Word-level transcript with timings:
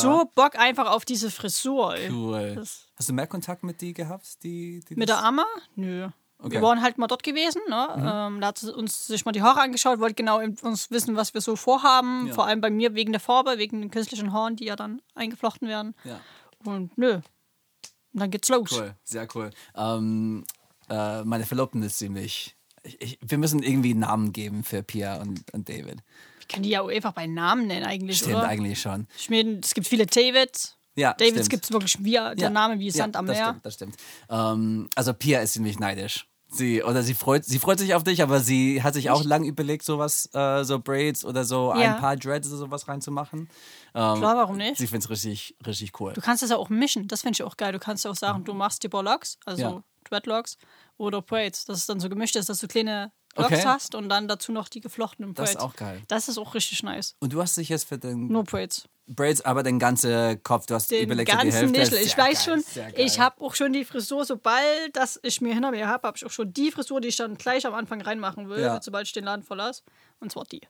so 0.00 0.30
Bock 0.34 0.56
einfach 0.58 0.90
auf 0.90 1.04
diese 1.04 1.30
Frisur. 1.30 1.94
Ey. 1.96 2.10
Cool. 2.10 2.54
Das- 2.54 2.86
Hast 2.96 3.08
du 3.08 3.12
mehr 3.12 3.26
Kontakt 3.26 3.62
mit 3.62 3.80
die 3.80 3.92
gehabt? 3.94 4.42
Die, 4.42 4.80
die 4.88 4.94
Mit 4.96 5.08
das- 5.08 5.18
der 5.18 5.26
Amma? 5.26 5.44
Nö. 5.76 6.08
Okay. 6.40 6.52
Wir 6.52 6.62
waren 6.62 6.80
halt 6.82 6.98
mal 6.98 7.08
dort 7.08 7.24
gewesen. 7.24 7.60
Ne? 7.68 7.88
Ähm, 7.96 8.40
da 8.40 8.48
hat 8.48 8.58
sie 8.58 8.72
uns 8.72 9.08
sich 9.08 9.24
mal 9.24 9.32
die 9.32 9.42
Haare 9.42 9.60
angeschaut, 9.60 9.98
wollte 9.98 10.14
genau 10.14 10.38
uns 10.38 10.88
wissen, 10.92 11.16
was 11.16 11.34
wir 11.34 11.40
so 11.40 11.56
vorhaben. 11.56 12.28
Ja. 12.28 12.34
Vor 12.34 12.46
allem 12.46 12.60
bei 12.60 12.70
mir 12.70 12.94
wegen 12.94 13.10
der 13.12 13.20
Farbe, 13.20 13.58
wegen 13.58 13.80
den 13.80 13.90
künstlichen 13.90 14.32
Haaren, 14.32 14.54
die 14.54 14.66
ja 14.66 14.76
dann 14.76 15.02
eingeflochten 15.16 15.66
werden. 15.66 15.96
Ja. 16.04 16.20
Und 16.64 16.96
nö. 16.96 17.14
Und 17.14 17.22
dann 18.12 18.30
geht's 18.30 18.48
los. 18.48 18.70
Cool, 18.72 18.94
sehr 19.02 19.26
cool. 19.34 19.50
Ähm, 19.74 20.44
äh, 20.88 21.24
meine 21.24 21.44
Verlobten 21.44 21.82
ist 21.82 21.98
ziemlich. 21.98 22.56
Ich, 22.84 23.00
ich, 23.02 23.18
wir 23.20 23.38
müssen 23.38 23.60
irgendwie 23.62 23.90
einen 23.90 24.00
Namen 24.00 24.32
geben 24.32 24.62
für 24.62 24.84
Pia 24.84 25.16
und, 25.20 25.52
und 25.52 25.68
David. 25.68 26.04
Ich 26.48 26.54
kann 26.54 26.62
die 26.62 26.70
ja 26.70 26.80
auch 26.80 26.88
einfach 26.88 27.12
bei 27.12 27.26
Namen 27.26 27.66
nennen 27.66 27.84
eigentlich, 27.84 28.16
Stimmt 28.18 28.36
oder? 28.36 28.48
eigentlich 28.48 28.80
schon. 28.80 29.06
Ich 29.18 29.28
meine, 29.28 29.60
es 29.62 29.74
gibt 29.74 29.86
viele 29.86 30.06
Davids. 30.06 30.78
Ja, 30.96 31.12
Davids 31.12 31.50
gibt 31.50 31.64
es 31.64 31.70
wirklich 31.70 32.02
wie 32.02 32.12
der 32.12 32.34
Ja, 32.38 32.48
Name 32.50 32.78
wie 32.78 32.90
Sand 32.90 33.14
ja, 33.14 33.18
am 33.20 33.26
das 33.26 33.36
Meer. 33.36 33.44
Stimmt, 33.48 33.66
das 33.66 33.74
stimmt. 33.74 33.96
Ähm, 34.30 34.88
also 34.94 35.12
Pia 35.12 35.40
ist 35.40 35.52
ziemlich 35.52 35.78
neidisch. 35.78 36.26
Sie 36.50 36.82
oder 36.82 37.02
sie 37.02 37.12
freut, 37.12 37.44
sie 37.44 37.58
freut 37.58 37.78
sich 37.78 37.92
auf 37.94 38.02
dich, 38.02 38.22
aber 38.22 38.40
sie 38.40 38.82
hat 38.82 38.94
sich 38.94 39.10
auch 39.10 39.22
lang 39.22 39.44
überlegt, 39.44 39.84
sowas, 39.84 40.30
äh, 40.32 40.64
so 40.64 40.78
Braids 40.78 41.22
oder 41.22 41.44
so 41.44 41.74
Ja. 41.76 41.80
ein 41.80 41.96
paar 41.96 42.16
Dreads 42.16 42.48
oder 42.48 42.56
sowas 42.56 42.88
reinzumachen. 42.88 43.40
Ähm, 43.40 43.48
Klar, 43.94 44.36
warum 44.36 44.56
nicht? 44.56 44.78
Sie 44.78 44.86
findet 44.86 45.04
es 45.04 45.10
richtig, 45.10 45.54
richtig 45.66 46.00
cool. 46.00 46.14
Du 46.14 46.22
kannst 46.22 46.42
es 46.42 46.48
ja 46.48 46.56
auch 46.56 46.70
mischen, 46.70 47.06
das 47.08 47.20
finde 47.20 47.34
ich 47.36 47.42
auch 47.42 47.58
geil. 47.58 47.72
Du 47.72 47.78
kannst 47.78 48.06
ja 48.06 48.10
auch 48.10 48.16
sagen, 48.16 48.44
du 48.44 48.54
machst 48.54 48.82
die 48.82 48.88
Locks, 48.88 49.36
also 49.44 49.62
Ja. 49.62 49.84
Dreadlocks 50.04 50.56
oder 50.96 51.20
Braids, 51.20 51.66
dass 51.66 51.80
es 51.80 51.86
dann 51.86 52.00
so 52.00 52.08
gemischt 52.08 52.34
ist, 52.34 52.48
dass 52.48 52.60
du 52.60 52.66
kleine 52.66 53.12
Locks 53.38 53.52
Okay. 53.52 53.62
hast 53.64 53.94
und 53.94 54.08
dann 54.08 54.28
dazu 54.28 54.52
noch 54.52 54.68
die 54.68 54.80
geflochtenen 54.80 55.34
Das 55.34 55.50
Braids. 55.52 55.58
ist 55.58 55.60
auch 55.62 55.76
geil. 55.76 56.02
Das 56.08 56.28
ist 56.28 56.38
auch 56.38 56.54
richtig 56.54 56.82
nice. 56.82 57.14
Und 57.20 57.32
du 57.32 57.40
hast 57.40 57.56
dich 57.56 57.68
jetzt 57.68 57.88
für 57.88 57.98
den 57.98 58.28
Nur 58.28 58.44
Braids. 58.44 58.88
Braids, 59.10 59.40
aber 59.40 59.62
den 59.62 59.78
ganzen 59.78 60.42
Kopf, 60.42 60.66
du 60.66 60.74
hast 60.74 60.90
Den 60.90 61.04
überlegt, 61.04 61.30
so 61.30 61.38
die 61.38 61.44
ganzen 61.50 61.74
Hälfte. 61.74 61.94
Nischel. 61.94 62.06
Ich 62.06 62.18
weiß 62.18 62.44
geil, 62.44 62.62
schon, 62.62 62.92
ich 62.96 63.18
habe 63.18 63.40
auch 63.42 63.54
schon 63.54 63.72
die 63.72 63.86
Frisur, 63.86 64.26
sobald 64.26 64.94
das 64.94 65.18
ich 65.22 65.40
mir 65.40 65.54
hinter 65.54 65.70
mir 65.70 65.88
habe, 65.88 66.06
habe 66.06 66.18
ich 66.18 66.26
auch 66.26 66.30
schon 66.30 66.52
die 66.52 66.70
Frisur, 66.70 67.00
die 67.00 67.08
ich 67.08 67.16
dann 67.16 67.36
gleich 67.38 67.66
am 67.66 67.72
Anfang 67.74 68.02
reinmachen 68.02 68.50
will, 68.50 68.60
Ja. 68.60 68.80
sobald 68.82 69.06
ich 69.06 69.14
den 69.14 69.24
Laden 69.24 69.42
verlasse. 69.44 69.82
Und 70.20 70.30
zwar 70.32 70.44
die. 70.44 70.60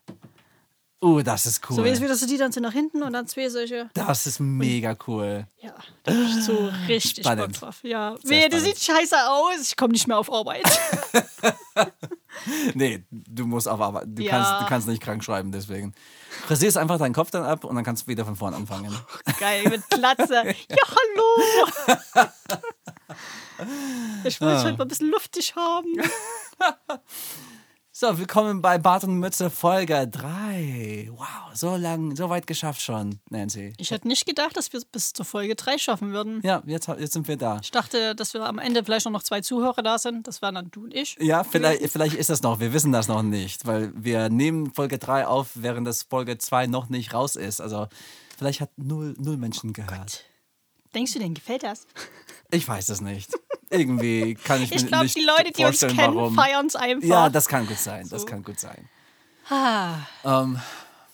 Oh, 1.01 1.21
das 1.21 1.45
ist 1.45 1.61
cool. 1.69 1.77
So 1.77 1.83
wie 1.85 1.95
so 2.13 2.25
die 2.27 2.37
dann 2.37 2.51
so 2.51 2.59
nach 2.59 2.73
hinten 2.73 3.03
und 3.03 3.13
dann 3.13 3.25
zwei 3.25 3.47
solche. 3.49 3.89
das 3.93 4.25
ist 4.25 4.39
mega 4.39 4.97
cool. 5.07 5.47
Ja, 5.61 5.73
da 6.03 6.11
hab 6.13 6.19
ich 6.21 6.43
so 6.43 6.69
richtig 6.89 7.23
Spannend. 7.25 7.53
Bock 7.53 7.59
drauf. 7.69 7.79
Ja, 7.83 8.15
Sehr 8.21 8.29
wehe, 8.43 8.49
das 8.49 8.63
sieht 8.63 8.79
scheiße 8.79 9.15
aus. 9.29 9.61
Ich 9.69 9.77
komme 9.77 9.93
nicht 9.93 10.07
mehr 10.07 10.17
auf 10.17 10.31
Arbeit. 10.31 10.63
Nee, 12.73 13.03
du 13.09 13.45
musst 13.45 13.67
aber, 13.67 13.85
aber 13.85 14.05
du, 14.05 14.21
Ja. 14.23 14.31
kannst, 14.31 14.51
du 14.61 14.65
kannst 14.67 14.87
nicht 14.87 15.01
krank 15.01 15.23
schreiben, 15.23 15.51
deswegen. 15.51 15.93
Rasierst 16.47 16.77
einfach 16.77 16.97
deinen 16.97 17.13
Kopf 17.13 17.31
dann 17.31 17.43
ab 17.43 17.63
und 17.63 17.75
dann 17.75 17.83
kannst 17.83 18.03
du 18.03 18.07
wieder 18.07 18.25
von 18.25 18.35
vorn 18.35 18.53
anfangen. 18.53 18.95
Geil, 19.39 19.63
mit 19.69 19.87
Glatze. 19.89 20.43
Ja, 20.69 20.77
hallo. 20.87 22.29
Ich 24.23 24.39
will 24.39 24.47
es 24.49 24.61
Ah. 24.61 24.63
heute 24.65 24.77
mal 24.77 24.85
ein 24.85 24.87
bisschen 24.87 25.09
luftig 25.11 25.53
haben. 25.55 25.93
So, 28.01 28.17
willkommen 28.17 28.61
bei 28.61 28.77
Bart 28.77 29.03
und 29.03 29.19
Mütze 29.19 29.49
Folge 29.49 30.07
3. 30.07 31.09
Wow, 31.11 31.27
so 31.53 31.75
lang, 31.75 32.15
so 32.15 32.29
weit 32.29 32.47
geschafft 32.47 32.81
schon, 32.81 33.19
Nancy. 33.29 33.73
Ich 33.77 33.91
hätte 33.91 34.07
nicht 34.07 34.25
gedacht, 34.25 34.55
dass 34.55 34.71
wir 34.71 34.77
es 34.77 34.85
bis 34.85 35.11
zur 35.11 35.25
Folge 35.25 35.53
3 35.55 35.77
schaffen 35.77 36.13
würden. 36.13 36.39
Ja, 36.41 36.63
jetzt, 36.65 36.87
jetzt 36.87 37.11
sind 37.11 37.27
wir 37.27 37.35
da. 37.35 37.59
Ich 37.61 37.71
dachte, 37.71 38.15
dass 38.15 38.33
wir 38.33 38.45
am 38.45 38.57
Ende 38.57 38.85
vielleicht 38.85 39.05
noch 39.09 39.21
zwei 39.21 39.41
Zuhörer 39.41 39.83
da 39.83 39.97
sind. 39.97 40.27
Das 40.27 40.41
wären 40.41 40.55
dann 40.55 40.71
du 40.71 40.85
und 40.85 40.93
ich. 40.93 41.17
Ja, 41.19 41.43
vielleicht, 41.43 41.91
vielleicht 41.91 42.15
ist 42.15 42.29
das 42.29 42.41
noch, 42.41 42.61
wir 42.61 42.71
wissen 42.71 42.93
das 42.93 43.09
noch 43.09 43.21
nicht, 43.21 43.67
weil 43.67 43.91
wir 43.93 44.29
nehmen 44.29 44.73
Folge 44.73 44.97
3 44.97 45.27
auf, 45.27 45.49
während 45.55 45.85
das 45.85 46.03
Folge 46.03 46.37
2 46.37 46.67
noch 46.67 46.87
nicht 46.87 47.13
raus 47.13 47.35
ist. 47.35 47.59
Also 47.59 47.89
vielleicht 48.37 48.61
hat 48.61 48.69
null, 48.77 49.13
null 49.17 49.35
Menschen 49.35 49.73
gehört. 49.73 50.23
Denkst 50.95 51.11
du, 51.11 51.19
denen 51.19 51.33
gefällt 51.33 51.63
das? 51.63 51.85
Ich 52.49 52.65
weiß 52.65 52.87
es 52.87 53.01
nicht. 53.01 53.29
Irgendwie 53.69 54.35
kann 54.35 54.61
ich, 54.61 54.71
Ich 54.73 54.81
mir 54.83 54.87
glaube, 54.87 55.03
nicht 55.05 55.15
die 55.17 55.25
Leute, 55.25 55.51
die 55.51 55.63
uns 55.65 55.79
vorstellen, 55.79 55.95
kennen, 55.97 56.15
warum. 56.15 56.35
feiern 56.35 56.65
es 56.65 56.75
einfach. 56.75 57.07
Ja, 57.07 57.29
das 57.29 57.47
kann 57.47 57.67
gut 57.67 57.77
sein. 57.77 58.07
Das 58.09 58.25
kann 58.25 58.43
gut 58.43 58.59
sein. 58.59 58.89
ah, 59.49 59.95
Ähm, 60.23 60.59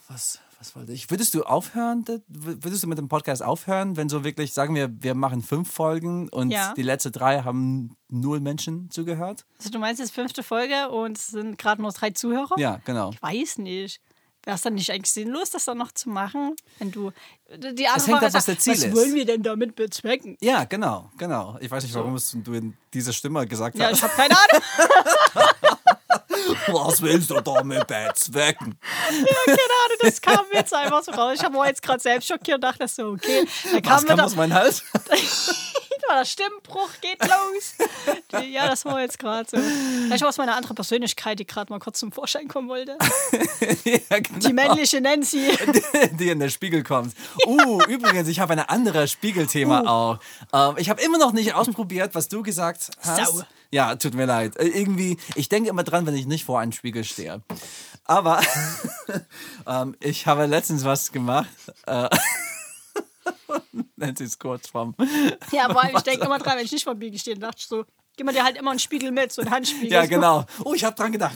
was, 0.08 0.40
was 0.60 0.76
wollte 0.76 0.94
ich? 0.94 1.10
Würdest 1.10 1.34
du 1.34 1.44
aufhören? 1.44 2.06
Würdest 2.28 2.84
du 2.84 2.88
mit 2.88 2.98
dem 2.98 3.08
Podcast 3.10 3.44
aufhören, 3.44 3.98
wenn 3.98 4.08
so 4.10 4.24
wirklich, 4.24 4.54
sagen 4.54 4.74
wir, 4.76 4.90
wir 5.02 5.16
machen 5.16 5.42
fünf 5.42 5.72
Folgen 5.72 6.30
und 6.30 6.52
Ja. 6.52 6.74
die 6.76 6.82
letzten 6.84 7.12
drei 7.12 7.42
haben 7.42 7.96
null 8.10 8.40
Menschen 8.40 8.90
zugehört? 8.92 9.46
also 9.58 9.70
du 9.70 9.80
meinst 9.80 10.00
jetzt 10.00 10.14
fünfte 10.14 10.44
Folge 10.44 10.90
und 10.90 11.18
es 11.18 11.28
sind 11.28 11.58
gerade 11.58 11.82
nur 11.82 11.92
drei 11.92 12.12
Zuhörer? 12.12 12.56
Ja, 12.58 12.80
genau. 12.86 13.12
Ich 13.12 13.22
weiß 13.22 13.58
nicht. 13.60 14.00
Wäre 14.46 14.56
es 14.56 14.62
dann 14.62 14.76
nicht 14.76 14.92
eigentlich 14.92 15.12
sinnlos, 15.12 15.50
das 15.50 15.66
dann 15.66 15.78
noch 15.80 15.92
zu 15.92 16.10
machen? 16.10 16.56
Wenn 16.80 16.92
du. 16.92 17.12
Die 17.58 17.66
hängt 17.84 17.90
andere 17.98 18.16
ab, 18.16 18.20
Frage 18.22 18.34
was 18.36 18.46
der 18.46 18.60
Ziel 18.60 18.74
was 18.74 18.84
ist. 18.84 18.96
wollen 18.96 19.14
wir 19.16 19.26
denn 19.26 19.42
damit 19.44 19.76
bezwecken? 19.76 20.38
Ja, 20.40 20.64
genau, 20.66 21.10
genau. 21.18 21.58
Ich 21.62 21.70
weiß 21.72 21.84
nicht, 21.84 21.94
warum 21.96 22.16
es 22.16 22.32
du 22.44 22.54
in 22.54 22.78
dieser 22.94 23.12
Stimme 23.12 23.46
gesagt 23.48 23.76
Ja, 23.78 23.88
hast. 23.88 23.98
ich 23.98 24.04
habe 24.04 24.14
keine 24.16 24.36
Ahnung. 24.36 24.64
Was 26.68 27.02
willst 27.02 27.30
du 27.30 27.40
damit 27.42 27.88
bezwecken? 27.88 28.78
keine 29.46 29.58
Ahnung, 29.58 29.98
das 30.02 30.22
kam 30.22 30.46
jetzt 30.54 30.74
einfach 30.74 31.04
so 31.04 31.12
raus. 31.12 31.40
Ich 31.42 31.54
war 31.54 31.68
jetzt 31.68 31.82
gerade 31.82 32.00
selbst 32.00 32.28
schockiert 32.28 32.56
und 32.56 32.62
dachte 32.62 32.88
so, 32.88 33.08
okay. 33.08 33.48
Da 33.72 33.82
kam 33.82 33.96
Was 33.96 34.06
kam 34.06 34.20
aus 34.20 34.36
meinem 34.36 34.54
Hals? 34.54 34.84
der 36.10 36.26
Stimmbruch, 36.26 36.90
geht 37.02 37.20
los. 37.22 37.76
Ja, 38.44 38.68
das 38.68 38.86
war 38.86 39.02
jetzt 39.02 39.20
gerade 39.20 39.50
so. 39.50 39.58
Vielleicht 39.58 40.22
war 40.22 40.30
es 40.30 40.38
meine 40.38 40.54
andere 40.54 40.74
Persönlichkeit, 40.74 41.40
die 41.40 41.46
gerade 41.46 41.72
mal 41.72 41.80
kurz 41.80 42.00
zum 42.00 42.12
Vorschein 42.12 42.48
kommen 42.48 42.70
wollte. 42.70 42.98
ja, 43.84 44.20
genau. 44.20 44.40
Die 44.40 44.54
männliche 44.54 45.02
Nancy. 45.02 45.52
die 46.12 46.30
in 46.30 46.40
der 46.40 46.50
Spiegel 46.50 46.84
kommt. 46.84 47.14
Uh, 47.46 47.82
übrigens, 47.88 48.28
ich 48.28 48.40
habe 48.40 48.54
ein 48.54 48.60
anderes 48.60 49.12
Spiegelthema 49.12 49.82
Uh. 49.82 49.88
auch. 49.88 50.20
Ähm, 50.54 50.76
ich 50.78 50.90
habe 50.90 51.02
immer 51.02 51.18
noch 51.18 51.32
nicht 51.32 51.54
ausprobiert, 51.54 52.16
was 52.16 52.28
du 52.28 52.44
gesagt 52.44 52.90
hast. 53.02 53.34
Sau. 53.34 53.44
Ja, 53.72 53.96
tut 53.96 54.14
mir 54.14 54.26
leid. 54.26 54.58
Äh, 54.58 54.68
irgendwie, 54.68 55.18
ich 55.36 55.50
denke 55.50 55.70
immer 55.70 55.84
dran, 55.84 56.06
wenn 56.06 56.16
ich 56.16 56.26
nicht 56.26 56.46
vor 56.46 56.60
einem 56.60 56.72
Spiegel 56.72 57.04
stehe. 57.04 57.42
Aber 58.06 58.42
ähm, 59.68 59.96
ich 60.00 60.28
habe 60.28 60.46
letztens 60.46 60.86
was 60.86 61.12
gemacht. 61.12 61.50
Äh, 61.88 62.10
Nancy 63.96 64.24
ist 64.24 64.40
kurz 64.40 64.68
vom. 64.68 64.96
Ja, 65.52 65.68
allem, 65.68 65.96
ich 65.96 66.04
denke 66.04 66.26
immer 66.26 66.40
dran, 66.40 66.58
wenn 66.58 66.66
ich 66.66 66.72
nicht 66.72 66.84
vor 66.84 66.96
Spiegel 66.96 67.20
stehe, 67.20 67.38
dachte 67.38 67.58
ich 67.60 67.68
so, 67.68 67.86
gib 68.16 68.26
mir 68.26 68.34
dir 68.34 68.44
halt 68.44 68.58
immer 68.58 68.72
einen 68.72 68.80
Spiegel 68.80 69.12
mit, 69.12 69.32
so 69.32 69.42
einen 69.42 69.52
Handspiegel. 69.52 69.92
Ja, 69.92 70.06
genau. 70.06 70.46
Oh, 70.64 70.74
ich 70.74 70.84
habe 70.84 70.96
dran 70.96 71.12
gedacht. 71.12 71.36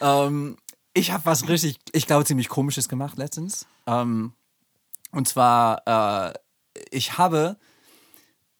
ähm, 0.00 0.56
ich 0.94 1.12
habe 1.12 1.24
was 1.26 1.48
richtig, 1.48 1.78
ich 1.92 2.06
glaube, 2.06 2.24
ziemlich 2.24 2.48
komisches 2.48 2.88
gemacht 2.88 3.16
letztens. 3.16 3.66
Ähm, 3.86 4.32
und 5.12 5.28
zwar, 5.28 6.32
äh, 6.32 6.34
ich 6.90 7.18
habe 7.18 7.56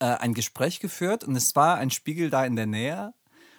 äh, 0.00 0.06
ein 0.06 0.34
Gespräch 0.34 0.80
geführt 0.80 1.24
und 1.24 1.36
es 1.36 1.54
war 1.56 1.76
ein 1.76 1.90
Spiegel 1.90 2.30
da 2.30 2.44
in 2.44 2.56
der 2.56 2.66
Nähe. 2.66 3.12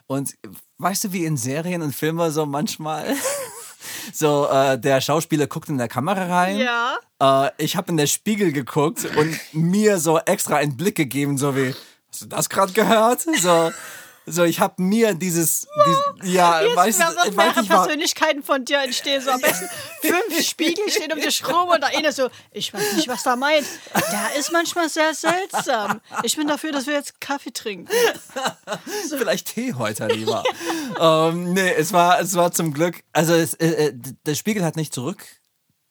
Und 0.07 0.35
weißt 0.79 1.03
du, 1.03 1.13
wie 1.13 1.25
in 1.25 1.37
Serien 1.37 1.81
und 1.81 1.95
Filmen 1.95 2.31
so 2.31 2.45
manchmal 2.45 3.15
so 4.13 4.47
äh, 4.47 4.79
der 4.79 5.01
Schauspieler 5.01 5.47
guckt 5.47 5.69
in 5.69 5.77
der 5.77 5.87
Kamera 5.87 6.25
rein. 6.25 6.57
Ja. 6.57 6.97
Äh, 7.21 7.51
ich 7.57 7.75
habe 7.75 7.91
in 7.91 7.97
der 7.97 8.07
Spiegel 8.07 8.51
geguckt 8.51 9.05
und 9.15 9.39
mir 9.53 9.99
so 9.99 10.17
extra 10.19 10.57
einen 10.57 10.77
Blick 10.77 10.95
gegeben, 10.95 11.37
so 11.37 11.55
wie, 11.55 11.75
hast 12.09 12.21
du 12.21 12.25
das 12.25 12.49
gerade 12.49 12.73
gehört? 12.73 13.21
So, 13.39 13.71
so 14.31 14.43
ich 14.43 14.59
habe 14.59 14.81
mir 14.81 15.13
dieses, 15.13 15.67
dies, 15.85 16.33
ja, 16.33 16.61
Jetzt 16.61 16.75
weißt 16.75 17.01
du, 17.01 17.31
mehrere 17.35 17.63
Persönlichkeiten 17.63 18.43
von 18.43 18.65
dir 18.65 18.79
entstehen. 18.79 19.21
So 19.21 19.31
am 19.31 19.41
besten 19.41 19.69
fünf 20.01 20.41
Spiegel 20.47 20.89
stehen 20.89 21.11
um 21.11 21.19
dich 21.19 21.47
rum 21.47 21.69
und 21.69 21.81
der 21.81 21.97
eine 21.97 22.11
so, 22.11 22.29
ich 22.51 22.73
weiß 22.73 22.93
nicht, 22.93 23.07
was 23.07 23.23
da 23.23 23.35
meint. 23.35 23.65
Der 23.93 24.39
ist 24.39 24.51
manchmal 24.51 24.89
sehr 24.89 25.13
seltsam. 25.13 26.01
Ich 26.23 26.35
bin 26.35 26.47
dafür, 26.47 26.71
dass 26.71 26.87
wir 26.87 26.93
jetzt 26.93 27.19
Kaffee 27.19 27.51
trinken. 27.51 27.89
vielleicht 29.17 29.53
Tee 29.53 29.73
heute 29.73 30.07
lieber. 30.07 30.43
ähm, 30.99 31.53
nee, 31.53 31.73
es 31.73 31.93
war, 31.93 32.19
es 32.19 32.35
war 32.35 32.51
zum 32.51 32.73
Glück, 32.73 33.03
also 33.13 33.33
es, 33.33 33.53
äh, 33.55 33.67
äh, 33.67 33.93
der 34.25 34.35
Spiegel 34.35 34.63
hat 34.63 34.75
nicht 34.75 34.93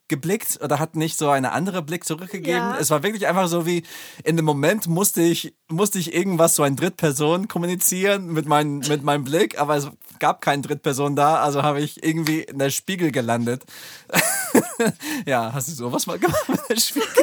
zurückgeblickt 0.08 0.60
oder 0.62 0.78
hat 0.78 0.96
nicht 0.96 1.18
so 1.18 1.28
eine 1.28 1.52
andere 1.52 1.82
Blick 1.82 2.04
zurückgegeben. 2.04 2.56
Ja. 2.60 2.78
Es 2.78 2.90
war 2.90 3.02
wirklich 3.02 3.26
einfach 3.26 3.46
so 3.48 3.66
wie, 3.66 3.82
in 4.24 4.36
dem 4.36 4.44
Moment 4.44 4.86
musste 4.86 5.20
ich, 5.22 5.54
musste 5.68 5.98
ich 5.98 6.14
irgendwas 6.14 6.54
so 6.56 6.62
ein 6.62 6.76
Drittperson 6.76 7.48
kommunizieren 7.48 8.32
mit, 8.32 8.46
mein, 8.46 8.78
mit 8.78 9.02
meinem 9.02 9.24
Blick, 9.24 9.58
aber 9.60 9.76
es 9.76 9.88
gab 10.18 10.40
keine 10.40 10.62
Drittperson 10.62 11.14
da, 11.14 11.36
also 11.42 11.62
habe 11.62 11.80
ich 11.80 12.02
irgendwie 12.02 12.40
in 12.42 12.58
der 12.58 12.70
Spiegel 12.70 13.12
gelandet. 13.12 13.64
ja, 15.26 15.52
hast 15.52 15.68
du 15.68 15.72
sowas 15.72 16.06
mal 16.06 16.18
gemacht 16.18 16.48
mit 16.48 16.60
der 16.68 16.76
Spiegel? 16.76 17.06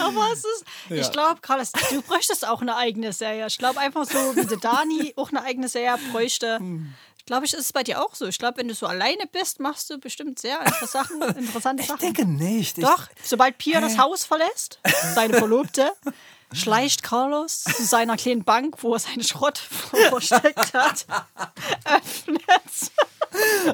Aber 0.00 0.26
es 0.32 0.38
ist, 0.40 0.64
ich 0.90 1.06
Ja. 1.06 1.10
glaube, 1.10 1.40
Carlos, 1.40 1.70
du 1.90 2.02
bräuchtest 2.02 2.46
auch 2.46 2.60
eine 2.60 2.76
eigene 2.76 3.12
Serie. 3.12 3.46
Ich 3.46 3.56
glaube 3.58 3.78
einfach 3.78 4.04
so, 4.04 4.18
wie 4.36 4.44
der 4.44 4.58
Dani 4.58 5.12
auch 5.16 5.30
eine 5.30 5.42
eigene 5.42 5.68
Serie 5.68 5.96
bräuchte. 6.12 6.58
Ich 6.60 7.09
Glaube 7.30 7.46
ich, 7.46 7.52
ist 7.54 7.60
es 7.60 7.72
bei 7.72 7.84
dir 7.84 8.02
auch 8.02 8.12
so. 8.16 8.26
Ich 8.26 8.40
glaube, 8.40 8.58
wenn 8.58 8.66
du 8.66 8.74
so 8.74 8.88
alleine 8.88 9.24
bist, 9.30 9.60
machst 9.60 9.88
du 9.88 9.98
bestimmt 9.98 10.40
sehr 10.40 10.58
interessante 10.58 10.86
Sachen. 10.88 11.22
Interessante 11.36 11.82
Ich 11.84 11.88
Sachen. 11.88 12.00
denke 12.00 12.24
nicht. 12.24 12.76
Ich, 12.76 12.82
Doch, 12.84 13.06
sobald 13.22 13.56
Pia 13.56 13.80
das 13.80 13.98
Haus 13.98 14.24
verlässt, 14.24 14.80
seine 15.14 15.34
Verlobte, 15.34 15.92
schleicht 16.52 17.04
Carlos 17.04 17.62
zu 17.62 17.84
seiner 17.84 18.16
kleinen 18.16 18.42
Bank, 18.42 18.82
wo 18.82 18.94
er 18.94 18.98
seinen 18.98 19.22
Schrott 19.22 19.58
versteckt 19.58 20.74
hat, 20.74 21.06
öffnet 21.84 22.42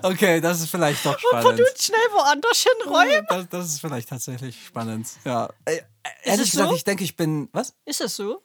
Okay, 0.02 0.42
das 0.42 0.60
ist 0.60 0.68
vielleicht 0.70 1.06
doch 1.06 1.12
und 1.14 1.20
spannend. 1.20 1.46
verdutzt 1.56 1.84
schnell 1.84 1.98
woanders 2.12 2.62
hinräumen. 2.82 3.26
Das, 3.30 3.48
das 3.48 3.66
ist 3.68 3.80
vielleicht 3.80 4.10
tatsächlich 4.10 4.66
spannend. 4.66 5.08
Ja. 5.24 5.48
Äh, 5.64 5.80
ehrlich 6.24 6.44
es 6.48 6.50
gesagt, 6.50 6.68
so? 6.68 6.76
ich 6.76 6.84
denke, 6.84 7.04
ich 7.04 7.16
bin. 7.16 7.48
Was? 7.52 7.74
Ist 7.86 8.02
es 8.02 8.16
so? 8.16 8.42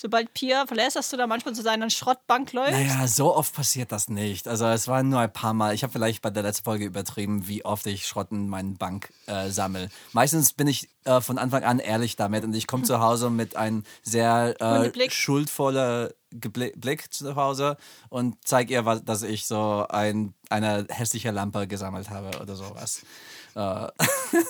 Sobald 0.00 0.32
Pia 0.32 0.66
verlässt, 0.66 0.96
dass 0.96 1.10
du 1.10 1.18
da 1.18 1.26
manchmal 1.26 1.54
zu 1.54 1.60
seiner 1.60 1.90
Schrottbank 1.90 2.54
läufst? 2.54 2.72
Naja, 2.72 3.06
so 3.06 3.36
oft 3.36 3.54
passiert 3.54 3.92
das 3.92 4.08
nicht. 4.08 4.48
Also 4.48 4.66
es 4.66 4.88
waren 4.88 5.10
nur 5.10 5.20
ein 5.20 5.30
paar 5.30 5.52
Mal. 5.52 5.74
Ich 5.74 5.82
habe 5.82 5.92
vielleicht 5.92 6.22
bei 6.22 6.30
der 6.30 6.42
letzten 6.42 6.64
Folge 6.64 6.86
übertrieben, 6.86 7.46
wie 7.48 7.66
oft 7.66 7.86
ich 7.86 8.06
Schrott 8.06 8.30
in 8.30 8.48
meinen 8.48 8.78
Bank 8.78 9.12
äh, 9.26 9.50
sammle. 9.50 9.90
Meistens 10.12 10.54
bin 10.54 10.68
ich 10.68 10.88
äh, 11.04 11.20
von 11.20 11.36
Anfang 11.36 11.64
an 11.64 11.80
ehrlich 11.80 12.16
damit 12.16 12.44
und 12.44 12.54
ich 12.54 12.66
komme 12.66 12.84
zu 12.84 13.00
Hause 13.00 13.28
mit 13.28 13.56
einem 13.56 13.84
sehr 14.02 14.54
äh, 14.58 15.10
schuldvoller 15.10 16.12
Gebli- 16.32 16.78
Blick 16.78 17.12
zu 17.12 17.36
Hause 17.36 17.76
und 18.08 18.36
zeige 18.44 18.72
ihr, 18.72 18.86
was, 18.86 19.04
dass 19.04 19.22
ich 19.22 19.44
so 19.46 19.84
ein, 19.88 20.32
eine 20.48 20.86
hässliche 20.88 21.30
Lampe 21.30 21.66
gesammelt 21.66 22.08
habe 22.08 22.40
oder 22.40 22.56
sowas. 22.56 23.02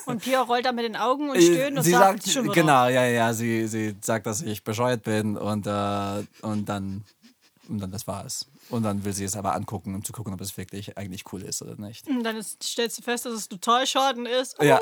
Und 0.06 0.23
Pia 0.23 0.43
rollt 0.43 0.67
da 0.67 0.73
mit 0.73 0.85
den 0.85 0.97
Augen 0.97 1.31
und 1.31 1.41
stöhnt 1.41 1.79
und 1.79 1.85
sie 1.85 1.93
sagt, 1.93 2.23
sagt, 2.23 2.32
schon 2.35 2.44
wieder. 2.44 2.55
genau, 2.55 2.87
ja, 2.88 3.05
ja, 3.06 3.32
sie, 3.32 3.67
sie 3.67 3.97
sagt, 4.02 4.26
dass 4.26 4.43
ich 4.43 4.62
bescheuert 4.62 5.02
bin 5.02 5.37
und, 5.37 5.67
äh, 5.67 6.25
und 6.43 6.69
dann 6.69 7.05
und 7.69 7.79
dann 7.79 7.91
das 7.93 8.06
war's. 8.06 8.47
Und 8.69 8.82
dann 8.82 9.05
will 9.05 9.12
sie 9.12 9.25
es 9.25 9.37
aber 9.37 9.55
angucken, 9.55 9.94
um 9.94 10.05
zu 10.05 10.12
gucken, 10.12 10.35
ob 10.35 10.41
es 10.41 10.56
wirklich 10.56 10.99
eigentlich 10.99 11.25
cool 11.32 11.43
ist 11.43 11.62
oder 11.62 11.76
nicht. 11.76 12.06
Und 12.08 12.25
dann 12.25 12.37
ist, 12.37 12.62
stellst 12.62 12.99
du 12.99 13.02
fest, 13.02 13.26
dass 13.26 13.32
es 13.32 13.49
total 13.49 13.87
Schaden 13.87 14.26
ist. 14.26 14.56
Oh, 14.58 14.64
Ja. 14.64 14.81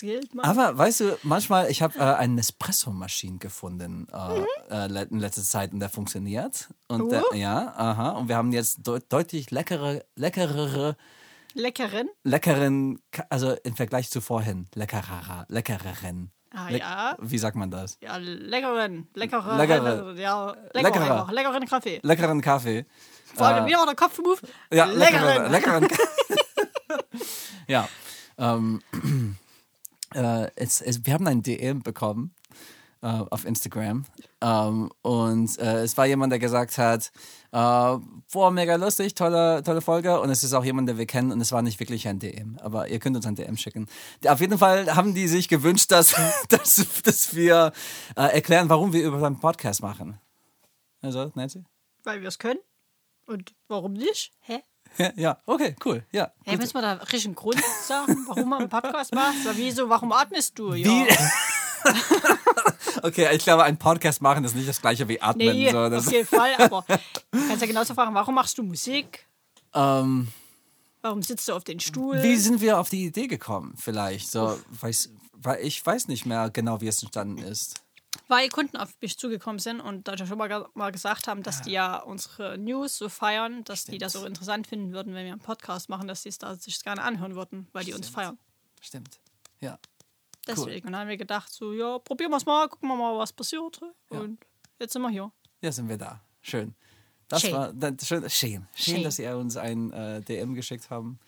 Geld. 0.00 0.30
Aber 0.38 0.78
weißt 0.78 1.00
du, 1.00 1.18
manchmal, 1.24 1.70
ich 1.70 1.82
habe 1.82 1.98
äh, 1.98 2.02
eine 2.02 2.40
Espresso-Maschine 2.40 3.36
gefunden 3.36 4.06
äh, 4.10 4.44
äh, 4.74 4.86
le- 4.86 5.02
in 5.10 5.18
letzter 5.18 5.42
Zeit 5.42 5.74
und 5.74 5.80
der 5.80 5.90
funktioniert. 5.90 6.68
Und 6.88 7.12
der, 7.12 7.22
Uh. 7.30 7.34
ja, 7.34 7.74
aha. 7.76 8.10
Und 8.12 8.28
wir 8.28 8.36
haben 8.36 8.50
jetzt 8.50 8.78
deut 8.86 9.04
deutlich 9.12 9.50
leckere, 9.50 10.02
leckerere, 10.16 10.96
Leckeren, 11.54 12.98
Ka- 13.10 13.26
also 13.30 13.54
im 13.64 13.74
Vergleich 13.76 14.10
zu 14.10 14.20
vorhin, 14.20 14.68
leckerer, 14.74 15.46
leckereren. 15.48 16.30
Ah, 16.52 16.68
Le- 16.68 16.78
ja. 16.78 17.16
Wie 17.20 17.38
sagt 17.38 17.56
man 17.56 17.70
das? 17.70 17.96
Ja, 18.02 18.16
leckeren. 18.16 19.08
Leckere. 19.14 19.56
Leckere. 19.56 20.14
Ja, 20.18 20.48
lecker 20.72 20.88
Leckerer. 20.88 21.02
einfach. 21.02 21.30
Leckeren 21.32 21.64
Kaffee. 21.66 22.00
Leckeren 22.02 22.40
Kaffee. 22.40 22.86
Vor 23.34 23.46
allem 23.46 23.66
wieder 23.66 23.84
der 23.86 23.94
Kopfmove. 23.94 24.40
Ja, 24.72 24.84
leckeren. 24.86 25.50
leckeren. 25.52 25.82
leckeren. 25.82 25.98
ja. 27.68 27.88
Ähm, 28.38 28.80
äh, 30.14 30.48
es, 30.56 30.80
es, 30.80 31.04
wir 31.06 31.14
haben 31.14 31.26
ein 31.28 31.42
DM 31.42 31.82
bekommen 31.82 32.34
äh, 33.02 33.06
auf 33.06 33.44
Instagram 33.44 34.04
ähm, 34.40 34.90
und 35.02 35.58
äh, 35.58 35.82
es 35.82 35.96
war 35.96 36.06
jemand, 36.06 36.32
der 36.32 36.38
gesagt 36.38 36.78
hat, 36.78 37.12
äh, 37.52 37.98
boah, 38.32 38.50
mega 38.50 38.76
lustig, 38.76 39.14
tolle, 39.14 39.62
tolle 39.62 39.80
Folge 39.80 40.20
und 40.20 40.30
es 40.30 40.44
ist 40.44 40.52
auch 40.52 40.64
jemand, 40.64 40.88
der 40.88 40.98
wir 40.98 41.06
kennen 41.06 41.32
und 41.32 41.40
es 41.40 41.52
war 41.52 41.62
nicht 41.62 41.80
wirklich 41.80 42.06
ein 42.08 42.18
DM, 42.18 42.58
aber 42.60 42.88
ihr 42.88 42.98
könnt 42.98 43.16
uns 43.16 43.26
ein 43.26 43.36
DM 43.36 43.56
schicken. 43.56 43.86
Auf 44.26 44.40
jeden 44.40 44.58
Fall 44.58 44.94
haben 44.94 45.14
die 45.14 45.28
sich 45.28 45.48
gewünscht, 45.48 45.90
dass, 45.92 46.14
dass, 46.48 47.02
dass 47.02 47.34
wir 47.34 47.72
äh, 48.16 48.34
erklären, 48.34 48.68
warum 48.68 48.92
wir 48.92 49.06
über 49.06 49.26
einen 49.26 49.40
Podcast 49.40 49.82
machen. 49.82 50.20
Also, 51.02 51.32
Nancy? 51.34 51.64
Weil 52.04 52.20
wir 52.20 52.28
es 52.28 52.38
können. 52.38 52.60
Und 53.26 53.54
warum 53.68 53.92
nicht? 53.94 54.32
Hä? 54.40 54.60
Ja, 55.14 55.38
okay, 55.46 55.76
cool, 55.84 56.04
ja. 56.10 56.32
Hey, 56.44 56.56
müssen 56.56 56.74
wir 56.74 56.82
da 56.82 56.94
richtig 56.94 57.26
einen 57.26 57.34
Grund 57.36 57.62
sagen, 57.86 58.24
warum 58.26 58.48
man 58.48 58.60
einen 58.60 58.68
Podcast 58.68 59.14
macht? 59.14 59.36
So, 59.44 59.50
wieso, 59.54 59.88
warum 59.88 60.12
atmest 60.12 60.58
du? 60.58 60.74
Ja. 60.74 60.88
Wie? 60.88 61.06
okay, 63.02 63.28
ich 63.34 63.42
glaube, 63.42 63.64
ein 63.64 63.78
Podcast 63.78 64.22
machen 64.22 64.44
ist 64.44 64.54
nicht 64.54 64.68
das 64.68 64.80
gleiche 64.80 65.08
wie 65.08 65.20
atmen. 65.20 65.46
Nee, 65.46 65.70
so, 65.70 65.78
auf 65.78 66.12
jeden 66.12 66.26
Fall. 66.26 66.54
Aber 66.58 66.84
du 67.30 67.38
kannst 67.48 67.60
ja 67.60 67.66
genauso 67.66 67.94
fragen, 67.94 68.14
warum 68.14 68.34
machst 68.34 68.58
du 68.58 68.62
Musik? 68.62 69.26
ähm, 69.74 70.28
Warum 71.02 71.22
sitzt 71.22 71.48
du 71.48 71.54
auf 71.54 71.64
den 71.64 71.80
Stuhl? 71.80 72.22
wie 72.22 72.36
sind 72.36 72.60
wir 72.60 72.78
auf 72.78 72.90
die 72.90 73.06
Idee 73.06 73.26
gekommen? 73.26 73.74
Vielleicht 73.76 74.30
so, 74.30 74.58
weiß, 74.70 75.10
weil 75.32 75.64
ich 75.64 75.84
weiß 75.84 76.08
nicht 76.08 76.26
mehr 76.26 76.50
genau, 76.50 76.80
wie 76.80 76.88
es 76.88 77.02
entstanden 77.02 77.38
ist. 77.38 77.82
Weil 78.28 78.48
Kunden 78.48 78.76
auf 78.76 78.90
mich 79.00 79.16
zugekommen 79.18 79.58
sind 79.58 79.80
und 79.80 80.06
da 80.08 80.16
schon 80.16 80.36
mal, 80.36 80.66
mal 80.74 80.92
gesagt 80.92 81.26
haben, 81.28 81.42
dass 81.42 81.62
die 81.62 81.72
ja 81.72 81.96
unsere 81.96 82.58
News 82.58 82.96
so 82.96 83.08
feiern, 83.08 83.64
dass 83.64 83.84
die 83.84 83.98
das 83.98 84.12
so 84.12 84.24
interessant 84.24 84.66
finden 84.66 84.92
würden, 84.92 85.14
wenn 85.14 85.24
wir 85.24 85.32
einen 85.32 85.40
Podcast 85.40 85.88
machen, 85.88 86.08
dass 86.08 86.22
die 86.22 86.28
es 86.28 86.38
da 86.38 86.54
sich 86.54 86.82
gerne 86.82 87.02
anhören 87.02 87.34
würden, 87.34 87.68
weil 87.72 87.84
die 87.84 87.94
uns 87.94 88.08
feiern. 88.08 88.38
Stimmt. 88.80 89.20
Ja. 89.60 89.78
Deswegen. 90.56 90.86
Und 90.86 90.92
dann 90.92 91.02
haben 91.02 91.08
wir 91.08 91.16
gedacht, 91.16 91.52
so, 91.52 91.72
ja, 91.72 91.98
probieren 91.98 92.30
wir 92.30 92.36
es 92.36 92.46
mal, 92.46 92.68
gucken 92.68 92.88
wir 92.88 92.96
mal, 92.96 93.18
was 93.18 93.32
passiert. 93.32 93.80
Und 94.08 94.38
jetzt 94.78 94.92
sind 94.92 95.02
wir 95.02 95.10
hier. 95.10 95.32
Ja, 95.62 95.72
sind 95.72 95.88
wir 95.88 95.98
da. 95.98 96.22
Schön. 96.40 96.74
Das 97.28 97.42
Schön. 97.42 97.52
war 97.52 97.72
das, 97.72 98.06
schön, 98.06 98.28
schön. 98.28 98.66
Schön, 98.74 98.94
Schön. 98.94 99.02
dass 99.04 99.18
ihr 99.18 99.36
uns 99.36 99.56
ein 99.56 99.92
äh, 99.92 100.20
DM 100.20 100.54
geschickt 100.54 100.90
haben. 100.90 101.20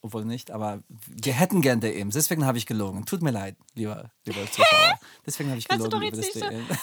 Obwohl 0.00 0.24
nicht, 0.24 0.52
aber 0.52 0.82
wir 0.88 1.32
hätten 1.32 1.60
gern 1.60 1.80
DMs. 1.80 2.14
Deswegen 2.14 2.44
habe 2.44 2.56
ich 2.56 2.66
gelogen. 2.66 3.04
Tut 3.04 3.20
mir 3.20 3.32
leid, 3.32 3.56
lieber, 3.74 4.12
lieber 4.24 4.44
Zuschauer. 4.52 5.00
Deswegen 5.26 5.48
habe 5.48 5.58
ich 5.58 5.66
gelogen 5.66 6.02
über 6.02 6.16
das 6.16 6.30
DM. 6.30 6.66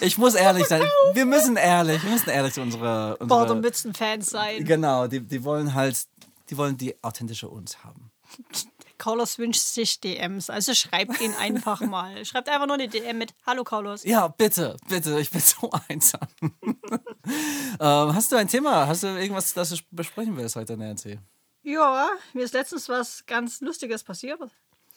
Ich 0.00 0.18
muss 0.18 0.34
ehrlich 0.34 0.66
sein. 0.66 0.82
Wir 1.12 1.24
müssen 1.24 1.56
ehrlich, 1.56 2.02
wir 2.02 2.10
müssen 2.10 2.30
ehrlich 2.30 2.54
zu 2.54 2.62
unserer, 2.62 3.16
unserer 3.20 3.38
Bordermützen-Fans 3.38 4.26
sein. 4.26 4.64
Genau, 4.64 5.06
die, 5.06 5.20
die 5.20 5.44
wollen 5.44 5.74
halt, 5.74 6.08
die 6.50 6.56
wollen 6.56 6.76
die 6.76 7.00
authentische 7.04 7.48
uns 7.48 7.84
haben. 7.84 8.10
Carlos 9.04 9.38
wünscht 9.38 9.60
sich 9.60 10.00
DMs, 10.00 10.48
also 10.48 10.72
schreibt 10.72 11.20
ihn 11.20 11.34
einfach 11.34 11.80
mal. 11.82 12.24
Schreibt 12.24 12.48
einfach 12.48 12.66
nur 12.66 12.76
eine 12.76 12.88
DM 12.88 13.18
mit 13.18 13.34
Hallo 13.46 13.62
Carlos. 13.62 14.02
Ja, 14.04 14.28
bitte, 14.28 14.78
bitte, 14.88 15.20
ich 15.20 15.30
bin 15.30 15.42
so 15.42 15.70
einsam. 15.88 16.26
ähm, 16.42 18.14
hast 18.14 18.32
du 18.32 18.36
ein 18.36 18.48
Thema? 18.48 18.86
Hast 18.86 19.02
du 19.02 19.08
irgendwas, 19.08 19.52
das 19.52 19.68
du 19.68 19.76
besprechen 19.90 20.34
willst 20.38 20.56
heute, 20.56 20.78
Nancy? 20.78 21.18
Ja, 21.62 22.08
mir 22.32 22.44
ist 22.44 22.54
letztens 22.54 22.88
was 22.88 23.26
ganz 23.26 23.60
Lustiges 23.60 24.02
passiert. 24.04 24.40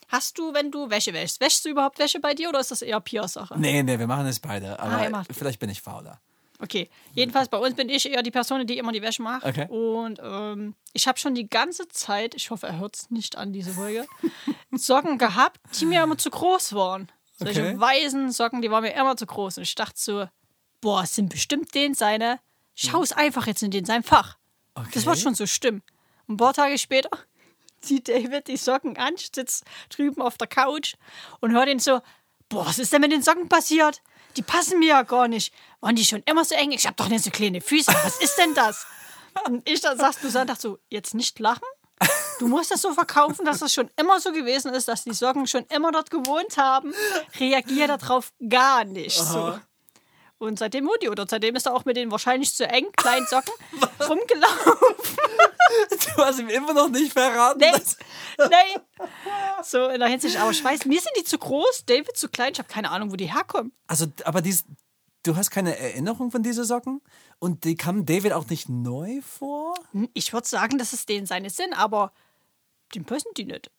Hast 0.07 0.37
du, 0.37 0.53
wenn 0.53 0.71
du 0.71 0.89
Wäsche 0.89 1.11
wäschst, 1.11 1.41
wäschst 1.41 1.65
du 1.65 1.69
überhaupt 1.69 1.99
Wäsche 1.99 2.21
bei 2.21 2.33
dir 2.33 2.47
oder 2.47 2.61
ist 2.61 2.71
das 2.71 2.81
eher 2.81 3.01
Pia-Sache? 3.01 3.55
Nee, 3.59 3.83
nee, 3.83 3.99
wir 3.99 4.07
machen 4.07 4.25
es 4.27 4.39
beide. 4.39 4.79
Aber 4.79 5.17
Ah, 5.17 5.23
vielleicht 5.29 5.59
bin 5.59 5.69
ich 5.69 5.81
fauler. 5.81 6.21
Okay, 6.59 6.89
jedenfalls 7.13 7.49
bei 7.49 7.57
uns 7.57 7.75
bin 7.75 7.87
ich 7.87 8.09
eher 8.09 8.23
die 8.23 8.31
Person, 8.31 8.65
die 8.65 8.77
immer 8.79 8.91
die 8.91 9.01
Wäsche 9.03 9.21
macht. 9.21 9.45
Okay. 9.45 9.67
Und 9.67 10.19
ähm, 10.23 10.73
ich 10.93 11.07
habe 11.07 11.19
schon 11.19 11.35
die 11.35 11.47
ganze 11.47 11.87
Zeit, 11.87 12.33
ich 12.33 12.49
hoffe, 12.49 12.65
er 12.67 12.79
hört 12.79 12.95
es 12.95 13.11
nicht 13.11 13.35
an, 13.37 13.53
diese 13.53 13.71
Folge, 13.73 14.07
Socken 14.71 15.17
gehabt, 15.19 15.59
die 15.79 15.85
mir 15.85 16.03
immer 16.03 16.17
zu 16.17 16.29
groß 16.31 16.73
waren. 16.73 17.11
Solche 17.37 17.61
Okay. 17.61 17.79
weißen 17.79 18.31
Socken, 18.31 18.61
die 18.63 18.71
waren 18.71 18.81
mir 18.83 18.93
immer 18.95 19.15
zu 19.15 19.27
groß. 19.27 19.57
Und 19.57 19.63
ich 19.63 19.75
dachte 19.75 19.99
so, 19.99 20.27
boah, 20.81 21.03
es 21.03 21.13
sind 21.13 21.29
bestimmt 21.29 21.75
den 21.75 21.93
seine. 21.93 22.39
Schau 22.73 23.03
es 23.03 23.11
einfach 23.11 23.45
jetzt 23.45 23.61
in 23.61 23.69
den 23.71 23.85
seinem 23.85 24.03
Fach. 24.03 24.37
Das 24.93 25.05
wird 25.05 25.15
Okay. 25.15 25.19
schon 25.23 25.35
so 25.35 25.45
stimmen. 25.45 25.83
Und 26.27 26.35
ein 26.35 26.37
paar 26.37 26.53
Tage 26.53 26.77
später 26.79 27.09
zieht 27.81 28.07
David 28.07 28.47
die 28.47 28.57
Socken 28.57 28.97
an, 28.97 29.13
sitzt 29.17 29.63
drüben 29.89 30.21
auf 30.23 30.37
der 30.39 30.47
Couch 30.47 30.95
und 31.39 31.51
hört 31.51 31.69
ihn 31.69 31.79
so, 31.79 32.01
boah, 32.49 32.65
was 32.65 32.79
ist 32.79 32.91
denn 32.93 33.01
mit 33.01 33.11
den 33.11 33.21
Socken 33.21 33.47
passiert? 33.47 34.01
Die 34.37 34.43
passen 34.43 34.79
mir 34.79 34.89
ja 34.89 35.01
gar 35.01 35.27
nicht. 35.27 35.53
Waren 35.81 35.95
die 35.95 36.05
schon 36.05 36.21
immer 36.25 36.45
so 36.45 36.55
eng? 36.55 36.71
Ich 36.71 36.85
hab 36.85 36.95
doch 36.95 37.09
nicht 37.09 37.23
so 37.23 37.31
kleine 37.31 37.59
Füße. 37.59 37.91
Was 38.03 38.19
ist 38.21 38.37
denn 38.37 38.53
das? 38.53 38.85
Und 39.45 39.67
ich 39.67 39.81
dann 39.81 39.97
sagst 39.97 40.23
du 40.23 40.29
so, 40.29 40.45
dachte 40.45 40.61
so, 40.61 40.79
jetzt 40.89 41.13
nicht 41.13 41.39
lachen. 41.39 41.67
Du 42.39 42.47
musst 42.47 42.69
das 42.69 42.83
so 42.83 42.93
verkaufen, 42.93 43.45
dass 43.45 43.59
das 43.59 43.73
schon 43.73 43.89
immer 43.99 44.19
so 44.19 44.31
gewesen 44.31 44.71
ist, 44.73 44.87
dass 44.87 45.03
die 45.03 45.13
Socken 45.13 45.47
schon 45.47 45.65
immer 45.69 45.91
dort 45.91 46.11
gewohnt 46.11 46.57
haben. 46.57 46.93
Reagier 47.39 47.87
darauf 47.87 48.31
gar 48.47 48.83
nicht. 48.83 49.17
So. 49.17 49.59
Und 50.39 50.59
seitdem 50.59 50.83
Mutti 50.85 51.09
oder 51.09 51.25
seitdem 51.27 51.55
ist 51.55 51.65
er 51.65 51.73
auch 51.73 51.85
mit 51.85 51.97
den 51.97 52.11
wahrscheinlich 52.11 52.53
zu 52.53 52.67
eng 52.67 52.91
kleinen 52.95 53.25
Socken 53.29 53.53
rumgelaufen. 54.07 54.73
Du 56.15 56.23
hast 56.23 56.39
ihm 56.39 56.49
immer 56.49 56.73
noch 56.73 56.89
nicht 56.89 57.11
verraten. 57.13 57.59
Nee, 57.59 57.71
dass- 57.71 57.97
nee. 58.37 58.79
So 59.63 59.87
in 59.87 59.99
der 59.99 60.09
Hinsicht, 60.09 60.37
aber 60.37 60.51
ich 60.51 60.63
weiß, 60.63 60.85
mir 60.85 60.99
sind 61.01 61.11
die 61.19 61.23
zu 61.23 61.37
groß, 61.37 61.85
David 61.85 62.15
zu 62.15 62.29
klein. 62.29 62.51
Ich 62.53 62.59
habe 62.59 62.69
keine 62.69 62.91
Ahnung, 62.91 63.11
wo 63.11 63.15
die 63.15 63.33
herkommen. 63.33 63.71
Also, 63.87 64.05
aber 64.25 64.41
dies, 64.41 64.65
du 65.23 65.35
hast 65.35 65.49
keine 65.49 65.77
Erinnerung 65.77 66.29
von 66.31 66.43
diesen 66.43 66.63
Socken? 66.65 67.01
Und 67.39 67.63
die 67.63 67.75
kamen 67.75 68.05
David 68.05 68.33
auch 68.33 68.47
nicht 68.47 68.69
neu 68.69 69.21
vor? 69.21 69.73
Hm, 69.91 70.07
Ich 70.13 70.33
würde 70.33 70.47
sagen, 70.47 70.77
dass 70.77 70.93
es 70.93 71.05
denen 71.05 71.25
seine 71.25 71.49
sind, 71.49 71.73
aber 71.77 72.13
dem 72.95 73.05
passen 73.05 73.29
die 73.35 73.45
nicht. 73.45 73.71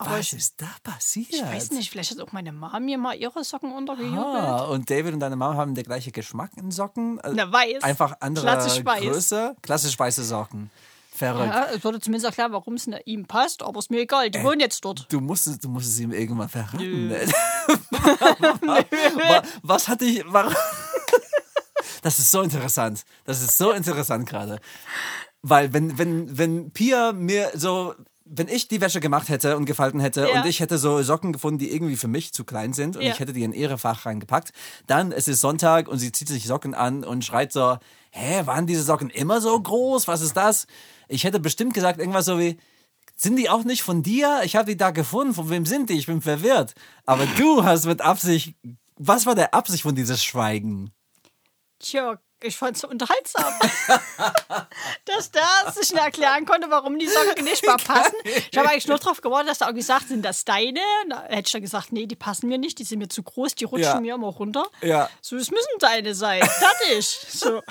Aber 0.00 0.12
Was 0.12 0.20
ich, 0.20 0.32
ist 0.34 0.54
da 0.62 0.68
passiert? 0.84 1.28
ich 1.30 1.42
weiß 1.42 1.72
nicht, 1.72 1.90
vielleicht 1.90 2.12
hat 2.12 2.20
auch 2.20 2.30
meine 2.32 2.52
Mama 2.52 2.78
mir 2.78 2.98
mal 2.98 3.16
ihre 3.16 3.42
Socken 3.42 3.72
untergejubelt. 3.72 4.16
Ah, 4.24 4.64
und 4.66 4.88
David 4.88 5.12
und 5.14 5.20
deine 5.20 5.34
Mama 5.34 5.56
haben 5.56 5.74
den 5.74 5.82
gleichen 5.84 6.12
Geschmack 6.12 6.52
in 6.56 6.70
Socken? 6.70 7.18
Äh, 7.20 7.32
Na, 7.34 7.52
weiß. 7.52 7.82
Einfach 7.82 8.16
andere 8.20 8.44
Klassisch. 8.46 8.84
Größe? 8.84 9.56
Klassisch 9.60 9.98
weiße 9.98 10.22
Socken. 10.24 10.70
Verrückt. 11.12 11.52
Ja, 11.52 11.64
es 11.74 11.82
würde 11.82 11.98
zumindest 11.98 12.26
erklären, 12.26 12.52
warum 12.52 12.74
es 12.74 12.86
ne- 12.86 13.00
ihm 13.04 13.26
passt, 13.26 13.60
aber 13.64 13.80
ist 13.80 13.90
mir 13.90 13.98
egal. 14.02 14.30
Die 14.30 14.40
wohnen 14.44 14.60
jetzt 14.60 14.84
dort. 14.84 15.04
Du 15.12 15.20
musst, 15.20 15.48
es- 15.48 15.58
du 15.58 15.68
musst 15.68 15.88
es 15.88 15.98
ihm 15.98 16.12
irgendwann 16.12 16.48
verraten. 16.48 17.08
Nö. 17.08 17.10
Wa- 18.00 19.42
Was 19.62 19.88
hat 19.88 20.00
dich. 20.00 20.22
Warum, 20.26 20.54
das 22.02 22.18
ist 22.20 22.30
so 22.30 22.42
interessant. 22.42 23.02
Das 23.24 23.42
ist 23.42 23.56
so 23.58 23.72
interessant 23.72 24.28
gerade. 24.28 24.60
Weil 25.42 25.72
wenn, 25.72 25.98
wenn, 25.98 26.38
wenn 26.38 26.70
Pia 26.70 27.12
mir 27.12 27.50
so, 27.54 27.94
wenn 28.30 28.48
ich 28.48 28.68
die 28.68 28.80
Wäsche 28.80 29.00
gemacht 29.00 29.28
hätte 29.28 29.56
und 29.56 29.64
gefalten 29.64 30.00
hätte 30.00 30.28
Ja. 30.32 30.40
und 30.42 30.46
ich 30.48 30.60
hätte 30.60 30.78
so 30.78 31.02
Socken 31.02 31.32
gefunden, 31.32 31.58
die 31.58 31.72
irgendwie 31.72 31.96
für 31.96 32.08
mich 32.08 32.32
zu 32.32 32.44
klein 32.44 32.72
sind 32.72 32.96
und 32.96 33.02
Ja. 33.02 33.12
ich 33.12 33.20
hätte 33.20 33.32
die 33.32 33.42
in 33.42 33.52
ihre 33.52 33.78
Fach 33.78 34.04
reingepackt, 34.06 34.52
dann 34.86 35.12
es 35.12 35.28
ist 35.28 35.40
Sonntag 35.40 35.88
und 35.88 35.98
sie 35.98 36.12
zieht 36.12 36.28
sich 36.28 36.46
Socken 36.46 36.74
an 36.74 37.04
und 37.04 37.24
schreit 37.24 37.52
so, 37.52 37.78
hä, 38.10 38.42
waren 38.46 38.66
diese 38.66 38.82
Socken 38.82 39.10
immer 39.10 39.40
so 39.40 39.58
groß? 39.60 40.08
Was 40.08 40.20
ist 40.20 40.36
das? 40.36 40.66
Ich 41.08 41.24
hätte 41.24 41.40
bestimmt 41.40 41.74
gesagt 41.74 41.98
irgendwas 41.98 42.26
so 42.26 42.38
wie, 42.38 42.58
sind 43.16 43.36
die 43.36 43.50
auch 43.50 43.64
nicht 43.64 43.82
von 43.82 44.02
dir? 44.02 44.42
Ich 44.44 44.54
habe 44.56 44.66
die 44.70 44.76
da 44.76 44.90
gefunden. 44.92 45.34
Von 45.34 45.50
wem 45.50 45.66
sind 45.66 45.90
die? 45.90 45.94
Ich 45.98 46.06
bin 46.06 46.20
verwirrt. 46.22 46.74
Aber 47.04 47.26
du 47.36 47.64
hast 47.64 47.86
mit 47.86 48.00
Absicht, 48.00 48.54
was 48.96 49.26
war 49.26 49.34
der 49.34 49.54
Absicht 49.54 49.82
von 49.82 49.94
dieses 49.96 50.22
Schweigen? 50.22 50.92
Tja, 51.80 52.20
ich 52.42 52.56
fand 52.56 52.76
es 52.76 52.82
so 52.82 52.88
unterhaltsam, 52.88 53.52
dass 55.04 55.30
der 55.30 55.46
sich 55.72 55.92
nicht 55.92 56.02
erklären 56.02 56.46
konnte, 56.46 56.70
warum 56.70 56.98
die 56.98 57.08
Socken 57.08 57.44
nicht 57.44 57.64
mal 57.66 57.76
passen. 57.76 58.14
Ich 58.50 58.56
habe 58.56 58.68
eigentlich 58.68 58.86
nur 58.86 58.98
darauf 58.98 59.20
gewartet, 59.20 59.50
dass 59.50 59.60
er 59.60 59.68
auch 59.70 59.74
gesagt 59.74 60.08
sind 60.08 60.24
das 60.24 60.44
deine? 60.44 60.80
Da 61.08 61.22
hätte 61.24 61.46
ich 61.46 61.52
dann 61.52 61.62
gesagt, 61.62 61.92
nee, 61.92 62.06
die 62.06 62.16
passen 62.16 62.48
mir 62.48 62.58
nicht, 62.58 62.78
die 62.78 62.84
sind 62.84 62.98
mir 63.00 63.08
zu 63.08 63.22
groß, 63.22 63.54
die 63.54 63.64
rutschen 63.64 63.82
Ja. 63.94 64.00
mir 64.00 64.14
immer 64.14 64.28
runter. 64.28 64.66
Ja. 64.82 65.10
So, 65.20 65.36
es 65.36 65.50
müssen 65.50 65.78
deine 65.80 66.14
sein. 66.14 66.42
Fertig. 66.42 67.06
So. 67.28 67.62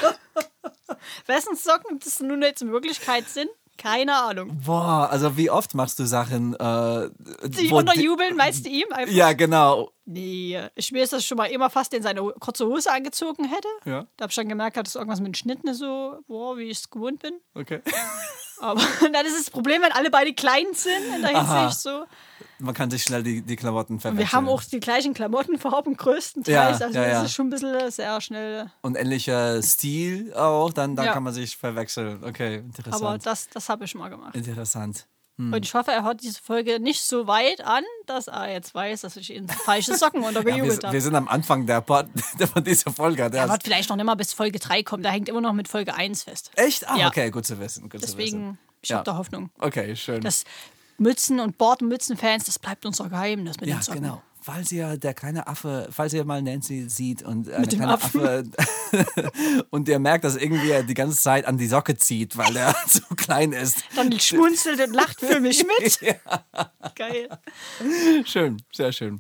Wessen 1.26 1.56
Socken 1.56 2.00
das 2.00 2.20
nun 2.20 2.42
jetzt 2.42 2.62
in 2.62 2.72
Wirklichkeit 2.72 3.28
sind? 3.30 3.50
Keine 3.78 4.16
Ahnung. 4.16 4.60
Boah, 4.66 5.10
also 5.12 5.38
wie 5.38 5.50
oft 5.50 5.76
machst 5.76 6.00
du 6.00 6.06
Sachen, 6.06 6.54
äh, 6.56 7.10
Die 7.46 7.70
wo 7.70 7.78
unterjubeln, 7.78 8.36
meinst 8.36 8.66
du 8.66 8.70
ihm 8.70 8.92
einfach? 8.92 9.14
Ja, 9.14 9.34
genau. 9.34 9.92
Nee, 10.06 10.60
ich 10.76 10.94
weiß, 10.94 11.12
dass 11.12 11.22
ich 11.22 11.28
schon 11.28 11.38
mal 11.38 11.46
immer 11.46 11.70
fast 11.70 11.94
in 11.94 12.02
seine 12.02 12.22
kurze 12.40 12.66
Hose 12.66 12.92
angezogen 12.92 13.46
hätte. 13.46 13.68
Ja. 13.86 14.08
Da 14.18 14.24
habe 14.24 14.32
ich 14.32 14.36
dann 14.36 14.50
gemerkt, 14.50 14.78
dass 14.78 14.96
irgendwas 14.96 15.20
mit 15.20 15.28
dem 15.28 15.34
Schnitt 15.36 15.64
nicht 15.64 15.76
so, 15.76 16.20
boah, 16.28 16.58
wie 16.58 16.64
ich 16.64 16.80
es 16.80 16.90
gewohnt 16.90 17.22
bin. 17.22 17.34
Okay. 17.54 17.82
Aber 18.60 18.82
dann 19.14 19.26
ist 19.26 19.38
das 19.38 19.50
Problem, 19.50 19.82
wenn 19.82 19.92
alle 19.92 20.10
beide 20.10 20.34
klein 20.34 20.66
sind 20.74 21.16
in 21.16 21.22
der 21.22 21.36
Aha. 21.36 21.62
Hinsicht 21.62 21.82
so. 21.82 22.06
Man 22.60 22.74
kann 22.74 22.90
sich 22.90 23.04
schnell 23.04 23.22
die, 23.24 23.42
die 23.44 23.56
Klamotten 23.56 24.00
verwechseln. 24.00 24.28
Wir 24.28 24.32
haben 24.32 24.50
auch 24.50 24.64
die 24.64 24.80
gleichen 24.80 25.14
Klamottenfarben 25.14 25.96
größtenteils. 25.96 26.80
Ja, 26.80 26.86
also 26.88 26.98
ja, 26.98 27.04
das 27.04 27.12
ja. 27.14 27.24
ist 27.24 27.34
schon 27.34 27.48
ein 27.48 27.50
bisschen 27.52 27.92
sehr 27.92 28.20
schnell. 28.22 28.72
Und 28.82 28.96
ähnlicher 28.98 29.62
Stil 29.62 30.34
auch, 30.34 30.74
dann, 30.74 30.96
dann 30.96 31.06
Ja. 31.06 31.14
kann 31.14 31.24
man 31.24 31.34
sich 31.34 31.56
verwechseln. 31.56 32.24
Okay, 32.24 32.58
interessant. 32.58 32.96
Aber 33.04 33.18
das, 33.20 33.48
das 33.50 33.70
habe 33.70 33.86
ich 33.86 33.94
mal 33.96 34.10
gemacht. 34.10 34.36
Interessant. 34.36 35.06
Und 35.40 35.64
ich 35.64 35.76
hoffe, 35.76 35.92
er 35.92 36.04
hört 36.04 36.24
diese 36.24 36.42
Folge 36.42 36.80
nicht 36.80 37.04
so 37.04 37.28
weit 37.28 37.62
an, 37.62 37.84
dass 38.08 38.26
er 38.28 38.52
jetzt 38.52 38.74
weiß, 38.74 39.02
dass 39.02 39.18
ich 39.18 39.32
ihm 39.32 39.48
falsche 39.48 39.96
Socken 39.96 40.22
Ja, 40.24 40.30
untergejubelt 40.30 40.82
wir, 40.82 40.88
habe. 40.88 40.94
wir 40.94 41.02
sind 41.02 41.14
am 41.14 41.28
Anfang 41.28 41.68
der 41.68 41.82
Pod, 41.82 42.08
von 42.54 42.64
dieser 42.64 42.92
Folge. 42.92 43.30
Der 43.30 43.44
Er 43.44 43.50
wird 43.50 43.62
vielleicht 43.62 43.88
noch 43.90 43.98
nicht 43.98 44.06
mal 44.08 44.16
bis 44.16 44.34
Folge 44.34 44.58
3 44.58 44.82
kommen. 44.82 45.04
Der 45.04 45.12
hängt 45.12 45.30
immer 45.30 45.42
noch 45.42 45.54
mit 45.54 45.68
Folge 45.68 45.94
1 45.94 46.24
fest. 46.24 46.50
Echt? 46.56 46.90
Ah, 46.90 46.98
Ja. 46.98 47.08
okay, 47.10 47.30
gut 47.30 47.46
zu 47.46 47.60
wissen. 47.60 47.84
Gut 47.84 48.02
zu 48.02 48.08
wissen. 48.08 48.18
Deswegen, 48.18 48.58
ich 48.82 48.90
Ja. 48.90 48.96
habe 48.98 49.06
da 49.06 49.16
Hoffnung. 49.16 49.52
Okay, 49.60 49.96
schön. 49.96 50.22
Das 50.22 50.44
Mützen- 50.98 51.40
und 51.40 51.58
Bordmützen-Fans, 51.58 52.46
das 52.46 52.60
bleibt 52.60 52.86
unser 52.86 53.10
Geheimnis 53.10 53.60
mit 53.60 53.70
ja, 53.70 53.76
den 53.78 53.82
Socken. 53.84 54.02
genau. 54.04 54.22
Falls 54.40 54.72
ihr 54.72 54.96
der 54.98 55.14
kleine 55.14 55.46
Affe, 55.48 55.90
falls 55.92 56.14
ihr 56.14 56.24
mal 56.24 56.42
Nancy 56.42 56.88
sieht 56.90 57.22
und 57.22 57.48
Mit 57.48 57.74
dem 57.74 57.80
kleine 57.80 57.94
Affen. 57.96 58.22
Affe 58.22 58.44
und 59.72 59.90
ihr 59.90 60.00
merkt, 60.00 60.24
dass 60.24 60.38
irgendwie 60.38 60.70
er 60.70 60.84
die 60.84 60.94
ganze 60.94 61.18
Zeit 61.20 61.46
an 61.46 61.58
die 61.58 61.68
Socke 61.68 61.98
zieht, 61.98 62.38
weil 62.38 62.56
er 62.56 62.74
zu 62.88 63.02
klein 63.18 63.52
ist. 63.52 63.84
Dann 63.98 64.18
schmunzelt 64.18 64.80
und 64.80 64.94
lacht 64.94 65.20
für 65.20 65.42
mich 65.42 65.66
mit. 65.80 66.00
Geil. 66.96 67.28
Schön, 68.24 68.62
sehr 68.74 68.94
schön. 68.94 69.20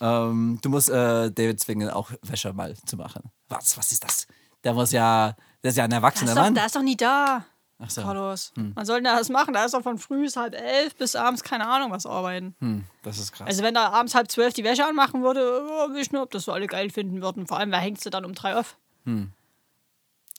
Ähm, 0.00 0.58
du 0.62 0.70
musst 0.70 0.88
äh, 0.88 1.30
David 1.30 1.60
zwingen, 1.60 1.90
auch 1.90 2.10
Wäsche 2.22 2.54
mal 2.54 2.74
zu 2.86 2.96
machen. 2.96 3.30
Was, 3.48 3.76
was 3.76 3.92
ist 3.92 4.02
das? 4.04 4.26
Der 4.64 4.72
muss 4.72 4.92
ja, 4.92 5.36
der 5.62 5.70
ist 5.70 5.76
ja 5.76 5.84
ein 5.84 5.90
Der 5.90 5.98
erwachsener 5.98 6.34
doch, 6.34 6.42
Mann. 6.42 6.54
der 6.54 6.64
ist 6.66 6.76
doch 6.76 6.82
nie 6.82 6.96
da. 6.96 7.44
Ach 7.84 7.90
so. 7.90 8.02
Carlos. 8.02 8.52
Man 8.56 8.86
soll 8.86 9.02
da 9.02 9.16
das 9.18 9.28
machen. 9.28 9.52
Da 9.54 9.64
ist 9.64 9.74
doch 9.74 9.82
von 9.82 9.98
früh 9.98 10.22
bis 10.22 10.36
halb 10.36 10.54
elf 10.54 10.94
bis 10.94 11.16
abends 11.16 11.42
keine 11.42 11.66
Ahnung 11.66 11.90
was 11.90 12.06
arbeiten. 12.06 12.54
Hm, 12.60 12.84
das 13.02 13.18
ist 13.18 13.32
krass. 13.32 13.48
Also 13.48 13.62
wenn 13.62 13.74
er 13.74 13.92
abends 13.92 14.14
halb 14.14 14.30
zwölf 14.30 14.54
die 14.54 14.62
Wäsche 14.64 14.84
anmachen 14.86 15.22
würde, 15.22 15.62
oh, 15.68 15.94
ich 15.96 16.12
nur, 16.12 16.22
ob 16.22 16.30
das 16.30 16.44
so 16.44 16.52
alle 16.52 16.66
geil 16.68 16.90
finden 16.90 17.20
würden. 17.20 17.46
Vor 17.46 17.58
allem, 17.58 17.70
wer 17.72 17.80
hängt 17.80 18.00
sie 18.00 18.10
dann 18.10 18.24
um 18.24 18.34
drei 18.34 18.56
auf? 18.56 18.76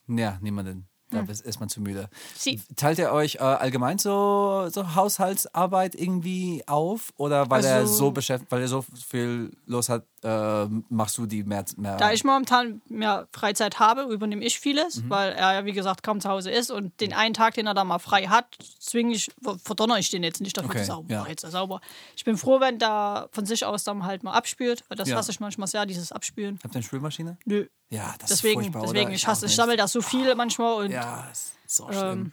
ja, 0.08 0.38
niemanden. 0.42 0.88
Da 1.10 1.20
ist 1.22 1.42
ist 1.46 1.60
man 1.60 1.70
zu 1.70 1.80
müde. 1.80 2.10
Sie. 2.36 2.60
Teilt 2.76 2.98
ihr 2.98 3.12
euch 3.12 3.36
äh, 3.36 3.40
allgemein 3.40 4.00
so, 4.00 4.68
so 4.72 4.96
Haushaltsarbeit 4.96 5.94
irgendwie 5.94 6.64
auf? 6.66 7.14
Oder 7.18 7.50
weil 7.52 7.64
er 7.64 7.76
Also- 7.78 7.94
so 7.94 8.12
beschäftigt, 8.12 8.52
weil 8.52 8.62
er 8.62 8.68
so 8.68 8.84
viel 9.08 9.56
los 9.68 9.90
hat, 9.90 10.06
äh, 10.24 10.66
machst 10.90 11.18
du 11.18 11.26
die 11.26 11.44
mehr? 11.44 11.66
mehr 11.78 11.98
Da 11.98 12.12
ich 12.12 12.24
momentan 12.24 12.82
mehr 12.88 13.28
Freizeit 13.34 13.80
habe, 13.80 14.04
übernehme 14.14 14.44
ich 14.44 14.60
vieles, 14.60 15.04
Mhm. 15.04 15.10
weil 15.10 15.32
er 15.34 15.54
ja, 15.54 15.66
wie 15.66 15.72
gesagt, 15.74 16.04
kaum 16.04 16.22
zu 16.22 16.30
Hause 16.30 16.50
ist. 16.52 16.72
Und 16.72 17.00
den 17.02 17.14
einen 17.14 17.34
Tag, 17.34 17.54
den 17.56 17.68
er 17.68 17.74
da 17.74 17.84
mal 17.84 18.00
frei 18.00 18.24
hat, 18.28 18.46
zwinge 18.80 19.14
ich, 19.14 19.30
verdonner 19.64 19.98
ich 20.00 20.10
den 20.10 20.24
jetzt 20.24 20.42
nicht 20.42 20.58
dafür 20.58 20.70
Okay, 20.72 20.84
sagen, 20.84 21.08
ja. 21.10 21.26
jetzt 21.28 21.44
er 21.44 21.52
sauber. 21.52 21.82
Ich 22.16 22.24
bin 22.24 22.38
froh, 22.38 22.60
wenn 22.60 22.80
der 22.80 23.28
von 23.32 23.46
sich 23.46 23.66
aus 23.66 23.84
dann 23.84 24.06
halt 24.06 24.24
mal 24.24 24.34
abspült, 24.34 24.84
weil 24.90 24.98
das 24.98 25.10
Ja. 25.10 25.18
hasse 25.18 25.32
ich 25.32 25.40
manchmal 25.40 25.68
sehr, 25.68 25.86
dieses 25.86 26.12
Abspülen. 26.12 26.60
Habt 26.64 26.74
ihr 26.74 26.78
eine 26.78 26.84
Spülmaschine? 26.84 27.38
Nö. 27.46 27.68
Ja, 27.90 28.16
das 28.20 28.30
Deswegen, 28.30 28.60
ist 28.62 28.66
furchtbar, 28.68 28.82
deswegen 28.84 29.06
oder? 29.08 29.16
ich 29.16 29.28
hasse, 29.28 29.46
ich 29.46 29.56
sammle 29.56 29.78
da 29.78 29.88
so 29.88 30.02
viel 30.02 30.34
manchmal 30.36 30.74
und 30.86 30.92
Ja, 30.92 31.28
ist 31.32 31.54
so 31.68 31.88
Ähm, 31.90 31.94
schlimm. 31.94 32.32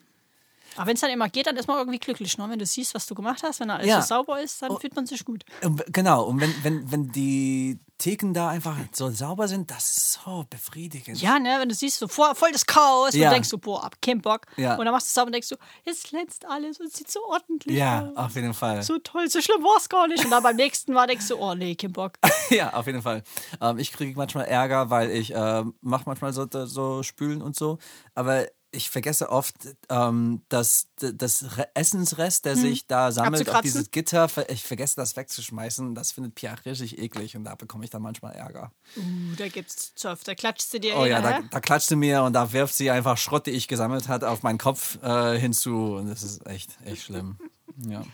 Aber 0.76 0.86
wenn 0.86 0.94
es 0.94 1.00
dann 1.00 1.10
immer 1.10 1.28
geht, 1.28 1.46
dann 1.46 1.56
ist 1.56 1.66
man 1.68 1.78
irgendwie 1.78 1.98
glücklich, 1.98 2.36
ne? 2.38 2.46
wenn 2.48 2.58
du 2.58 2.66
siehst, 2.66 2.94
was 2.94 3.06
du 3.06 3.14
gemacht 3.14 3.42
hast, 3.42 3.60
wenn 3.60 3.70
alles 3.70 3.86
Ja. 3.86 4.00
so 4.02 4.08
sauber 4.08 4.40
ist, 4.40 4.62
dann 4.62 4.78
fühlt 4.78 4.94
man 4.96 5.06
sich 5.06 5.24
gut. 5.24 5.44
Und, 5.62 5.82
genau, 5.92 6.24
und 6.24 6.40
wenn, 6.40 6.54
wenn, 6.64 6.90
wenn 6.92 7.08
die 7.12 7.78
Theken 7.98 8.32
da 8.32 8.48
einfach 8.48 8.76
so 8.92 9.10
sauber 9.10 9.46
sind, 9.46 9.70
das 9.70 9.96
ist 9.96 10.12
so 10.24 10.46
befriedigend. 10.48 11.20
Ja, 11.20 11.38
ne, 11.38 11.56
wenn 11.60 11.68
du 11.68 11.74
siehst, 11.74 11.98
so 11.98 12.08
vor, 12.08 12.34
voll 12.34 12.50
das 12.50 12.64
Chaos, 12.64 13.14
Ja. 13.14 13.28
und 13.28 13.34
denkst 13.34 13.50
du, 13.50 13.58
boah, 13.58 13.84
ab 13.84 13.96
kein 14.00 14.22
Bock. 14.22 14.46
Ja. 14.56 14.76
Und 14.76 14.84
dann 14.86 14.94
machst 14.94 15.08
du 15.08 15.10
es 15.10 15.14
sauber 15.14 15.26
und 15.26 15.32
denkst 15.32 15.48
du, 15.50 15.56
jetzt 15.84 16.08
glänzt 16.08 16.46
alles 16.46 16.80
und 16.80 16.90
sieht 16.90 17.10
so 17.10 17.20
ordentlich 17.28 17.76
Ja, 17.76 18.08
aus. 18.08 18.16
auf 18.16 18.34
jeden 18.36 18.54
Fall. 18.54 18.82
So 18.82 18.96
toll, 18.98 19.28
so 19.28 19.42
schlimm 19.42 19.62
war 19.62 19.76
es 19.76 19.88
gar 19.88 20.08
nicht. 20.08 20.24
Und 20.24 20.30
dann 20.30 20.42
beim 20.42 20.56
nächsten 20.56 20.94
Mal 20.94 21.06
denkst 21.08 21.28
du, 21.28 21.36
oh 21.36 21.54
nee, 21.54 21.74
kein 21.74 21.92
Bock. 21.92 22.12
Ja, 22.50 22.72
auf 22.72 22.86
jeden 22.86 23.00
Fall. 23.02 23.22
Ähm, 23.60 23.78
ich 23.78 23.92
kriege 23.92 24.16
manchmal 24.16 24.46
Ärger, 24.46 24.90
weil 24.90 25.10
ich 25.12 25.32
äh, 25.32 25.62
mache 25.82 26.02
manchmal 26.06 26.32
so, 26.32 26.48
so 26.66 27.02
Spülen 27.04 27.42
und 27.42 27.54
so, 27.54 27.78
aber 28.16 28.46
ich 28.72 28.90
vergesse 28.90 29.30
oft, 29.30 29.54
ähm, 29.88 30.42
dass 30.48 30.88
das 30.98 31.56
Re 31.56 31.68
Essensrest, 31.74 32.44
der 32.44 32.56
sich 32.56 32.86
da 32.86 33.12
sammelt 33.12 33.48
auf 33.48 33.56
Hm. 33.56 33.62
Dieses 33.62 33.90
Gitter, 33.90 34.28
ich 34.48 34.62
vergesse 34.62 34.96
das 34.96 35.16
wegzuschmeißen. 35.16 35.94
Das 35.94 36.12
findet 36.12 36.34
Pia 36.34 36.54
richtig 36.64 36.98
eklig 36.98 37.36
und 37.36 37.44
da 37.44 37.54
bekomme 37.54 37.84
ich 37.84 37.90
dann 37.90 38.02
manchmal 38.02 38.32
Ärger. 38.32 38.72
Uh, 38.96 39.34
da 39.36 39.48
gibt's 39.48 39.94
Zoff, 39.94 40.24
da 40.24 40.34
klatscht 40.34 40.70
sie 40.70 40.80
dir 40.80 40.96
Oh 40.96 41.04
ja, 41.04 41.20
da, 41.20 41.40
da 41.42 41.60
klatscht 41.60 41.88
sie 41.88 41.96
mir 41.96 42.22
und 42.22 42.32
da 42.32 42.52
wirft 42.52 42.74
sie 42.74 42.90
einfach 42.90 43.18
Schrott, 43.18 43.46
die 43.46 43.50
ich 43.50 43.68
gesammelt 43.68 44.08
hat, 44.08 44.24
auf 44.24 44.42
meinen 44.42 44.58
Kopf 44.58 44.98
äh, 45.02 45.38
hinzu 45.38 45.96
und 45.96 46.08
das 46.08 46.22
ist 46.22 46.46
echt, 46.46 46.78
echt 46.84 47.02
schlimm. 47.02 47.38
Ja. 47.86 48.02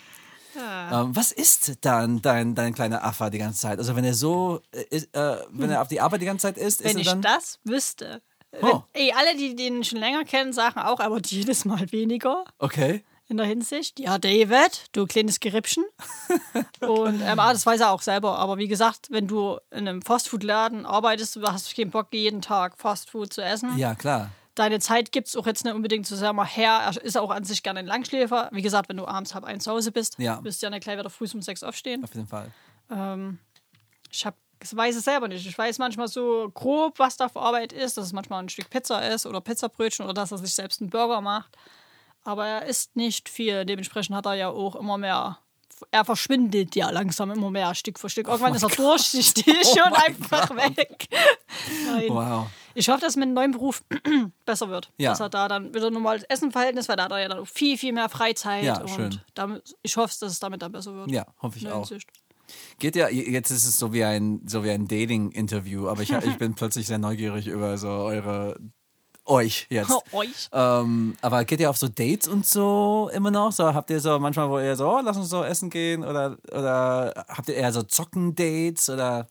Ähm, 0.59 1.15
was 1.15 1.33
ist 1.33 1.85
dann 1.85 2.23
dein, 2.23 2.55
dein 2.55 2.75
kleiner 2.75 3.05
Affe 3.05 3.31
die 3.31 3.37
ganze 3.37 3.61
Zeit? 3.61 3.79
Also 3.79 3.95
wenn 3.95 4.05
er 4.05 4.15
so, 4.15 4.63
äh, 4.73 4.85
ist, 4.89 5.15
äh, 5.15 5.37
wenn 5.51 5.71
er 5.71 5.83
auf 5.83 5.89
die 5.89 6.01
Arbeit 6.01 6.23
die 6.23 6.25
ganze 6.25 6.45
Zeit 6.45 6.57
ist, 6.57 6.81
ist 6.81 6.85
Wenn 6.85 6.97
er 6.97 7.01
ich 7.03 7.09
dann... 7.09 7.21
das 7.21 7.59
wüsste. 7.65 8.23
Oh. 8.63 8.83
Ey, 8.93 9.13
alle, 9.17 9.37
die 9.37 9.55
den 9.55 9.85
schon 9.85 9.99
länger 9.99 10.25
kennen, 10.25 10.53
sagen 10.53 10.81
auch, 10.81 11.01
aber 11.01 11.21
jedes 11.25 11.65
Mal 11.65 11.91
weniger. 11.93 12.45
Okay. 12.59 13.05
in 13.29 13.37
der 13.37 13.47
Hinsicht. 13.47 13.99
Ja, 14.01 14.19
David, 14.19 14.87
du 14.93 15.05
kleines 15.07 15.41
Gerippchen. 15.41 15.85
Und 16.81 17.21
ähm, 17.23 17.39
ah, 17.39 17.53
das 17.53 17.67
weiß 17.67 17.81
er 17.81 17.91
auch 17.91 18.03
selber. 18.03 18.39
Aber 18.39 18.57
wie 18.57 18.69
gesagt, 18.69 19.09
wenn 19.11 19.27
du 19.27 19.59
in 19.71 19.89
einem 19.89 20.01
Fastfood-Laden 20.03 20.87
arbeitest, 20.87 21.37
du 21.37 21.43
hast 21.43 21.75
keinen 21.77 21.91
Bock, 21.91 22.09
jeden 22.13 22.41
Tag 22.41 22.79
Fastfood 22.79 23.33
zu 23.33 23.43
essen. 23.43 23.77
Ja, 23.77 23.95
klar. 23.95 24.31
Deine 24.55 24.79
Zeit 24.81 25.13
gibt 25.13 25.29
es 25.29 25.37
auch 25.37 25.45
jetzt 25.47 25.65
nicht 25.65 25.75
unbedingt 25.75 26.07
so 26.07 26.17
sehr 26.17 26.33
mal 26.33 26.47
her. 26.47 26.81
Er 26.87 27.03
ist 27.05 27.19
auch 27.19 27.31
an 27.31 27.45
sich 27.45 27.63
gerne 27.63 27.81
ein 27.81 27.87
Langschläfer. 27.87 28.49
Wie 28.53 28.63
gesagt, 28.63 28.89
wenn 28.89 28.97
du 28.97 29.07
abends 29.07 29.35
halb 29.35 29.45
eins 29.45 29.65
zu 29.65 29.71
Hause 29.73 29.93
bist, 29.93 30.19
Ja. 30.19 30.43
wirst 30.45 30.63
du 30.63 30.67
ja 30.67 30.71
nicht 30.71 30.85
gleich 30.85 30.99
wieder 30.99 31.11
früh 31.11 31.27
um 31.35 31.43
sechs 31.43 31.63
aufstehen. 31.63 32.03
Auf 32.05 32.15
jeden 32.15 32.27
Fall. 32.27 32.51
Ähm, 32.91 33.39
ich 34.11 34.25
hab, 34.25 34.35
ich 34.63 34.77
weiß 34.77 34.97
es 34.97 35.05
selber 35.05 35.29
nicht. 35.29 35.47
Ich 35.47 35.57
weiß 35.57 35.79
manchmal 35.79 36.09
so 36.09 36.51
grob, 36.55 36.99
was 36.99 37.17
da 37.17 37.29
für 37.29 37.41
Arbeit 37.41 37.73
ist, 37.73 37.97
dass 37.97 38.07
es 38.07 38.13
manchmal 38.13 38.43
ein 38.43 38.49
Stück 38.49 38.71
Pizza 38.71 39.07
ist 39.09 39.27
oder 39.27 39.41
Pizzabrötchen 39.41 40.05
oder 40.05 40.15
dass 40.15 40.33
er 40.33 40.39
sich 40.39 40.55
selbst 40.55 40.81
einen 40.81 40.91
Burger 40.91 41.21
macht. 41.21 41.57
Aber 42.25 42.47
er 42.47 42.67
isst 42.67 42.97
nicht 42.97 43.29
viel. 43.29 43.65
Dementsprechend 43.65 44.17
hat 44.17 44.27
er 44.27 44.35
ja 44.35 44.49
auch 44.49 44.75
immer 44.77 44.99
mehr. 44.99 45.39
Er 45.91 46.05
verschwindet 46.05 46.75
ja 46.75 46.91
langsam 46.91 47.31
immer 47.31 47.51
mehr, 47.51 47.75
Stück 47.75 47.99
für 47.99 48.09
Stück. 48.09 48.29
Irgendwann 48.29 48.55
ist 48.55 48.63
er 48.63 48.71
durchsichtig 48.71 49.47
und 49.85 49.93
einfach 49.93 50.51
weg. 50.51 51.07
Nein. 51.87 52.09
Wow. 52.09 52.47
Ich 52.75 52.89
hoffe, 52.89 53.01
dass 53.01 53.11
es 53.11 53.17
mit 53.17 53.29
dem 53.29 53.35
neuen 53.35 53.53
Beruf 53.53 53.83
besser 54.45 54.69
wird. 54.69 54.91
Ja. 54.99 55.11
Dass 55.11 55.21
er 55.21 55.29
da 55.29 55.49
dann 55.49 55.75
wieder 55.75 55.91
normales 55.91 56.25
Essenverhältnis, 56.25 56.89
weil 56.89 56.97
da 56.97 57.05
hat 57.05 57.13
er 57.13 57.21
ja 57.21 57.29
dann 57.29 57.47
viel, 57.47 57.79
viel 57.79 57.93
mehr 57.93 58.09
Freizeit. 58.09 58.65
Ja, 58.65 58.81
und 58.81 58.89
schön. 58.89 59.21
Damit, 59.35 59.75
ich 59.83 59.97
hoffe, 59.97 60.15
dass 60.21 60.33
es 60.33 60.41
damit 60.41 60.63
dann 60.63 60.73
besser 60.73 60.95
wird. 60.95 61.11
Ja, 61.11 61.27
hoffe 61.41 61.59
ich 61.59 61.69
auch. 61.69 61.89
Hinsicht. 61.89 62.09
Geht 62.79 62.97
ja, 62.97 63.09
jetzt 63.09 63.51
ist 63.51 63.67
es 63.67 63.79
so 63.79 63.93
wie 63.93 64.05
ein, 64.05 64.43
so 64.47 64.65
wie 64.65 64.71
ein 64.71 64.87
Dating-Interview, 64.87 65.89
aber 65.89 66.03
ich, 66.03 66.13
ich 66.13 66.37
bin 66.39 66.55
plötzlich 66.55 66.87
sehr 66.87 66.99
neugierig 66.99 67.47
über 67.47 67.79
so 67.79 67.89
eure, 67.89 68.59
euch 69.25 69.67
jetzt. 69.71 69.93
Euch. 70.13 70.49
Ähm, 70.53 71.17
aber 71.21 71.45
geht 71.45 71.61
ihr 71.61 71.71
auf 71.71 71.77
so 71.77 71.89
Dates 71.89 72.29
und 72.29 72.47
so 72.47 73.11
immer 73.13 73.31
noch? 73.31 73.53
So 73.53 73.75
habt 73.75 73.91
ihr 73.91 74.01
so 74.01 74.19
manchmal, 74.19 74.49
wo 74.49 74.59
ihr 74.59 74.77
so, 74.77 74.89
oh, 74.89 75.01
lass 75.03 75.17
uns 75.17 75.29
so 75.29 75.43
essen 75.43 75.71
gehen 75.71 76.05
oder, 76.05 76.39
oder 76.53 77.27
habt 77.29 77.49
ihr 77.49 77.57
eher 77.57 77.73
so 77.73 77.83
Zocken-Dates 77.83 78.89
oder 78.91 79.29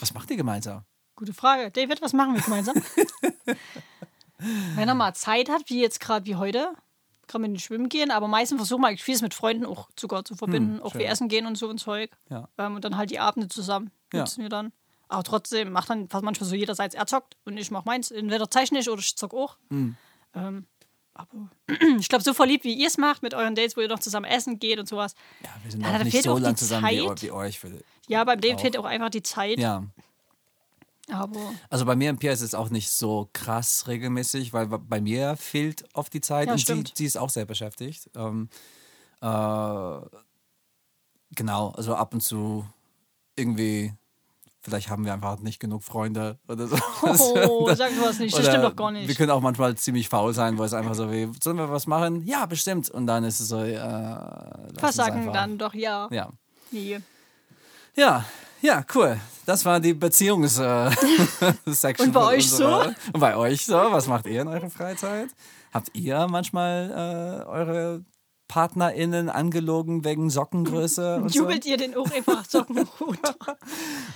was 0.00 0.12
macht 0.14 0.30
ihr 0.30 0.36
gemeinsam? 0.36 0.84
Gute 1.16 1.32
Frage. 1.34 1.70
David, 1.70 2.02
was 2.02 2.12
machen 2.12 2.34
wir 2.34 2.42
gemeinsam? 2.42 2.76
Wenn 4.74 4.88
er 4.88 4.94
mal 4.94 5.14
Zeit 5.14 5.48
hat, 5.50 5.62
wie 5.66 5.80
jetzt 5.80 6.00
gerade 6.00 6.26
wie 6.26 6.36
heute, 6.36 6.72
kann 7.30 7.40
man 7.40 7.52
nicht 7.52 7.64
schwimmen 7.64 7.88
gehen, 7.88 8.10
aber 8.10 8.28
meistens 8.28 8.58
versuchen 8.58 8.82
wir 8.82 8.88
eigentlich 8.88 9.04
vieles 9.04 9.22
mit 9.22 9.34
Freunden 9.34 9.64
auch 9.64 9.88
sogar 9.98 10.24
zu 10.24 10.34
verbinden, 10.34 10.80
auch 10.82 10.92
schön. 10.92 11.00
wie 11.00 11.04
Essen 11.04 11.28
gehen 11.28 11.46
und 11.46 11.56
so 11.56 11.68
ein 11.70 11.78
Zeug. 11.78 12.10
Ja. 12.28 12.48
Ähm, 12.58 12.74
und 12.74 12.84
dann 12.84 12.96
halt 12.96 13.10
die 13.10 13.18
Abende 13.20 13.48
zusammen 13.48 13.90
Ja. 14.12 14.20
nutzen 14.20 14.42
wir 14.42 14.48
dann. 14.48 14.72
Aber 15.08 15.22
trotzdem 15.24 15.72
macht 15.72 15.90
dann 15.90 16.08
fast 16.08 16.24
manchmal 16.24 16.48
so 16.48 16.54
jederseits, 16.54 16.94
er 16.94 17.06
zockt 17.06 17.36
und 17.44 17.56
ich 17.56 17.70
mach 17.70 17.84
meins. 17.84 18.10
Entweder 18.10 18.50
zeichne 18.50 18.78
ich 18.80 18.88
oder 18.90 19.00
ich 19.00 19.16
zock 19.16 19.34
auch. 19.34 19.56
Mhm. 19.70 19.96
Ähm, 20.34 20.66
aber 21.14 21.50
ich 21.98 22.08
glaube, 22.08 22.22
so 22.24 22.32
verliebt, 22.34 22.64
wie 22.64 22.74
ihr 22.74 22.86
es 22.86 22.96
macht 22.98 23.22
mit 23.22 23.34
euren 23.34 23.54
Dates, 23.54 23.76
wo 23.76 23.80
ihr 23.80 23.88
noch 23.88 23.98
zusammen 24.00 24.26
essen 24.26 24.58
geht 24.58 24.78
und 24.78 24.88
sowas. 24.88 25.14
Ja, 25.42 25.50
wir 25.62 25.70
sind 25.70 25.80
Ja, 25.82 25.88
auch 25.88 25.92
da 25.98 26.04
nicht 26.04 26.12
fehlt 26.12 26.24
so 26.24 26.32
auch 26.32 26.36
die 26.36 26.42
lang 26.42 26.56
zusammen 26.56 26.88
wie, 26.88 27.06
Zeit. 27.06 27.22
wie 27.22 27.30
euch. 27.32 27.60
Ja, 28.08 28.24
beim 28.24 28.38
Auch. 28.38 28.60
fehlt 28.60 28.76
auch 28.76 28.84
einfach 28.84 29.10
die 29.10 29.22
Zeit. 29.22 29.58
ja. 29.58 29.84
Aber 31.12 31.40
Also 31.68 31.84
bei 31.84 31.96
mir 31.96 32.10
und 32.10 32.18
Pia 32.18 32.32
ist 32.32 32.40
es 32.42 32.54
auch 32.54 32.70
nicht 32.70 32.90
so 32.90 33.28
krass 33.32 33.84
regelmäßig, 33.88 34.52
weil 34.52 34.66
bei 34.66 35.00
mir 35.00 35.36
fehlt 35.36 35.84
oft 35.94 36.12
die 36.12 36.20
Zeit 36.20 36.46
Ja, 36.46 36.52
und 36.54 36.64
sie, 36.66 36.84
sie 36.94 37.04
ist 37.06 37.16
auch 37.16 37.30
sehr 37.30 37.44
beschäftigt. 37.46 38.10
Ähm, 38.14 38.48
äh, 39.20 40.00
genau, 41.34 41.70
also 41.70 41.94
ab 41.94 42.14
und 42.14 42.20
zu 42.22 42.64
irgendwie, 43.36 43.92
vielleicht 44.60 44.90
haben 44.90 45.04
wir 45.04 45.12
einfach 45.12 45.38
nicht 45.40 45.60
genug 45.60 45.82
Freunde 45.82 46.38
oder 46.48 46.66
so. 46.66 46.76
Oh, 47.02 47.72
sag 47.74 47.92
sowas 47.92 48.18
nicht. 48.18 48.32
Das 48.34 48.40
Oder 48.40 48.50
stimmt 48.50 48.64
doch 48.64 48.76
gar 48.76 48.90
nicht. 48.90 49.08
Wir 49.08 49.14
können 49.14 49.30
auch 49.30 49.40
manchmal 49.40 49.74
ziemlich 49.76 50.08
faul 50.08 50.34
sein, 50.34 50.58
wo 50.58 50.64
es 50.64 50.72
einfach 50.74 50.94
so 50.94 51.10
wie, 51.10 51.30
sollen 51.42 51.56
wir 51.56 51.70
was 51.70 51.86
machen? 51.86 52.24
Ja, 52.26 52.46
bestimmt. 52.46 52.90
Und 52.90 53.06
dann 53.06 53.24
ist 53.24 53.40
es 53.40 53.48
so, 53.48 53.58
äh, 53.62 53.74
Versagen 54.78 55.20
einfach- 55.20 55.32
dann 55.32 55.58
doch 55.58 55.74
ja. 55.74 56.08
Ja. 56.10 56.30
Nee. 56.70 57.00
Ja, 57.96 58.24
ja, 58.60 58.84
cool. 58.94 59.18
Das 59.46 59.64
war 59.64 59.80
die 59.80 59.94
Beziehungs 59.94 60.58
äh, 60.58 60.90
Und 61.98 62.12
bei 62.12 62.26
euch 62.26 62.50
so? 62.50 62.82
Und 63.12 63.20
bei 63.20 63.36
euch 63.36 63.66
so? 63.66 63.74
Was 63.74 64.06
macht 64.06 64.26
ihr 64.26 64.42
in 64.42 64.48
eurer 64.48 64.70
Freizeit? 64.70 65.28
Habt 65.72 65.90
ihr 65.94 66.26
manchmal 66.28 66.90
äh, 66.90 67.48
eure 67.48 68.04
PartnerInnen 68.48 69.28
angelogen 69.28 70.04
wegen 70.04 70.28
Sockengröße 70.28 71.16
und 71.22 71.32
so? 71.32 71.40
Jubelt 71.40 71.64
ihr 71.66 71.76
den 71.76 71.96
auch 71.96 72.10
einfach 72.10 72.44
Socken 72.44 72.86
runter? 73.00 73.34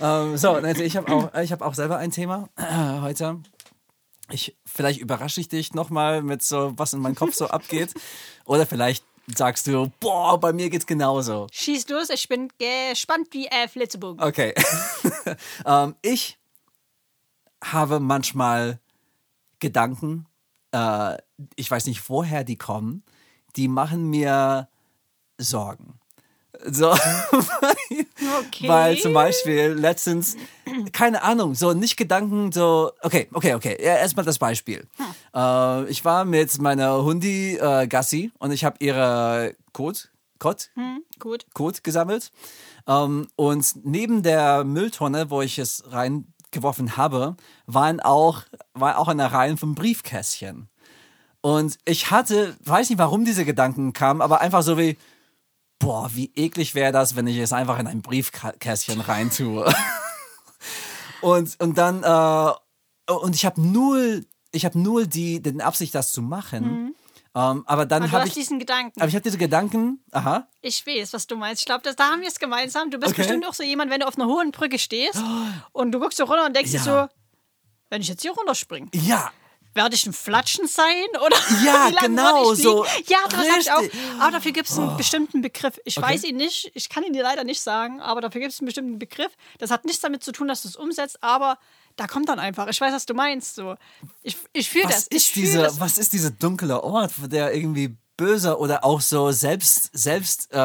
Ähm, 0.01 0.35
so, 0.35 0.51
also 0.51 0.83
ich 0.83 0.97
habe 0.97 1.09
auch, 1.09 1.33
ich 1.35 1.53
hab 1.53 1.61
auch 1.61 1.73
selber 1.73 1.97
ein 1.97 2.11
Thema 2.11 2.49
äh, 2.57 2.99
heute. 2.99 3.39
Ich, 4.29 4.57
vielleicht 4.65 4.99
überrasche 4.99 5.39
ich 5.39 5.47
dich 5.47 5.73
nochmal 5.73 6.21
mit 6.21 6.43
so, 6.43 6.73
was 6.75 6.91
in 6.91 6.99
meinem 6.99 7.15
Kopf 7.15 7.33
so 7.33 7.47
abgeht. 7.47 7.93
Oder 8.43 8.65
vielleicht 8.65 9.05
sagst 9.33 9.67
du, 9.67 9.91
boah, 9.99 10.39
bei 10.39 10.53
mir 10.53 10.69
geht's 10.69 10.85
genauso. 10.85 11.47
Schieß 11.51 11.87
los, 11.89 12.09
ich 12.09 12.27
bin 12.27 12.49
gespannt 12.57 13.27
wie 13.31 13.47
äh, 13.47 13.67
Flitzebogen. 13.67 14.21
Okay. 14.21 14.53
ähm, 15.65 15.95
ich 16.01 16.37
habe 17.63 17.99
manchmal 17.99 18.79
Gedanken, 19.59 20.27
äh, 20.71 21.17
ich 21.55 21.69
weiß 21.69 21.87
nicht, 21.87 22.07
woher 22.09 22.43
die 22.43 22.57
kommen, 22.57 23.03
die 23.55 23.67
machen 23.67 24.09
mir 24.09 24.67
Sorgen. 25.37 25.99
So, 26.65 26.91
Okay. 28.47 28.67
weil 28.67 28.97
zum 28.97 29.13
Beispiel 29.13 29.67
letztens, 29.73 30.35
keine 30.91 31.21
Ahnung, 31.23 31.55
so 31.55 31.73
nicht 31.73 31.97
Gedanken, 31.97 32.51
so, 32.51 32.91
okay, 33.01 33.27
okay, 33.33 33.53
okay, 33.53 33.77
ja, 33.79 33.95
erstmal 33.97 34.25
das 34.25 34.37
Beispiel. 34.39 34.87
Äh, 35.35 35.85
ich 35.89 36.03
war 36.05 36.25
mit 36.25 36.59
meiner 36.61 37.03
Hundi 37.03 37.55
äh, 37.57 37.87
Gassi 37.87 38.31
und 38.39 38.51
ich 38.51 38.63
habe 38.65 38.77
ihre 38.79 39.55
Kot, 39.73 40.09
Kot, 40.39 40.69
Hm, 40.75 41.01
gut. 41.19 41.45
Kot 41.53 41.83
gesammelt. 41.83 42.31
Ähm, 42.87 43.27
und 43.35 43.85
neben 43.85 44.21
der 44.23 44.63
Mülltonne, 44.63 45.29
wo 45.29 45.41
ich 45.41 45.57
es 45.59 45.83
reingeworfen 45.91 46.97
habe, 46.97 47.35
waren 47.67 47.99
auch, 47.99 48.41
war 48.73 48.97
auch 48.99 49.07
eine 49.07 49.31
Reihe 49.31 49.55
von 49.57 49.75
Briefkästchen. 49.75 50.67
Und 51.41 51.77
ich 51.85 52.11
hatte, 52.11 52.55
weiß 52.63 52.89
nicht, 52.89 52.99
warum 52.99 53.23
diese 53.23 53.45
Gedanken 53.45 53.93
kamen, 53.93 54.21
aber 54.21 54.41
einfach 54.41 54.61
so 54.63 54.77
wie, 54.77 54.97
boah, 55.85 56.09
wie 56.13 56.31
eklig 56.35 56.73
wäre 56.73 56.91
das, 56.91 57.15
wenn 57.15 57.27
ich 57.27 57.37
es 57.37 57.53
einfach 57.53 57.77
in 57.79 57.85
ein 57.87 58.01
Briefkästchen 58.01 58.99
reintue. 59.01 59.71
und, 61.21 61.55
und 61.61 61.77
dann, 61.77 62.01
äh, 62.03 63.11
und 63.13 63.35
ich 63.35 63.45
habe 63.45 63.61
null, 63.61 64.25
ich 64.51 64.65
habe 64.65 64.79
null 64.79 65.05
die, 65.07 65.41
den 65.41 65.61
Absicht, 65.61 65.93
das 65.93 66.11
zu 66.11 66.21
machen. 66.23 66.95
Ähm, 67.35 67.63
aber 67.67 67.85
dann 67.85 68.03
Aber 68.03 68.09
du 68.11 68.17
habe 68.17 68.27
ich, 68.27 68.33
diesen 68.33 68.57
Gedanken. 68.59 68.99
aber 68.99 69.09
ich 69.09 69.13
habe 69.15 69.23
diese 69.23 69.37
Gedanken, 69.37 70.03
aha, 70.11 70.47
Ich 70.61 70.85
weiß, 70.87 71.13
was 71.13 71.27
du 71.27 71.35
meinst. 71.35 71.61
Ich 71.61 71.65
glaube, 71.65 71.83
da 71.93 72.03
haben 72.11 72.21
wir 72.21 72.29
es 72.29 72.39
gemeinsam. 72.39 72.89
Du 72.89 72.97
bist 72.97 73.11
Okay. 73.11 73.21
bestimmt 73.21 73.45
auch 73.45 73.53
so 73.53 73.61
jemand, 73.63 73.91
wenn 73.91 73.99
du 73.99 74.07
auf 74.07 74.17
einer 74.17 74.27
hohen 74.27 74.51
Brücke 74.51 74.79
stehst 74.79 75.21
und 75.73 75.91
du 75.91 75.99
guckst 75.99 76.17
so 76.17 76.23
runter 76.23 76.45
und 76.45 76.55
denkst 76.55 76.71
dir 76.71 76.77
Ja. 76.77 76.83
so, 76.83 77.13
wenn 77.89 78.01
ich 78.01 78.07
jetzt 78.07 78.21
hier 78.23 78.31
runterspringe, 78.31 78.87
ja, 78.93 79.31
werde 79.75 79.95
ich 79.95 80.05
ein 80.05 80.13
Flatschen 80.13 80.67
sein? 80.67 81.05
Oder 81.23 81.35
Ja, 81.63 81.89
genau, 82.01 82.53
so 82.53 82.85
Ja, 83.07 83.19
das 83.29 83.45
ich 83.59 83.71
auch. 83.71 83.83
Aber 84.19 84.31
dafür 84.31 84.51
gibt 84.51 84.69
es 84.69 84.77
einen 84.79 84.97
bestimmten 84.97 85.41
Begriff. 85.41 85.79
Ich 85.85 85.97
Okay. 85.97 86.07
weiß 86.13 86.23
ihn 86.23 86.37
nicht, 86.37 86.71
ich 86.73 86.89
kann 86.89 87.03
ihn 87.03 87.13
dir 87.13 87.23
leider 87.23 87.43
nicht 87.43 87.61
sagen, 87.61 88.01
aber 88.01 88.21
dafür 88.21 88.41
gibt 88.41 88.53
es 88.53 88.59
einen 88.59 88.65
bestimmten 88.65 88.97
Begriff. 88.99 89.31
Das 89.59 89.69
hat 89.71 89.85
nichts 89.85 90.01
damit 90.01 90.23
zu 90.23 90.31
tun, 90.31 90.47
dass 90.47 90.61
du 90.63 90.69
es 90.69 90.75
umsetzt, 90.75 91.21
aber 91.21 91.57
da 91.97 92.07
kommt 92.07 92.27
dann 92.29 92.39
einfach. 92.39 92.67
Ich 92.67 92.79
weiß, 92.81 92.93
was 92.93 93.05
du 93.05 93.13
meinst. 93.13 93.55
So. 93.55 93.75
Ich, 94.23 94.37
ich 94.53 94.69
fühle 94.69 94.85
das. 94.87 95.07
Ich 95.09 95.17
ist 95.17 95.27
fühl 95.29 95.43
diese, 95.43 95.59
das. 95.59 95.79
was 95.79 95.97
ist 95.97 96.13
dieser 96.13 96.31
dunkle 96.31 96.83
Ort, 96.83 97.11
der 97.27 97.53
irgendwie 97.53 97.95
böse 98.17 98.57
oder 98.59 98.83
auch 98.85 99.01
so 99.01 99.31
selbst, 99.31 99.89
selbst 99.93 100.49
äh, 100.51 100.57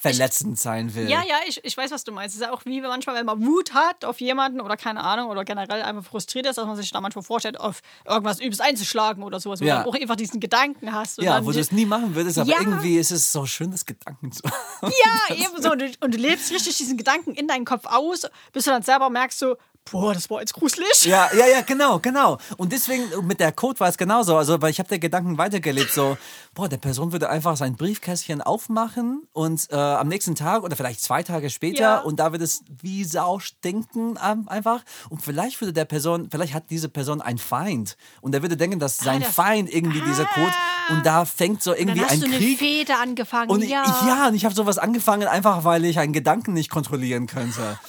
verletzend 0.00 0.58
sein 0.58 0.94
will? 0.94 1.08
Ja, 1.08 1.22
ja, 1.26 1.36
ich, 1.46 1.62
ich 1.64 1.76
weiß, 1.76 1.90
was 1.90 2.04
du 2.04 2.12
meinst. 2.12 2.34
Es 2.36 2.40
ist 2.40 2.46
ja 2.46 2.52
auch 2.52 2.64
wie 2.64 2.80
manchmal, 2.80 3.16
wenn 3.16 3.26
man 3.26 3.44
Wut 3.44 3.74
hat 3.74 4.04
auf 4.04 4.20
jemanden 4.20 4.60
oder 4.60 4.76
keine 4.76 5.02
Ahnung 5.02 5.28
oder 5.28 5.44
generell 5.44 5.82
einfach 5.82 6.04
frustriert 6.04 6.46
ist, 6.46 6.56
dass 6.56 6.66
man 6.66 6.76
sich 6.76 6.90
da 6.92 7.00
manchmal 7.00 7.24
vorstellt, 7.24 7.58
auf 7.58 7.80
irgendwas 8.06 8.38
übelst 8.40 8.60
einzuschlagen 8.60 9.22
oder 9.22 9.40
sowas, 9.40 9.60
wo 9.60 9.64
Ja. 9.64 9.82
du 9.82 9.88
auch 9.90 9.94
einfach 9.94 10.16
diesen 10.16 10.38
Gedanken 10.40 10.92
hast. 10.92 11.18
und 11.18 11.24
Ja, 11.24 11.44
wo 11.44 11.50
du 11.52 11.58
es 11.58 11.72
nie 11.72 11.86
machen 11.86 12.14
würdest, 12.14 12.38
aber 12.38 12.48
Ja. 12.50 12.58
irgendwie 12.60 12.96
ist 12.96 13.10
es 13.10 13.32
so 13.32 13.44
schön, 13.46 13.70
das 13.72 13.84
Gedanken 13.86 14.30
zu 14.32 14.42
haben. 14.44 14.92
Ja, 15.28 15.34
eben 15.36 15.60
so. 15.62 15.72
Und 15.72 15.80
du, 15.80 15.90
und 16.00 16.14
du 16.14 16.18
lebst 16.18 16.50
richtig 16.52 16.76
diesen 16.76 16.96
Gedanken 16.96 17.32
in 17.34 17.48
deinen 17.48 17.64
Kopf 17.64 17.84
aus, 17.86 18.22
bis 18.52 18.64
du 18.64 18.70
dann 18.70 18.82
selber 18.82 19.10
merkst, 19.10 19.38
so, 19.38 19.56
boah, 19.90 20.12
das 20.12 20.28
war 20.28 20.40
jetzt 20.40 20.52
gruselig. 20.52 21.04
Ja, 21.06 21.30
ja, 21.34 21.46
ja, 21.46 21.60
genau, 21.66 21.98
genau. 21.98 22.36
Und 22.58 22.72
deswegen, 22.72 23.26
mit 23.26 23.40
der 23.40 23.52
Code 23.52 23.80
war 23.80 23.88
es 23.88 23.96
genauso. 23.96 24.36
Also, 24.36 24.60
weil 24.60 24.70
ich 24.70 24.78
habe 24.78 24.88
der 24.90 24.98
Gedanken 24.98 25.38
weitergelebt, 25.38 25.90
so, 25.92 26.18
boah, 26.54 26.68
der 26.68 26.76
Person 26.76 27.10
würde 27.12 27.30
einfach 27.30 27.56
sein 27.56 27.74
Briefkästchen 27.74 28.42
aufmachen 28.42 29.26
und 29.32 29.66
äh, 29.70 29.76
am 29.96 30.08
nächsten 30.08 30.34
Tag 30.34 30.62
oder 30.62 30.76
vielleicht 30.76 31.00
zwei 31.00 31.22
Tage 31.22 31.50
später 31.50 31.80
Ja. 31.80 31.98
und 31.98 32.18
da 32.20 32.32
wird 32.32 32.42
es 32.42 32.62
wie 32.82 33.04
Sau 33.04 33.38
stinken 33.38 34.16
einfach. 34.18 34.82
Und 35.10 35.22
vielleicht 35.22 35.60
würde 35.60 35.72
der 35.72 35.84
Person, 35.84 36.28
vielleicht 36.30 36.54
hat 36.54 36.70
diese 36.70 36.88
Person 36.88 37.20
einen 37.22 37.38
Feind 37.38 37.96
und 38.20 38.32
der 38.32 38.42
würde 38.42 38.56
denken, 38.56 38.78
dass 38.78 38.98
sein 38.98 39.20
der- 39.20 39.30
Feind 39.30 39.72
irgendwie 39.72 40.00
dieser 40.00 40.24
Code 40.26 40.52
und 40.90 41.04
da 41.06 41.24
fängt 41.24 41.62
so 41.62 41.70
Dann 41.70 41.80
irgendwie 41.80 42.02
hast 42.02 42.12
ein 42.12 42.20
du 42.20 42.26
eine. 42.26 42.56
Fehde 42.56 42.96
angefangen. 42.96 43.50
Und 43.50 43.62
ja. 43.62 43.82
ich, 43.84 44.06
ja, 44.08 44.28
und 44.28 44.34
ich 44.34 44.44
habe 44.44 44.54
sowas 44.54 44.78
angefangen, 44.78 45.28
einfach 45.28 45.64
weil 45.64 45.84
ich 45.84 45.98
einen 45.98 46.12
Gedanken 46.12 46.52
nicht 46.52 46.70
kontrollieren 46.70 47.26
könnte. 47.26 47.78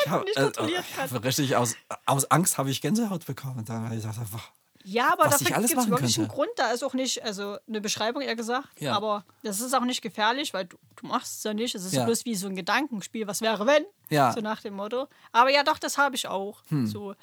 Ich 0.00 0.04
kann 0.04 0.20
hab, 0.20 0.24
nicht 0.26 0.36
äh, 0.38 0.42
kontrolliert 0.42 0.84
äh, 0.96 1.08
kann. 1.08 1.16
richtig 1.18 1.56
aus, 1.56 1.74
aus 2.06 2.30
Angst 2.30 2.56
habe 2.56 2.70
ich 2.70 2.80
Gänsehaut 2.80 3.26
bekommen. 3.26 3.64
Dann, 3.64 3.90
weil 3.90 3.98
ich 3.98 4.04
einfach, 4.06 4.52
Ja, 4.90 5.12
aber 5.12 5.24
dafür 5.24 5.46
gibt 5.56 5.64
es 5.64 5.76
wirklich 5.90 6.14
könnte. 6.16 6.20
einen 6.20 6.28
Grund. 6.28 6.48
Da 6.56 6.70
ist 6.70 6.82
auch 6.82 6.94
nicht, 6.94 7.22
also 7.22 7.58
eine 7.68 7.80
Beschreibung 7.80 8.22
eher 8.22 8.36
gesagt, 8.36 8.80
Ja. 8.80 8.94
aber 8.96 9.24
das 9.42 9.60
ist 9.60 9.74
auch 9.74 9.84
nicht 9.84 10.00
gefährlich, 10.02 10.54
weil 10.54 10.64
du, 10.66 10.76
du 10.96 11.06
machst 11.06 11.38
es 11.38 11.44
ja 11.44 11.52
nicht. 11.52 11.74
Es 11.74 11.84
ist 11.84 11.92
Ja. 11.94 12.04
bloß 12.04 12.24
wie 12.24 12.34
so 12.34 12.48
ein 12.48 12.56
Gedankenspiel, 12.56 13.26
was 13.26 13.40
wäre 13.42 13.66
wenn? 13.66 13.84
Ja. 14.08 14.28
Hm. 14.28 14.34
So 14.34 14.40
nach 14.40 14.62
dem 14.62 14.74
Motto. 14.74 15.06
Aber 15.32 15.50
ja, 15.50 15.62
doch, 15.62 15.78
das 15.78 15.98
habe 15.98 16.14
ich 16.16 16.26
auch. 16.28 16.62
So. 16.84 17.14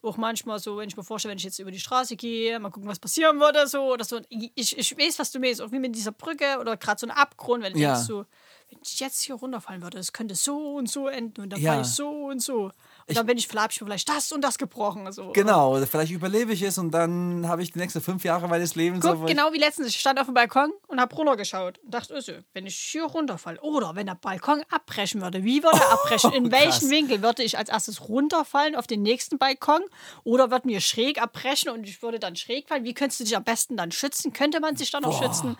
Auch 0.00 0.16
manchmal 0.16 0.60
so, 0.60 0.76
wenn 0.76 0.88
ich 0.88 0.96
mir 0.96 1.02
vorstelle, 1.02 1.30
wenn 1.32 1.38
ich 1.38 1.44
jetzt 1.44 1.58
über 1.58 1.72
die 1.72 1.80
Straße 1.80 2.14
gehe, 2.14 2.60
mal 2.60 2.70
gucken, 2.70 2.88
was 2.88 3.00
passieren 3.00 3.40
würde, 3.40 3.66
so 3.66 3.92
oder 3.92 4.04
so. 4.04 4.20
Ich, 4.28 4.78
ich 4.78 4.96
weiß, 4.96 5.18
was 5.18 5.32
du 5.32 5.40
meinst, 5.40 5.60
auch 5.60 5.72
wie 5.72 5.80
mit 5.80 5.96
dieser 5.96 6.12
Brücke 6.12 6.58
oder 6.60 6.76
gerade 6.76 7.00
so 7.00 7.06
ein 7.08 7.10
Abgrund, 7.10 7.64
wenn 7.64 7.72
du 7.72 7.80
Ja. 7.80 7.94
denkst 7.94 8.06
so, 8.06 8.24
wenn 8.70 8.78
ich 8.80 9.00
jetzt 9.00 9.20
hier 9.22 9.34
runterfallen 9.34 9.82
würde, 9.82 9.98
es 9.98 10.12
könnte 10.12 10.36
so 10.36 10.76
und 10.76 10.88
so 10.88 11.08
enden 11.08 11.40
und 11.40 11.50
dann 11.50 11.60
Ja. 11.60 11.72
falle 11.72 11.82
ich 11.82 11.88
so 11.88 12.08
und 12.26 12.40
so. 12.40 12.70
Und 13.08 13.16
dann 13.16 13.26
bin 13.26 13.38
ich 13.38 13.48
vielleicht, 13.48 13.72
vielleicht 13.72 14.08
das 14.08 14.32
und 14.32 14.42
das 14.42 14.58
gebrochen. 14.58 15.10
So. 15.12 15.32
genau, 15.32 15.76
vielleicht 15.86 16.12
überlebe 16.12 16.52
ich 16.52 16.62
es 16.62 16.76
und 16.78 16.90
dann 16.90 17.48
habe 17.48 17.62
ich 17.62 17.72
die 17.72 17.78
nächsten 17.78 18.00
fünf 18.00 18.22
Jahre 18.24 18.48
meines 18.48 18.74
Lebens. 18.74 19.04
Guck, 19.04 19.16
so, 19.16 19.22
ich- 19.24 19.30
genau 19.34 19.52
wie 19.52 19.58
letztens. 19.58 19.88
Ich 19.88 19.98
stand 19.98 20.18
auf 20.20 20.26
dem 20.26 20.34
Balkon 20.34 20.70
und 20.88 21.00
habe 21.00 21.14
runtergeschaut 21.16 21.78
und 21.78 21.94
dachte, 21.94 22.14
öse, 22.14 22.44
wenn 22.52 22.66
ich 22.66 22.76
hier 22.76 23.04
runterfalle 23.04 23.60
oder 23.62 23.94
wenn 23.96 24.06
der 24.06 24.14
Balkon 24.14 24.62
abbrechen 24.70 25.22
würde, 25.22 25.42
wie 25.42 25.62
würde 25.62 25.78
er 25.78 25.92
abbrechen? 25.92 26.32
In 26.32 26.50
krass. 26.50 26.60
welchen 26.62 26.90
Winkel 26.90 27.22
würde 27.22 27.42
ich 27.42 27.56
als 27.56 27.68
erstes 27.70 28.08
runterfallen 28.08 28.76
auf 28.76 28.86
den 28.86 29.02
nächsten 29.02 29.38
Balkon 29.38 29.80
oder 30.24 30.50
würde 30.50 30.66
mir 30.66 30.80
schräg 30.80 31.20
abbrechen 31.22 31.70
und 31.70 31.84
ich 31.88 32.02
würde 32.02 32.18
dann 32.18 32.36
schräg 32.36 32.68
fallen? 32.68 32.84
Wie 32.84 32.94
könntest 32.94 33.20
du 33.20 33.24
dich 33.24 33.36
am 33.36 33.44
besten 33.44 33.76
dann 33.76 33.90
schützen? 33.90 34.32
Könnte 34.32 34.60
man 34.60 34.76
sich 34.76 34.90
dann 34.90 35.02
noch 35.02 35.18
schützen? 35.22 35.56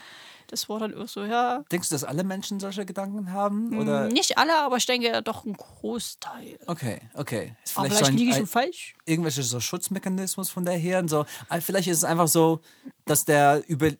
Das 0.48 0.68
war 0.68 0.80
dann 0.80 0.94
auch 0.94 1.08
so, 1.08 1.24
ja. 1.24 1.62
Denkst 1.70 1.90
du, 1.90 1.94
dass 1.94 2.04
alle 2.04 2.24
Menschen 2.24 2.58
solche 2.58 2.84
Gedanken 2.84 3.32
haben? 3.32 3.78
Oder? 3.78 4.08
Nicht 4.08 4.38
alle, 4.38 4.58
aber 4.62 4.78
ich 4.78 4.86
denke 4.86 5.22
doch 5.22 5.44
ein 5.44 5.52
Großteil. 5.52 6.58
Okay, 6.66 7.00
okay. 7.14 7.54
Ist 7.64 7.72
vielleicht 7.72 7.92
vielleicht 7.92 8.04
so 8.06 8.10
ein, 8.12 8.16
liege 8.16 8.30
ich 8.30 8.36
schon 8.36 8.46
falsch. 8.46 8.94
irgendwelche 9.04 9.42
so 9.42 9.60
Schutzmechanismus 9.60 10.50
von 10.50 10.64
der 10.64 10.74
Hirn. 10.74 11.06
So, 11.06 11.26
äh, 11.50 11.60
vielleicht 11.60 11.88
ist 11.88 11.98
es 11.98 12.04
einfach 12.04 12.28
so, 12.28 12.60
dass 13.04 13.24
der 13.24 13.62
über 13.68 13.90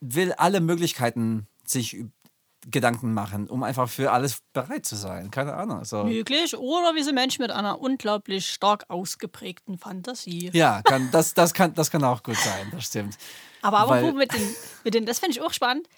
will 0.00 0.32
alle 0.34 0.60
Möglichkeiten 0.60 1.48
sich 1.64 1.96
Gedanken 2.68 3.14
machen, 3.14 3.48
um 3.48 3.62
einfach 3.62 3.88
für 3.88 4.10
alles 4.10 4.42
bereit 4.52 4.84
zu 4.84 4.96
sein. 4.96 5.30
Keine 5.30 5.54
Ahnung. 5.54 5.84
So. 5.84 6.04
Möglich. 6.04 6.56
Oder 6.56 6.94
wir 6.94 7.04
sind 7.04 7.14
Menschen 7.14 7.42
mit 7.42 7.50
einer 7.50 7.80
unglaublich 7.80 8.48
stark 8.48 8.84
ausgeprägten 8.88 9.78
Fantasie. 9.78 10.50
Ja, 10.52 10.82
kann, 10.82 11.10
das, 11.12 11.34
das, 11.34 11.54
kann, 11.54 11.74
das 11.74 11.90
kann 11.90 12.02
auch 12.02 12.22
gut 12.22 12.36
sein, 12.36 12.68
das 12.72 12.84
stimmt. 12.84 13.16
Aber 13.66 13.78
apropos 13.78 14.14
mit 14.14 14.32
den, 14.32 14.56
mit 14.84 14.94
den, 14.94 15.06
das 15.06 15.18
finde 15.18 15.32
ich 15.36 15.42
auch 15.42 15.52
spannend. 15.52 15.88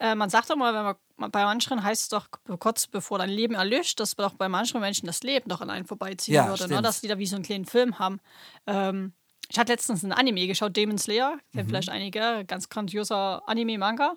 Äh, 0.00 0.14
man 0.14 0.28
sagt 0.30 0.50
doch 0.50 0.56
mal, 0.56 0.74
wenn 0.74 0.96
man, 1.16 1.30
bei 1.30 1.44
manchen 1.44 1.82
heißt 1.82 2.02
es 2.02 2.08
doch 2.08 2.28
kurz 2.58 2.86
bevor 2.86 3.18
dein 3.18 3.30
Leben 3.30 3.54
erlischt, 3.54 4.00
dass 4.00 4.14
doch 4.16 4.34
bei 4.34 4.48
manchen 4.48 4.80
Menschen 4.80 5.06
das 5.06 5.22
Leben 5.22 5.48
doch 5.48 5.60
an 5.60 5.70
einen 5.70 5.86
vorbeiziehen 5.86 6.34
Ja, 6.34 6.48
würde, 6.48 6.68
ne? 6.68 6.82
dass 6.82 7.00
die 7.00 7.08
da 7.08 7.18
wie 7.18 7.26
so 7.26 7.36
einen 7.36 7.44
kleinen 7.44 7.64
Film 7.64 7.98
haben. 7.98 8.20
Ähm, 8.66 9.12
ich 9.50 9.58
hatte 9.58 9.72
letztens 9.72 10.02
ein 10.04 10.12
Anime 10.12 10.46
geschaut, 10.46 10.76
Demon 10.76 10.98
Slayer, 10.98 11.38
kennt 11.54 11.66
Mhm. 11.66 11.70
vielleicht 11.70 11.88
einige, 11.88 12.44
ganz 12.46 12.68
grandioser 12.68 13.42
Anime-Manga. 13.48 14.16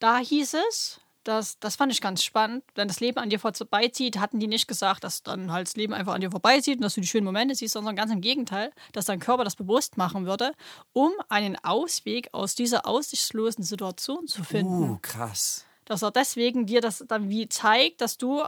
Da 0.00 0.18
hieß 0.18 0.54
es, 0.68 1.00
dass, 1.24 1.58
das 1.58 1.76
fand 1.76 1.92
ich 1.92 2.00
ganz 2.00 2.22
spannend, 2.22 2.64
wenn 2.74 2.88
das 2.88 3.00
Leben 3.00 3.18
an 3.18 3.30
dir 3.30 3.38
vorbeizieht, 3.40 4.18
hatten 4.18 4.38
die 4.40 4.46
nicht 4.46 4.68
gesagt, 4.68 5.04
dass 5.04 5.22
dann 5.22 5.50
halt 5.52 5.66
das 5.66 5.76
Leben 5.76 5.92
einfach 5.94 6.14
an 6.14 6.20
dir 6.20 6.30
vorbeizieht 6.30 6.76
und 6.76 6.82
dass 6.82 6.94
du 6.94 7.00
die 7.00 7.06
schönen 7.06 7.24
Momente 7.24 7.54
siehst, 7.54 7.72
sondern 7.74 7.96
ganz 7.96 8.12
im 8.12 8.20
Gegenteil, 8.20 8.72
dass 8.92 9.06
dein 9.06 9.20
Körper 9.20 9.44
das 9.44 9.56
bewusst 9.56 9.96
machen 9.96 10.26
würde, 10.26 10.52
um 10.92 11.12
einen 11.28 11.56
Ausweg 11.64 12.28
aus 12.32 12.54
dieser 12.54 12.86
aussichtslosen 12.86 13.64
Situation 13.64 14.26
zu 14.26 14.44
finden 14.44 14.90
Uh, 14.90 14.98
krass. 15.02 15.64
dass 15.86 16.02
er 16.02 16.10
deswegen 16.10 16.66
dir 16.66 16.80
das 16.80 17.04
dann 17.08 17.28
wie 17.28 17.48
zeigt, 17.48 18.00
dass 18.00 18.16
du, 18.16 18.42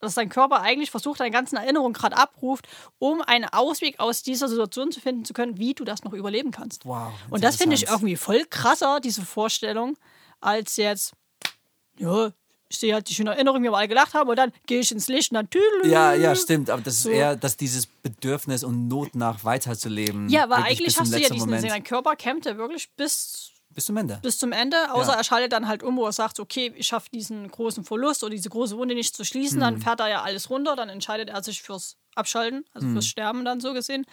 dass 0.00 0.14
dein 0.14 0.28
Körper 0.28 0.60
eigentlich 0.60 0.90
versucht, 0.90 1.20
deine 1.20 1.30
ganzen 1.30 1.56
Erinnerungen 1.56 1.92
gerade 1.94 2.16
abruft, 2.16 2.66
um 2.98 3.22
einen 3.22 3.46
Ausweg 3.46 3.98
aus 4.00 4.22
dieser 4.22 4.48
Situation 4.48 4.90
zu 4.92 5.00
finden 5.00 5.24
zu 5.24 5.32
können, 5.32 5.58
wie 5.58 5.74
du 5.74 5.84
das 5.84 6.04
noch 6.04 6.12
überleben 6.12 6.50
kannst. 6.50 6.84
Wow, 6.84 7.12
Und 7.30 7.44
das 7.44 7.56
finde 7.56 7.76
ich 7.76 7.88
irgendwie 7.88 8.16
voll 8.16 8.44
krasser, 8.50 9.00
diese 9.00 9.22
Vorstellung, 9.22 9.96
als 10.40 10.76
jetzt, 10.76 11.14
ja, 11.98 12.32
ich 12.68 12.78
sehe 12.78 12.94
halt 12.94 13.08
die 13.08 13.14
schönen 13.14 13.28
Erinnerungen, 13.28 13.62
wie 13.64 13.68
wir 13.68 13.76
alle 13.76 13.88
gelacht 13.88 14.14
haben, 14.14 14.30
und 14.30 14.36
dann 14.36 14.50
gehe 14.66 14.80
ich 14.80 14.90
ins 14.92 15.08
Licht 15.08 15.30
und 15.30 15.34
dann 15.36 15.50
tüdelü. 15.50 15.88
Ja, 15.90 16.14
ja, 16.14 16.34
stimmt. 16.34 16.70
Aber 16.70 16.80
das 16.80 17.02
So. 17.02 17.10
ist 17.10 17.14
eher, 17.16 17.36
dass 17.36 17.56
dieses 17.58 17.86
Bedürfnis 17.86 18.64
und 18.64 18.88
Not 18.88 19.14
nach 19.14 19.44
weiterzuleben. 19.44 20.28
Ja, 20.30 20.44
aber 20.44 20.56
eigentlich 20.56 20.98
hast 20.98 21.12
du 21.12 21.18
ja 21.20 21.28
diesen, 21.28 21.50
Moment, 21.50 21.68
dein 21.70 21.84
Körper 21.84 22.16
kämpft 22.16 22.46
ja 22.46 22.56
wirklich 22.56 22.90
bis 22.96 23.50
Bis 23.74 23.84
zum 23.86 23.96
Ende. 23.98 24.18
bis 24.22 24.38
zum 24.38 24.52
Ende, 24.52 24.76
außer 24.94 25.12
Ja. 25.12 25.18
er 25.18 25.24
schaltet 25.24 25.52
dann 25.52 25.68
halt 25.68 25.82
um, 25.82 25.96
wo 25.98 26.06
er 26.06 26.12
sagt, 26.12 26.40
okay, 26.40 26.72
ich 26.76 26.86
schaffe 26.86 27.08
diesen 27.12 27.50
großen 27.50 27.84
Verlust 27.84 28.22
oder 28.24 28.34
diese 28.34 28.48
große 28.48 28.76
Wunde 28.78 28.94
nicht 28.94 29.14
zu 29.14 29.24
schließen, 29.24 29.60
dann 29.60 29.74
Hm. 29.74 29.82
fährt 29.82 30.00
er 30.00 30.08
ja 30.08 30.22
alles 30.22 30.48
runter, 30.48 30.74
dann 30.74 30.88
entscheidet 30.88 31.28
er 31.28 31.42
sich 31.42 31.60
fürs 31.62 31.96
Abschalten, 32.14 32.64
also 32.72 32.86
Hm. 32.86 32.94
fürs 32.94 33.06
Sterben 33.06 33.44
dann 33.44 33.60
so 33.60 33.74
gesehen. 33.74 34.06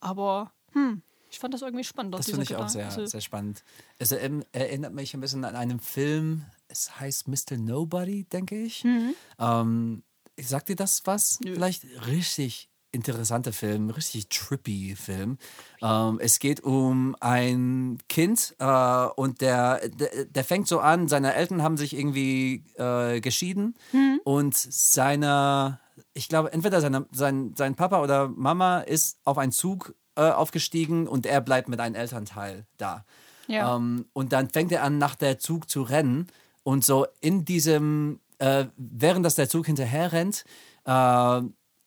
Aber 0.00 0.52
hm, 0.72 1.02
ich 1.30 1.38
fand 1.38 1.54
das 1.54 1.62
irgendwie 1.62 1.84
spannend. 1.84 2.14
Das 2.14 2.26
finde 2.26 2.42
ich 2.42 2.50
auch 2.54 2.66
Gedanke. 2.66 2.72
sehr, 2.72 2.86
Also, 2.86 3.06
sehr 3.06 3.20
spannend. 3.20 3.62
Es 3.98 4.12
er- 4.12 4.30
erinnert 4.52 4.92
mich 4.92 5.14
ein 5.14 5.20
bisschen 5.20 5.44
an 5.44 5.56
einen 5.56 5.80
Film, 5.80 6.44
es 6.68 6.98
heißt 7.00 7.28
Mr. 7.28 7.56
Nobody, 7.58 8.24
denke 8.24 8.56
ich. 8.60 8.84
Mhm. 8.84 9.14
Ähm, 9.38 10.02
sagt 10.40 10.68
dir 10.68 10.76
das 10.76 11.02
was? 11.04 11.38
Vielleicht 11.42 11.84
richtig 12.06 12.68
interessanter 12.92 13.52
Film, 13.52 13.90
richtig 13.90 14.28
trippy 14.28 14.94
Film. 14.96 15.36
Ähm, 15.82 16.20
es 16.22 16.38
geht 16.38 16.62
um 16.62 17.16
ein 17.18 17.98
Kind 18.08 18.54
äh, 18.60 19.06
und 19.16 19.40
der, 19.40 19.88
der, 19.88 20.26
der 20.26 20.44
fängt 20.44 20.68
so 20.68 20.78
an, 20.78 21.08
seine 21.08 21.34
Eltern 21.34 21.60
haben 21.62 21.76
sich 21.76 21.96
irgendwie 21.96 22.62
äh, 22.76 23.20
geschieden 23.20 23.74
Mhm. 23.92 24.20
und 24.22 24.56
seine, 24.56 25.80
ich 26.12 26.28
glaube, 26.28 26.52
entweder 26.52 26.80
seine, 26.80 27.06
sein, 27.10 27.52
sein 27.56 27.74
Papa 27.74 28.00
oder 28.00 28.28
Mama 28.28 28.78
ist 28.78 29.18
auf 29.24 29.38
einen 29.38 29.52
Zug 29.52 29.94
äh, 30.16 30.30
aufgestiegen 30.30 31.08
und 31.08 31.26
er 31.26 31.40
bleibt 31.40 31.68
mit 31.68 31.80
einem 31.80 31.96
Elternteil 31.96 32.64
da. 32.76 33.04
Ja. 33.48 33.74
Ähm, 33.74 34.06
und 34.12 34.32
dann 34.32 34.48
fängt 34.50 34.70
er 34.70 34.84
an, 34.84 34.98
nach 34.98 35.16
der 35.16 35.40
Zug 35.40 35.68
zu 35.68 35.82
rennen. 35.82 36.28
Und 36.64 36.84
so 36.84 37.06
in 37.20 37.44
diesem, 37.44 38.20
äh, 38.38 38.66
während 38.76 39.24
das 39.24 39.36
der 39.36 39.48
Zug 39.48 39.66
hinterher 39.66 40.10
rennt, 40.12 40.44
äh, 40.84 41.40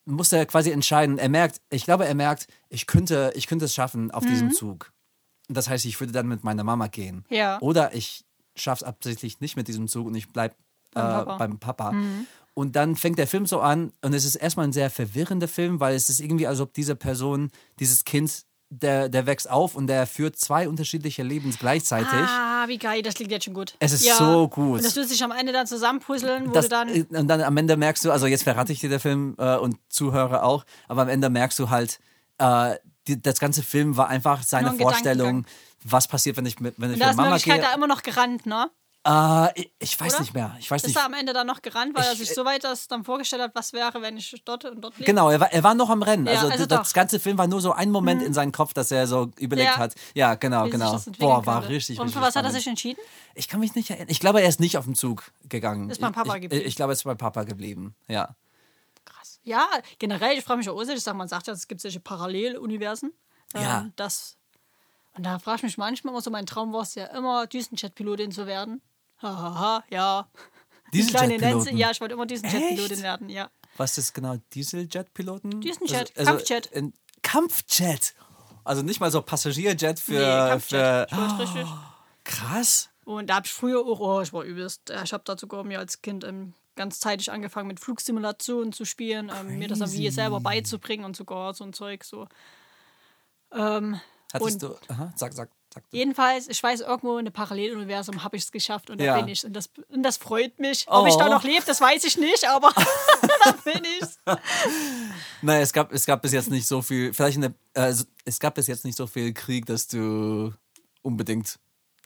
muss 0.06 0.32
er 0.32 0.46
quasi 0.46 0.70
entscheiden. 0.70 1.18
Er 1.18 1.28
merkt, 1.28 1.60
ich 1.68 1.84
glaube, 1.84 2.06
er 2.06 2.14
merkt, 2.14 2.46
ich 2.70 2.86
könnte, 2.86 3.30
ich 3.34 3.46
könnte 3.46 3.66
es 3.66 3.74
schaffen 3.74 4.10
auf 4.10 4.24
diesem 4.24 4.52
Zug. 4.52 4.92
Das 5.48 5.68
heißt, 5.68 5.84
ich 5.84 6.00
würde 6.00 6.12
dann 6.12 6.26
mit 6.26 6.44
meiner 6.44 6.64
Mama 6.64 6.86
gehen. 6.86 7.24
Ja. 7.28 7.60
Oder 7.60 7.94
ich 7.94 8.24
schaffe 8.56 8.84
es 8.84 8.88
absichtlich 8.88 9.40
nicht 9.40 9.56
mit 9.56 9.68
diesem 9.68 9.86
Zug 9.88 10.06
und 10.06 10.14
ich 10.14 10.28
bleibe 10.28 10.54
äh, 10.94 11.00
Beim 11.00 11.24
Papa. 11.24 11.36
beim 11.36 11.58
Papa. 11.58 11.94
Und 12.54 12.74
dann 12.74 12.96
fängt 12.96 13.18
der 13.18 13.28
Film 13.28 13.46
so 13.46 13.60
an 13.60 13.92
und 14.02 14.14
es 14.14 14.24
ist 14.24 14.34
erstmal 14.34 14.66
ein 14.66 14.72
sehr 14.72 14.90
verwirrender 14.90 15.46
Film, 15.46 15.78
weil 15.78 15.94
es 15.94 16.08
ist 16.08 16.20
irgendwie, 16.20 16.46
als 16.46 16.60
ob 16.60 16.72
diese 16.74 16.96
Person, 16.96 17.50
dieses 17.78 18.04
Kind, 18.04 18.46
der, 18.70 19.08
der 19.08 19.26
wächst 19.26 19.48
auf 19.50 19.74
und 19.74 19.86
der 19.86 20.06
führt 20.06 20.36
zwei 20.36 20.68
unterschiedliche 20.68 21.22
Lebens 21.22 21.58
gleichzeitig. 21.58 22.08
Ah, 22.12 22.64
wie 22.68 22.78
geil, 22.78 23.02
das 23.02 23.14
klingt 23.14 23.30
jetzt 23.30 23.44
schon 23.44 23.54
gut. 23.54 23.74
Es 23.78 23.92
ist 23.92 24.04
so 24.16 24.48
gut. 24.48 24.76
Und 24.78 24.84
das 24.84 24.94
wird 24.94 25.08
sich 25.08 25.22
am 25.24 25.30
Ende 25.32 25.52
dann 25.52 25.66
zusammenpuzzeln, 25.66 26.48
wo 26.48 26.52
Das, 26.52 26.66
du 26.66 26.70
dann. 26.70 26.88
und 26.90 27.28
dann 27.28 27.40
am 27.40 27.56
Ende 27.56 27.76
merkst 27.76 28.04
du, 28.04 28.10
also 28.10 28.26
jetzt 28.26 28.42
verrate 28.42 28.72
ich 28.72 28.80
dir 28.80 28.90
der 28.90 29.00
Film 29.00 29.34
äh, 29.38 29.56
und 29.56 29.76
Zuhörer 29.88 30.42
auch, 30.44 30.64
aber 30.86 31.02
am 31.02 31.08
Ende 31.08 31.30
merkst 31.30 31.58
du 31.58 31.70
halt, 31.70 31.98
äh, 32.38 32.76
die, 33.06 33.20
das 33.20 33.38
ganze 33.40 33.62
Film 33.62 33.96
war 33.96 34.08
einfach 34.08 34.42
seine 34.42 34.70
ein 34.70 34.78
Vorstellung, 34.78 35.46
was 35.84 36.06
passiert, 36.08 36.36
wenn 36.36 36.44
ich 36.46 36.60
mit 36.60 36.74
wenn 36.78 36.90
ich 36.90 36.94
Und 36.96 37.00
da 37.00 37.06
mit 37.06 37.10
ist 37.12 37.16
Mama 37.16 37.28
Möglichkeit 37.30 37.60
gehe. 37.60 37.70
da 37.70 37.74
immer 37.74 37.86
noch 37.86 38.02
gerannt, 38.02 38.44
ne? 38.46 38.70
Äh, 39.08 39.64
ich, 39.78 39.98
weiß 39.98 40.14
Oder? 40.14 40.20
nicht 40.22 40.34
mehr. 40.34 40.54
Ich 40.58 40.70
weiß 40.70 40.82
Ist 40.82 40.88
nicht. 40.88 40.96
er 40.98 41.06
am 41.06 41.14
Ende 41.14 41.32
dann 41.32 41.46
noch 41.46 41.62
gerannt, 41.62 41.96
weil 41.96 42.04
er 42.04 42.12
Ich- 42.12 42.18
sich 42.18 42.34
so 42.34 42.44
weit 42.44 42.62
das 42.64 42.88
dann 42.88 43.04
vorgestellt 43.04 43.40
hat, 43.42 43.54
was 43.54 43.72
wäre, 43.72 44.02
wenn 44.02 44.16
ich 44.18 44.42
dort 44.44 44.64
und 44.66 44.80
dort 44.82 44.94
lebe? 44.98 45.06
Genau, 45.06 45.30
er 45.30 45.40
war, 45.40 45.50
er 45.52 45.62
war 45.62 45.74
noch 45.74 45.88
am 45.88 46.02
Rennen. 46.02 46.26
Ja, 46.26 46.32
also, 46.32 46.48
also 46.48 46.66
das 46.66 46.88
doch. 46.88 46.94
Ganze 46.94 47.18
Film 47.18 47.38
war 47.38 47.46
nur 47.46 47.60
so 47.60 47.72
ein 47.72 47.90
Moment 47.90 48.22
in 48.22 48.34
seinem 48.34 48.52
Kopf, 48.52 48.74
dass 48.74 48.90
er 48.90 49.06
so 49.06 49.30
überlegt 49.38 49.70
Ja. 49.70 49.76
hat. 49.78 49.94
Ja, 50.14 50.34
genau, 50.34 50.66
Wie 50.66 50.70
genau. 50.70 51.00
Boah, 51.18 51.46
war 51.46 51.60
könnte. 51.60 51.74
richtig, 51.74 51.98
Und 51.98 52.06
richtig 52.06 52.20
für 52.20 52.26
was 52.26 52.36
hat 52.36 52.42
er 52.44 52.48
spannend. 52.50 52.56
sich 52.56 52.66
entschieden? 52.66 53.00
Ich 53.34 53.48
kann 53.48 53.60
mich 53.60 53.74
nicht 53.74 53.88
erinnern. 53.90 54.08
Ich 54.10 54.20
glaube, 54.20 54.42
er 54.42 54.48
ist 54.48 54.60
nicht 54.60 54.76
auf 54.76 54.84
den 54.84 54.94
Zug 54.94 55.32
gegangen. 55.48 55.88
Ist 55.90 56.00
beim 56.00 56.12
Papa 56.12 56.34
ich, 56.36 56.42
geblieben. 56.42 56.62
Ich, 56.62 56.68
ich 56.68 56.76
glaube, 56.76 56.92
er 56.92 56.94
ist 56.94 57.04
beim 57.04 57.16
Papa 57.16 57.44
geblieben. 57.44 57.94
Ja. 58.08 58.34
Krass. 59.04 59.40
Ja, 59.44 59.66
generell, 59.98 60.36
ich 60.36 60.44
frage 60.44 60.58
mich 60.58 60.68
auch, 60.68 60.80
ich 60.82 61.00
sag, 61.02 61.14
man 61.14 61.28
sagt 61.28 61.46
ja, 61.46 61.52
es 61.54 61.66
gibt 61.68 61.80
solche 61.80 62.00
Paralleluniversen. 62.00 63.12
Ähm, 63.54 63.62
Ja. 63.62 63.88
Das, 63.96 64.36
und 65.14 65.24
da 65.24 65.38
frage 65.38 65.56
ich 65.58 65.62
mich 65.62 65.78
manchmal 65.78 66.12
immer 66.12 66.20
so, 66.20 66.30
mein 66.30 66.46
Traum 66.46 66.72
war 66.72 66.82
es 66.82 66.94
ja 66.94 67.06
immer, 67.06 67.46
Düsenjet-Pilotin 67.46 68.32
zu 68.32 68.46
werden. 68.46 68.82
Hahaha, 69.22 69.84
ja. 69.90 70.28
Die 70.92 71.04
kleine 71.06 71.34
Düsenjet-Piloten? 71.34 71.64
Nancy, 71.66 71.76
ja, 71.80 71.90
ich 71.90 72.00
wollte 72.00 72.14
immer 72.14 72.26
Düsenjet-Pilotin 72.26 72.92
Echt? 72.92 73.02
werden, 73.02 73.28
ja. 73.28 73.50
Was 73.76 73.98
ist 73.98 74.14
genau 74.14 74.36
Dieseljet-Piloten? 74.54 75.60
Düsenjet, 75.60 76.12
Also- 76.16 76.32
Kampfjet. 76.32 76.74
ein 76.74 76.92
Kampfjet. 77.22 78.14
Also 78.64 78.82
nicht 78.82 79.00
mal 79.00 79.10
so 79.10 79.22
Passagierjet 79.22 79.98
für. 80.00 80.12
Nee, 80.14 80.50
Kampfjet. 80.50 81.10
für 81.10 81.16
wollte 81.16 81.38
richtig. 81.42 81.66
krass. 82.24 82.88
Und 83.04 83.28
da 83.30 83.36
habe 83.36 83.46
ich 83.46 83.52
früher 83.52 83.80
auch, 83.80 84.00
oh, 84.00 84.20
ich 84.20 84.32
war 84.32 84.42
übelst. 84.44 84.90
äh, 84.90 85.02
Ich 85.04 85.12
habe 85.12 85.22
da 85.24 85.36
sogar 85.38 85.64
mir 85.64 85.78
als 85.78 86.02
Kind 86.02 86.24
ähm, 86.24 86.52
ganz 86.76 87.00
zeitig 87.00 87.30
angefangen 87.32 87.66
mit 87.68 87.80
Flugsimulationen 87.80 88.72
zu 88.72 88.84
spielen, 88.84 89.32
ähm, 89.34 89.58
mir 89.58 89.68
das 89.68 89.78
Crazy. 89.78 90.10
selber 90.10 90.40
beizubringen 90.40 91.04
und 91.04 91.16
sogar 91.16 91.54
so 91.54 91.64
ein 91.64 91.72
Zeug 91.72 92.04
so. 92.04 92.28
Ähm, 93.52 94.00
Hattest 94.32 94.62
und 94.62 94.70
du. 94.70 94.76
Aha, 94.92 95.12
sag, 95.16 95.32
sag, 95.32 95.48
du. 95.90 95.96
Jedenfalls, 95.96 96.48
ich 96.48 96.62
weiß, 96.62 96.80
irgendwo 96.80 97.14
in 97.14 97.26
einem 97.26 97.32
Paralleluniversum 97.32 98.22
habe 98.24 98.36
ich 98.36 98.44
es 98.44 98.52
geschafft 98.52 98.90
und 98.90 99.00
da 99.00 99.04
Ja. 99.04 99.16
bin 99.20 99.28
ich. 99.28 99.44
Und 99.44 99.52
das, 99.54 99.70
und 99.88 100.02
das 100.02 100.16
freut 100.16 100.58
mich. 100.58 100.84
Ob 100.88 101.06
ich 101.06 101.14
Oh. 101.14 101.18
da 101.18 101.28
noch 101.28 101.42
lebe, 101.44 101.64
das 101.66 101.80
weiß 101.80 102.04
ich 102.04 102.16
nicht, 102.18 102.48
aber 102.48 102.72
da 103.44 103.52
bin 103.64 103.82
ich. 104.00 104.08
Nein, 105.42 105.62
es 105.62 105.72
gab, 105.72 105.92
es 105.92 106.06
gab 106.06 106.22
bis 106.22 106.32
jetzt 106.32 106.50
nicht 106.50 106.66
so 106.66 106.82
viel. 106.82 107.12
Vielleicht 107.14 107.36
in 107.36 107.42
der, 107.42 107.54
äh, 107.74 107.94
es 108.24 108.38
gab 108.40 108.54
bis 108.54 108.66
jetzt 108.66 108.84
nicht 108.84 108.96
so 108.96 109.06
viel 109.06 109.32
Krieg, 109.32 109.66
dass 109.66 109.86
du 109.86 110.52
unbedingt. 111.02 111.58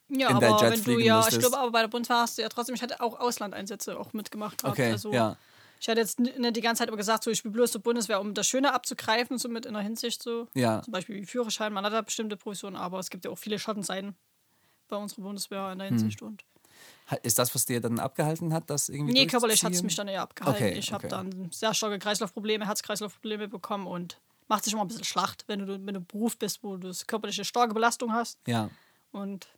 Ja, 0.08 0.28
In 0.28 0.40
dein 0.40 0.52
aber 0.52 0.62
Jet 0.62 0.72
wenn 0.72 0.78
du 0.78 0.85
fliegen 0.85 1.00
ja, 1.04 1.20
ich 1.20 1.24
müsstest. 1.26 1.40
glaube, 1.48 1.58
aber 1.58 1.70
bei 1.70 1.80
der 1.80 1.88
Bundeswehr 1.88 2.18
hast 2.18 2.37
du 2.37 2.42
ja 2.42 2.48
trotzdem, 2.50 2.74
ich 2.74 2.82
hatte 2.82 3.00
auch 3.00 3.18
Auslandeinsätze 3.18 3.98
auch 3.98 4.12
mitgemacht. 4.12 4.58
gehabt. 4.58 4.78
Okay, 4.78 4.92
also, 4.92 5.11
ja. 5.12 5.37
Ich 5.83 5.88
hatte 5.88 6.01
jetzt 6.01 6.21
nicht 6.21 6.55
die 6.55 6.61
ganze 6.61 6.79
Zeit 6.79 6.88
aber 6.88 6.97
gesagt, 6.97 7.25
so, 7.25 7.31
ich 7.33 7.42
will 7.42 7.51
bloß 7.51 7.73
zur 7.73 7.81
Bundeswehr, 7.81 8.21
um 8.21 8.35
das 8.35 8.47
Schöne 8.47 8.73
abzugreifen, 8.73 9.37
so 9.37 9.49
mit 9.49 9.66
in 9.66 9.75
der 9.75 9.83
Hinsicht 9.83 10.23
so. 10.23 10.47
Ja. 10.55 10.81
Zum 10.81 10.92
Beispiel 10.92 11.16
wie 11.16 11.27
Führerschein, 11.27 11.73
man 11.73 11.85
hat 11.85 11.92
da 11.92 12.03
bestimmte 12.03 12.37
Professionen, 12.37 12.77
aber 12.77 13.01
es 13.01 13.11
gibt 13.11 13.25
ja 13.25 13.33
auch 13.33 13.38
viele 13.38 13.59
Schattenseiten 13.59 14.14
bei 14.87 14.97
unserer 14.97 15.23
Bundeswehr 15.23 15.73
in 15.73 15.81
der 15.81 15.88
Hinsicht. 15.88 16.21
Hm. 16.21 16.29
Und 16.29 16.45
Ist 17.25 17.40
das, 17.40 17.53
was 17.53 17.66
dir 17.66 17.81
dann 17.81 17.99
abgehalten 17.99 18.55
hat, 18.55 18.71
das 18.71 18.90
irgendwie 18.90 19.12
nee, 19.12 19.27
körperlich 19.27 19.64
hat 19.64 19.73
es 19.73 19.83
mich 19.83 19.97
dann 19.97 20.07
eher 20.07 20.23
abgehalten. 20.23 20.62
Okay, 20.62 20.79
ich 20.79 20.92
habe 20.92 21.09
okay. 21.09 21.16
dann 21.16 21.51
sehr 21.51 21.75
starke 21.75 21.99
Kreislaufprobleme, 21.99 22.64
Herz-Kreislauf-Probleme 22.64 23.49
bekommen 23.49 23.88
und 23.88 24.21
macht 24.47 24.62
sich 24.62 24.75
immer 24.75 24.83
ein 24.83 24.88
bisschen 24.88 25.03
Schlacht, 25.03 25.42
wenn 25.49 25.66
du, 25.66 25.85
wenn 25.85 25.95
du 25.95 26.01
Beruf 26.01 26.38
bist, 26.38 26.62
wo 26.62 26.77
du 26.77 26.87
das 26.87 27.09
körperliche 27.09 27.45
starke 27.45 27.75
Belastung 27.75 28.12
hast. 28.12 28.38
Ja. 28.47 28.71
Und 29.11 29.49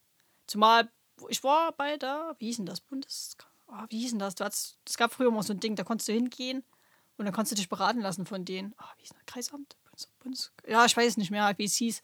zumal, 0.46 0.88
ich 1.28 1.44
war 1.44 1.72
bei 1.72 1.98
der, 1.98 2.34
wie 2.38 2.46
hieß 2.46 2.56
denn 2.56 2.66
das, 2.66 2.80
Bundes... 2.80 3.36
ah, 3.74 3.86
wie 3.88 4.00
hieß 4.00 4.10
denn 4.10 4.18
das? 4.18 4.34
Du 4.34 4.44
hattest, 4.44 4.78
es 4.86 4.96
gab 4.96 5.12
früher 5.12 5.30
mal 5.30 5.42
so 5.42 5.52
ein 5.52 5.60
Ding, 5.60 5.76
da 5.76 5.84
konntest 5.84 6.08
du 6.08 6.12
hingehen 6.12 6.64
und 7.16 7.24
dann 7.24 7.34
konntest 7.34 7.52
du 7.52 7.56
dich 7.56 7.68
beraten 7.68 8.00
lassen 8.00 8.26
von 8.26 8.44
denen. 8.44 8.74
Ah, 8.78 8.92
wie 8.96 9.02
hieß 9.02 9.10
das? 9.10 9.26
Kreisamt? 9.26 9.76
Bundes, 9.84 10.08
Bundes, 10.20 10.52
ja, 10.66 10.84
ich 10.84 10.96
weiß 10.96 11.08
es 11.08 11.16
nicht 11.16 11.30
mehr, 11.30 11.52
wie 11.56 11.64
es 11.64 11.76
hieß. 11.76 12.02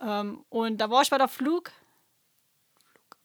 Ähm, 0.00 0.44
und 0.48 0.78
da 0.78 0.90
war 0.90 1.02
ich 1.02 1.10
bei 1.10 1.18
der 1.18 1.28
Flug... 1.28 1.72
Flug 2.92 3.16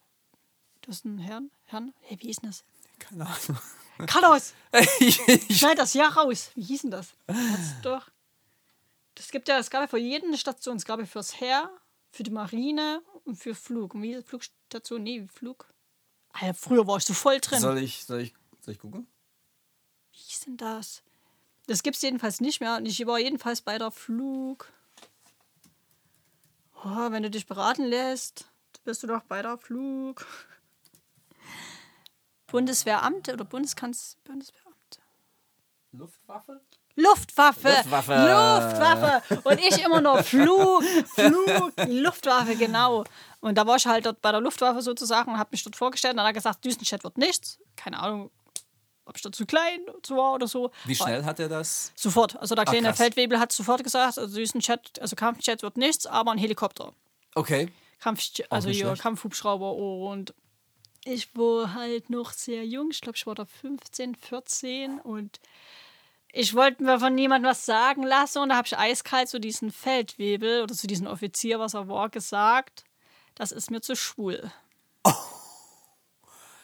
das 0.81 0.97
ist 0.97 1.05
ein 1.05 1.19
Herrn? 1.19 1.51
Herrn? 1.65 1.93
Hey, 2.01 2.17
wie 2.21 2.27
hieß 2.27 2.37
denn 2.37 2.49
das? 2.49 2.63
Keine 2.99 3.25
Ahnung. 3.25 3.61
Carlos! 4.07 4.53
Schneid 5.51 5.77
das 5.77 5.93
ja 5.93 6.07
raus. 6.07 6.51
Wie 6.55 6.63
hieß 6.63 6.83
denn 6.83 6.91
das? 6.91 7.13
Hat's 7.27 7.81
doch. 7.83 8.09
Das 9.15 9.29
gibt 9.29 9.47
ja, 9.47 9.59
es 9.59 9.69
gab 9.69 9.81
ja 9.81 9.87
für 9.87 9.97
jeden 9.97 10.35
Station. 10.37 10.77
Es 10.77 10.85
gab 10.85 10.99
ja 10.99 11.05
fürs 11.05 11.39
Heer, 11.39 11.69
für 12.09 12.23
die 12.23 12.31
Marine 12.31 13.01
und 13.25 13.35
für 13.35 13.53
Flug. 13.53 13.93
Und 13.93 14.01
wie 14.01 14.15
hieß 14.15 14.25
Flugstation? 14.25 15.03
Nee, 15.03 15.27
Flug. 15.31 15.71
Alter, 16.33 16.53
früher 16.53 16.87
war 16.87 16.97
ich 16.97 17.05
so 17.05 17.13
voll 17.13 17.39
drin. 17.39 17.59
soll 17.59 17.77
ich, 17.77 18.05
soll 18.05 18.21
ich 18.21 18.33
Soll 18.61 18.75
ich 18.75 18.79
gucken? 18.79 19.07
Wie 20.11 20.17
hieß 20.17 20.41
denn 20.41 20.57
das? 20.57 21.03
Das 21.67 21.83
gibt 21.83 21.95
es 21.95 22.01
jedenfalls 22.01 22.41
nicht 22.41 22.61
mehr. 22.61 22.77
Und 22.77 22.85
ich 22.85 23.05
war 23.05 23.19
jedenfalls 23.19 23.61
bei 23.61 23.77
der 23.77 23.91
Flug. 23.91 24.71
Oh, 26.83 27.11
wenn 27.11 27.23
du 27.23 27.29
dich 27.29 27.45
beraten 27.45 27.85
lässt, 27.85 28.45
bist 28.83 29.03
du 29.03 29.07
doch 29.07 29.23
bei 29.23 29.41
der 29.41 29.57
Flug. 29.57 30.25
Bundeswehramt 32.47 33.29
oder 33.29 33.45
Bundeskanz 33.45 34.17
Bundeswehramt. 34.23 34.99
Luftwaffe? 35.91 36.61
Luftwaffe. 36.95 37.69
Luftwaffe. 37.69 38.13
Luftwaffe. 38.13 39.41
Und 39.43 39.59
ich 39.59 39.83
immer 39.83 40.01
noch 40.01 40.23
Flug, 40.23 40.83
Flug, 40.83 41.73
Luftwaffe, 41.87 42.55
genau. 42.55 43.05
Und 43.41 43.57
da 43.57 43.67
war 43.67 43.75
ich 43.75 43.85
halt 43.85 44.05
dort 44.05 44.21
bei 44.21 44.31
der 44.31 44.39
Luftwaffe 44.39 44.81
sozusagen 44.81 45.31
und 45.31 45.39
habe 45.39 45.49
mich 45.51 45.63
dort 45.63 45.75
vorgestellt. 45.75 46.13
Und 46.13 46.17
dann 46.17 46.27
hat 46.27 46.31
er 46.31 46.39
gesagt, 46.39 46.63
Düsenjet 46.63 47.03
wird 47.03 47.17
nichts. 47.17 47.59
Keine 47.75 47.99
Ahnung, 47.99 48.31
ob 49.05 49.15
ich 49.17 49.23
da 49.23 49.31
zu 49.31 49.45
klein 49.45 49.81
zu 50.03 50.15
war 50.15 50.33
oder 50.33 50.47
so. 50.47 50.71
Wie 50.85 50.95
schnell 50.95 51.25
hat 51.25 51.39
er 51.39 51.49
das? 51.49 51.91
Sofort. 51.95 52.37
Also 52.39 52.55
der 52.55 52.65
kleine 52.65 52.89
krass. 52.89 52.97
Feldwebel 52.97 53.39
hat 53.39 53.51
sofort 53.51 53.83
gesagt, 53.83 54.19
also 54.19 54.35
Düsenjet, 54.35 55.01
also 55.01 55.15
Kampfjet 55.15 55.63
wird 55.63 55.75
nichts, 55.75 56.05
aber 56.05 56.31
ein 56.31 56.37
Helikopter. 56.37 56.93
Okay. 57.33 57.71
Kampfjet, 57.99 58.51
also 58.51 58.69
hier. 58.69 58.93
Kampfhubschrauber 58.95 59.73
und 59.75 60.33
ich 61.03 61.35
war 61.35 61.73
halt 61.73 62.11
noch 62.11 62.31
sehr 62.31 62.65
jung. 62.65 62.89
Ich 62.91 63.01
glaube, 63.01 63.17
ich 63.17 63.25
war 63.25 63.35
da 63.35 63.45
15, 63.45 64.15
14 64.15 64.99
und 64.99 65.39
ich 66.31 66.53
wollte 66.53 66.83
mir 66.83 66.99
von 66.99 67.13
niemandem 67.13 67.49
was 67.49 67.65
sagen 67.65 68.03
lassen 68.03 68.39
und 68.39 68.49
da 68.49 68.55
habe 68.55 68.67
ich 68.67 68.77
eiskalt 68.77 69.29
zu 69.29 69.39
diesem 69.39 69.71
Feldwebel 69.71 70.61
oder 70.61 70.73
zu 70.73 70.87
diesem 70.87 71.07
Offizier, 71.07 71.59
was 71.59 71.73
er 71.73 71.87
war, 71.87 72.09
gesagt, 72.09 72.83
das 73.41 73.51
ist 73.51 73.71
mir 73.71 73.81
zu 73.81 73.95
schwul. 73.95 74.51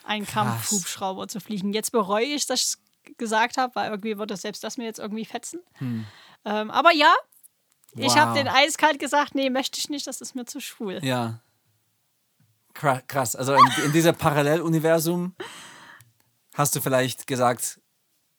Ein 0.03 0.27
Kampfhubschrauber 0.27 1.27
zu 1.27 1.39
fliegen. 1.39 1.73
Jetzt 1.73 1.91
bereue 1.91 2.25
ich, 2.25 2.45
dass 2.45 2.59
ich 2.61 2.65
es 3.09 3.17
gesagt 3.17 3.57
habe, 3.57 3.73
weil 3.75 3.89
irgendwie 3.89 4.17
würde 4.19 4.37
selbst 4.37 4.63
das 4.63 4.77
mir 4.77 4.85
jetzt 4.85 4.99
irgendwie 4.99 5.25
fetzen. 5.25 5.59
Ähm, 6.45 6.69
aber 6.71 6.93
ja, 6.93 7.13
ich 7.95 8.15
habe 8.15 8.31
Wow. 8.31 8.37
den 8.37 8.47
eiskalt 8.47 8.99
gesagt, 8.99 9.33
nee, 9.33 9.49
möchte 9.49 9.79
ich 9.79 9.89
nicht, 9.89 10.05
das 10.05 10.21
ist 10.21 10.35
mir 10.35 10.45
zu 10.45 10.61
schwul. 10.61 11.03
Ja. 11.03 11.39
Kra- 12.75 13.01
Krass. 13.07 13.35
Also 13.35 13.53
in, 13.55 13.85
in 13.85 13.91
diesem 13.91 14.15
Paralleluniversum 14.15 15.35
hast 16.53 16.75
du 16.75 16.81
vielleicht 16.81 17.25
gesagt, 17.25 17.79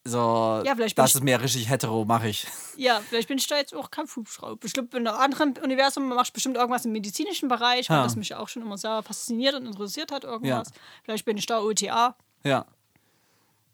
so, 0.09 0.63
Ja, 0.65 0.75
vielleicht 0.75 0.99
das 0.99 1.11
ich- 1.11 1.17
ist 1.17 1.23
mehr 1.23 1.41
richtig 1.41 1.69
hetero, 1.69 2.05
mache 2.05 2.29
ich. 2.29 2.47
Ja, 2.77 3.01
vielleicht 3.01 3.27
bin 3.29 3.39
ich 3.39 3.47
da 3.49 3.57
jetzt 3.57 3.75
auch 3.75 3.91
Kampfhubschrauber. 3.91 4.57
Bestimmt 4.57 4.95
in 4.95 5.07
einem 5.09 5.17
anderen 5.19 5.55
Universum 5.63 6.09
machst 6.09 6.31
du 6.31 6.35
bestimmt 6.35 6.57
irgendwas 6.57 6.85
im 6.85 6.93
medizinischen 6.93 7.49
Bereich, 7.49 7.91
weil 7.91 7.97
Ha. 7.99 8.03
das 8.05 8.15
mich 8.17 8.35
auch 8.37 8.49
schon 8.49 8.63
immer 8.63 8.79
sehr 8.79 9.03
fasziniert 9.03 9.55
und 9.55 9.67
interessiert 9.67 10.13
hat, 10.13 10.23
irgendwas. 10.25 10.71
Vielleicht 11.03 11.25
bin 11.25 11.37
ich 11.37 11.47
da 11.47 11.61
OTA. 11.61 12.17
Ja, 12.45 12.67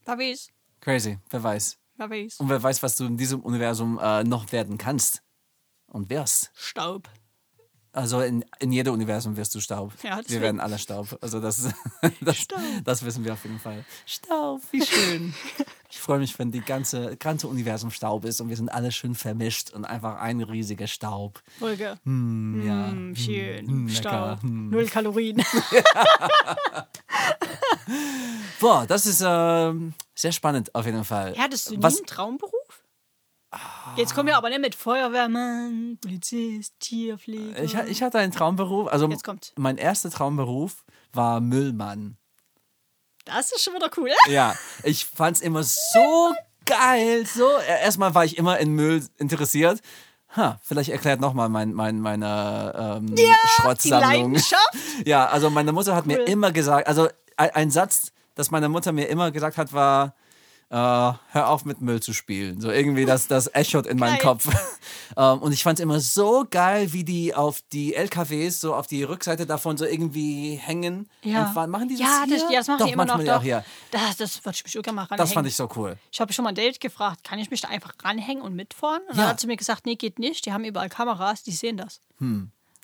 Wer 0.07 0.18
weiß, 0.18 0.49
crazy. 0.81 1.18
Wer 1.31 1.42
weiß. 1.42 1.79
wer 1.97 2.11
weiß. 2.11 2.40
Und 2.40 2.49
wer 2.49 2.62
weiß, 2.62 2.83
was 2.83 2.97
du 2.97 3.05
in 3.07 3.16
diesem 3.16 3.40
Universum 3.40 3.99
äh, 4.03 4.23
noch 4.25 4.53
werden 4.53 4.77
kannst 4.79 5.23
und 5.87 6.09
wirst. 6.11 6.51
Staub. 6.55 7.09
Also 7.92 8.20
in, 8.23 8.44
in 8.59 8.73
jedem 8.73 8.92
Universum 8.94 9.37
wirst 9.37 9.55
du 9.55 9.61
Staub. 9.61 9.92
Ja, 10.03 10.20
wir 10.27 10.40
werden 10.40 10.61
alle 10.61 10.79
Staub. 10.79 11.16
Also 11.20 11.40
das, 11.40 11.68
das, 12.20 12.37
Staub. 12.37 12.59
das 12.85 13.05
wissen 13.05 13.25
wir 13.25 13.35
auf 13.35 13.44
jeden 13.44 13.61
Fall. 13.61 13.85
Staub, 14.05 14.61
wie 14.73 14.85
schön. 14.85 15.33
ich 16.05 16.07
freue 16.07 16.19
mich, 16.19 16.38
wenn 16.38 16.51
die 16.51 16.61
ganze, 16.61 17.17
ganze 17.17 17.49
Universum 17.49 17.90
Staub 17.90 18.27
ist 18.27 18.38
und 18.43 18.51
wir 18.51 18.57
sind 18.59 18.69
alle 18.69 18.93
schön 18.93 19.14
vermischt 19.14 19.73
und 19.73 19.87
einfach 19.87 20.21
ein 20.21 20.43
riesiger 20.43 20.87
Staub. 20.87 21.43
Folge. 21.59 21.85
Ja. 21.85 22.01
Hm, 22.05 23.14
schön. 23.17 23.67
hm, 23.67 23.87
lecker, 23.87 23.99
Staub. 24.37 24.43
hm. 24.43 24.69
Null 24.69 24.85
Kalorien. 24.85 25.38
Boah, 28.61 28.85
das 28.87 29.07
ist 29.07 29.25
ähm, 29.27 29.95
sehr 30.14 30.33
spannend 30.33 30.75
auf 30.75 30.85
jeden 30.85 31.05
Fall. 31.05 31.35
Hattest 31.38 31.71
du 31.71 31.77
nie 31.77 31.83
Was, 31.83 31.97
einen 31.97 32.05
Traumberuf? 32.07 32.85
Jetzt 33.97 34.14
kommen 34.14 34.27
wir 34.27 34.37
aber 34.37 34.51
nicht 34.51 34.61
mit 34.61 34.75
Feuerwehrmann, 34.75 35.97
Polizist, 36.03 36.75
Tierpfleger. 36.81 37.62
ich, 37.62 37.77
ich 37.77 38.03
hatte 38.03 38.19
einen 38.19 38.33
Traumberuf. 38.33 38.88
Also 38.88 39.09
Jetzt 39.09 39.25
kommt's. 39.25 39.55
mein 39.57 39.79
erster 39.79 40.11
Traumberuf 40.11 40.85
war 41.14 41.40
Müllmann. 41.40 42.19
Das 43.24 43.52
ist 43.52 43.62
schon 43.62 43.74
wieder 43.74 43.90
cool. 43.96 44.10
Ja, 44.28 44.54
ich 44.82 45.06
fand's 45.06 45.40
immer 45.40 45.62
so 45.62 46.34
geil. 46.66 47.26
So, 47.26 47.48
erstmal 47.58 48.14
war 48.14 48.24
ich 48.24 48.37
immer 48.38 48.58
in 48.58 48.72
Müll 48.72 49.04
interessiert. 49.18 49.80
Ha, 50.37 50.58
vielleicht 50.64 50.90
erklärt 50.90 51.20
nochmal 51.20 51.48
mein, 51.48 51.72
mein, 51.72 52.00
meine 52.00 52.98
ähm, 52.98 53.14
Die 53.14 53.32
Schrottsammlung. 53.56 54.37
Ja, 55.04 55.26
also 55.26 55.48
meine 55.50 55.72
Mutter 55.72 55.94
hat 55.94 56.06
mir 56.06 56.20
Cool. 56.20 56.28
immer 56.28 56.50
gesagt, 56.52 56.88
also 56.88 57.08
ein, 57.37 57.50
ein 57.50 57.70
Satz, 57.70 58.12
das 58.34 58.50
meine 58.50 58.68
Mutter 58.68 58.90
mir 58.92 59.08
immer 59.08 59.30
gesagt 59.30 59.58
hat, 59.58 59.72
war, 59.72 60.14
äh, 60.74 60.76
hör 60.76 61.48
auf 61.50 61.64
mit 61.64 61.80
Müll 61.80 62.00
zu 62.00 62.12
spielen. 62.12 62.60
So 62.60 62.68
irgendwie, 62.68 63.04
das, 63.04 63.28
das 63.28 63.46
echot 63.54 63.87
in 63.87 63.96
meinem. 63.96 64.18
Kopf. 64.18 64.48
ähm, 65.16 65.38
und 65.38 65.52
ich 65.52 65.62
fand 65.62 65.78
es 65.78 65.82
immer 65.84 66.00
so 66.00 66.44
geil, 66.50 66.92
wie 66.92 67.04
die 67.04 67.32
auf 67.32 67.60
die 67.72 67.94
LKWs, 67.94 68.60
so 68.60 68.74
auf 68.74 68.88
die 68.88 69.04
Rückseite 69.04 69.46
davon 69.46 69.76
so 69.76 69.84
irgendwie 69.84 70.56
hängen 70.56 71.08
Ja. 71.22 71.46
und 71.46 71.54
fahren. 71.54 71.70
Machen 71.70 71.88
die 71.88 71.94
das 71.96 72.02
ja, 72.06 72.24
hier? 72.26 72.38
das, 72.38 72.50
ja, 72.50 72.58
das 72.58 72.66
machen 72.68 72.78
doch, 72.80 72.87
die 72.87 72.92
immer 72.92 73.04
noch. 73.04 73.16
manchmal 73.18 73.34
Doch. 73.37 73.40
auch 73.40 73.44
hier. 73.44 73.64
Das, 73.92 74.16
das 74.16 74.44
würde 74.44 74.56
ich 74.56 74.64
mich 74.64 74.74
irgendwann 74.74 74.94
mal 74.96 75.02
ranhängen. 75.02 75.18
Das 75.18 75.32
fand 75.32 75.46
ich 75.46 75.54
so 75.54 75.68
cool. 75.76 75.96
Ich 76.10 76.20
habe 76.20 76.32
schon 76.32 76.42
mal 76.42 76.48
ein 76.48 76.54
Date 76.56 76.80
gefragt, 76.80 77.22
kann 77.22 77.38
ich 77.38 77.50
mich 77.52 77.60
da 77.60 77.68
einfach 77.68 77.92
ranhängen 78.02 78.42
und 78.42 78.56
mitfahren? 78.56 79.02
Und 79.08 79.16
Ja. 79.16 79.22
dann 79.22 79.26
hat 79.28 79.40
sie 79.40 79.46
mir 79.46 79.56
gesagt, 79.56 79.87
nee, 79.87 79.94
geht 79.94 80.18
nicht. 80.18 80.44
Die 80.46 80.52
haben 80.52 80.64
überall 80.64 80.88
Kameras, 80.88 81.44
die 81.44 81.52
sehen 81.52 81.76
das. 81.76 82.00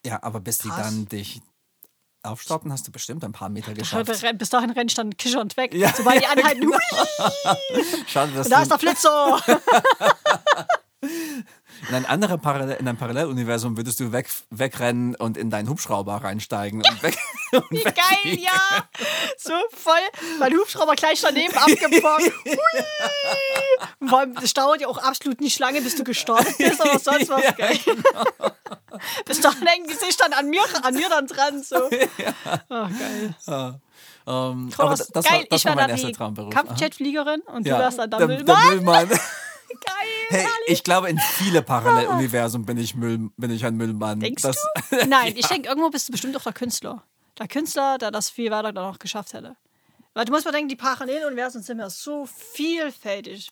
Ja, 0.07 0.23
aber 0.23 0.39
bis 0.41 0.59
die 0.59 0.69
Krass. 0.69 0.87
dann 0.95 1.07
dich 1.09 1.41
aufstoppen, 2.23 2.73
hast 2.73 2.87
du 2.87 2.93
bestimmt 2.93 3.25
ein 3.25 3.33
paar 3.33 3.49
Meter 3.49 3.75
geschafft. 3.75 4.11
Bis 4.39 4.51
dahin 4.51 4.71
renne 4.71 4.87
ich 4.89 4.95
dann 4.95 5.17
kichernd 5.17 5.57
weg. 5.57 5.75
Ja, 5.75 5.93
Sobald 5.95 6.21
die 6.21 6.25
ja, 6.25 6.31
anhalten, 6.31 6.61
genau. 6.61 6.77
hui, 6.77 7.85
Schade, 8.07 8.33
dass 8.33 8.49
da 8.49 8.63
ist 8.63 8.71
du 8.71 8.77
der 8.77 8.79
Flitzer. 8.79 9.41
in 11.89 11.95
ein 11.95 12.07
anderes 12.07 12.41
Parallel, 12.41 12.77
in 12.77 12.89
ein 12.89 12.97
Paralleluniversum 12.97 13.77
würdest 13.77 14.01
du 14.01 14.13
weg, 14.13 14.29
wegrennen 14.51 15.15
und 15.15 15.37
in 15.37 15.51
deinen 15.51 15.69
Hubschrauber 15.69 16.17
reinsteigen 16.17 16.83
und 16.85 17.03
weg. 17.03 17.17
Und 17.53 17.69
Wie 17.71 17.83
geil, 17.83 18.39
ja. 18.39 18.89
So 19.37 19.53
voll. 19.73 19.99
Mein 20.39 20.53
Hubschrauber 20.53 20.95
gleich 20.95 21.21
daneben 21.21 21.53
abgefangen. 21.57 22.33
Hui. 22.45 22.85
Und 23.99 24.09
vor 24.09 24.21
allem, 24.21 24.35
das 24.35 24.55
dauert 24.55 24.81
ja 24.81 24.87
auch 24.87 24.99
absolut 24.99 25.41
nicht 25.41 25.59
lange, 25.59 25.81
bis 25.81 25.97
du 25.97 26.05
gestartet 26.05 26.57
bist, 26.59 26.81
aber 26.81 27.01
sonst 27.01 27.29
was 27.29 27.43
Ja, 27.43 27.51
geil. 27.51 27.81
Bis 29.27 29.41
dahin 29.41 29.67
hängen 29.67 29.87
die 29.89 29.95
sich 29.95 30.17
dann 30.17 30.33
an 30.33 30.49
mir, 30.49 30.63
an 30.83 30.95
mir 30.95 31.09
dann 31.09 31.27
dran. 31.27 31.63
So. 31.63 31.77
Oh, 32.69 32.87
geil. 32.87 33.81
Ähm, 34.27 34.71
aber 34.77 34.91
das, 34.91 35.09
das 35.09 35.25
geil, 35.25 35.41
war, 35.41 35.47
das 35.51 35.61
ich 35.61 35.65
war 35.65 35.77
wär 35.77 35.83
mein 35.83 35.91
erster 35.91 36.13
Traumberuf. 36.13 36.55
Kampfjetfliegerin 36.55 37.41
und 37.43 37.67
Ja, 37.67 37.77
du 37.77 37.83
wärst 37.83 37.99
dann 37.99 38.11
der, 38.11 38.19
der, 38.19 38.29
Müllmann. 38.29 38.63
der 38.63 38.71
Müllmann. 38.77 39.09
Geil, 39.71 39.99
Hey, 40.31 40.47
ich 40.67 40.83
glaube, 40.83 41.09
in 41.09 41.19
viele 41.19 41.63
Paralleluniversen 41.63 42.67
bin 42.67 42.77
ich, 42.77 42.97
Müll, 42.97 43.31
bin 43.37 43.51
ich 43.51 43.65
ein 43.65 43.77
Müllmann. 43.77 44.19
Denkst 44.21 44.43
das, 44.43 44.57
du? 44.91 45.07
Nein, 45.07 45.35
ich 45.37 45.47
denke, 45.47 45.69
irgendwo 45.69 45.91
bist 45.91 46.09
du 46.09 46.13
bestimmt 46.13 46.37
auch 46.37 46.43
der 46.43 46.53
Künstler. 46.53 47.05
Der 47.39 47.47
Künstler, 47.49 47.97
der 47.99 48.11
das 48.11 48.31
viel 48.31 48.51
weiter 48.51 48.73
dann 48.73 48.85
noch 48.85 48.99
geschafft 48.99 49.33
hätte. 49.33 49.57
Weil 50.13 50.25
du 50.25 50.33
musst 50.33 50.45
mal 50.45 50.51
denken, 50.51 50.69
die 50.69 50.77
Paralleluniversen 50.77 51.63
sind 51.63 51.79
ja 51.79 51.89
so 51.89 52.27
vielfältig. 52.27 53.51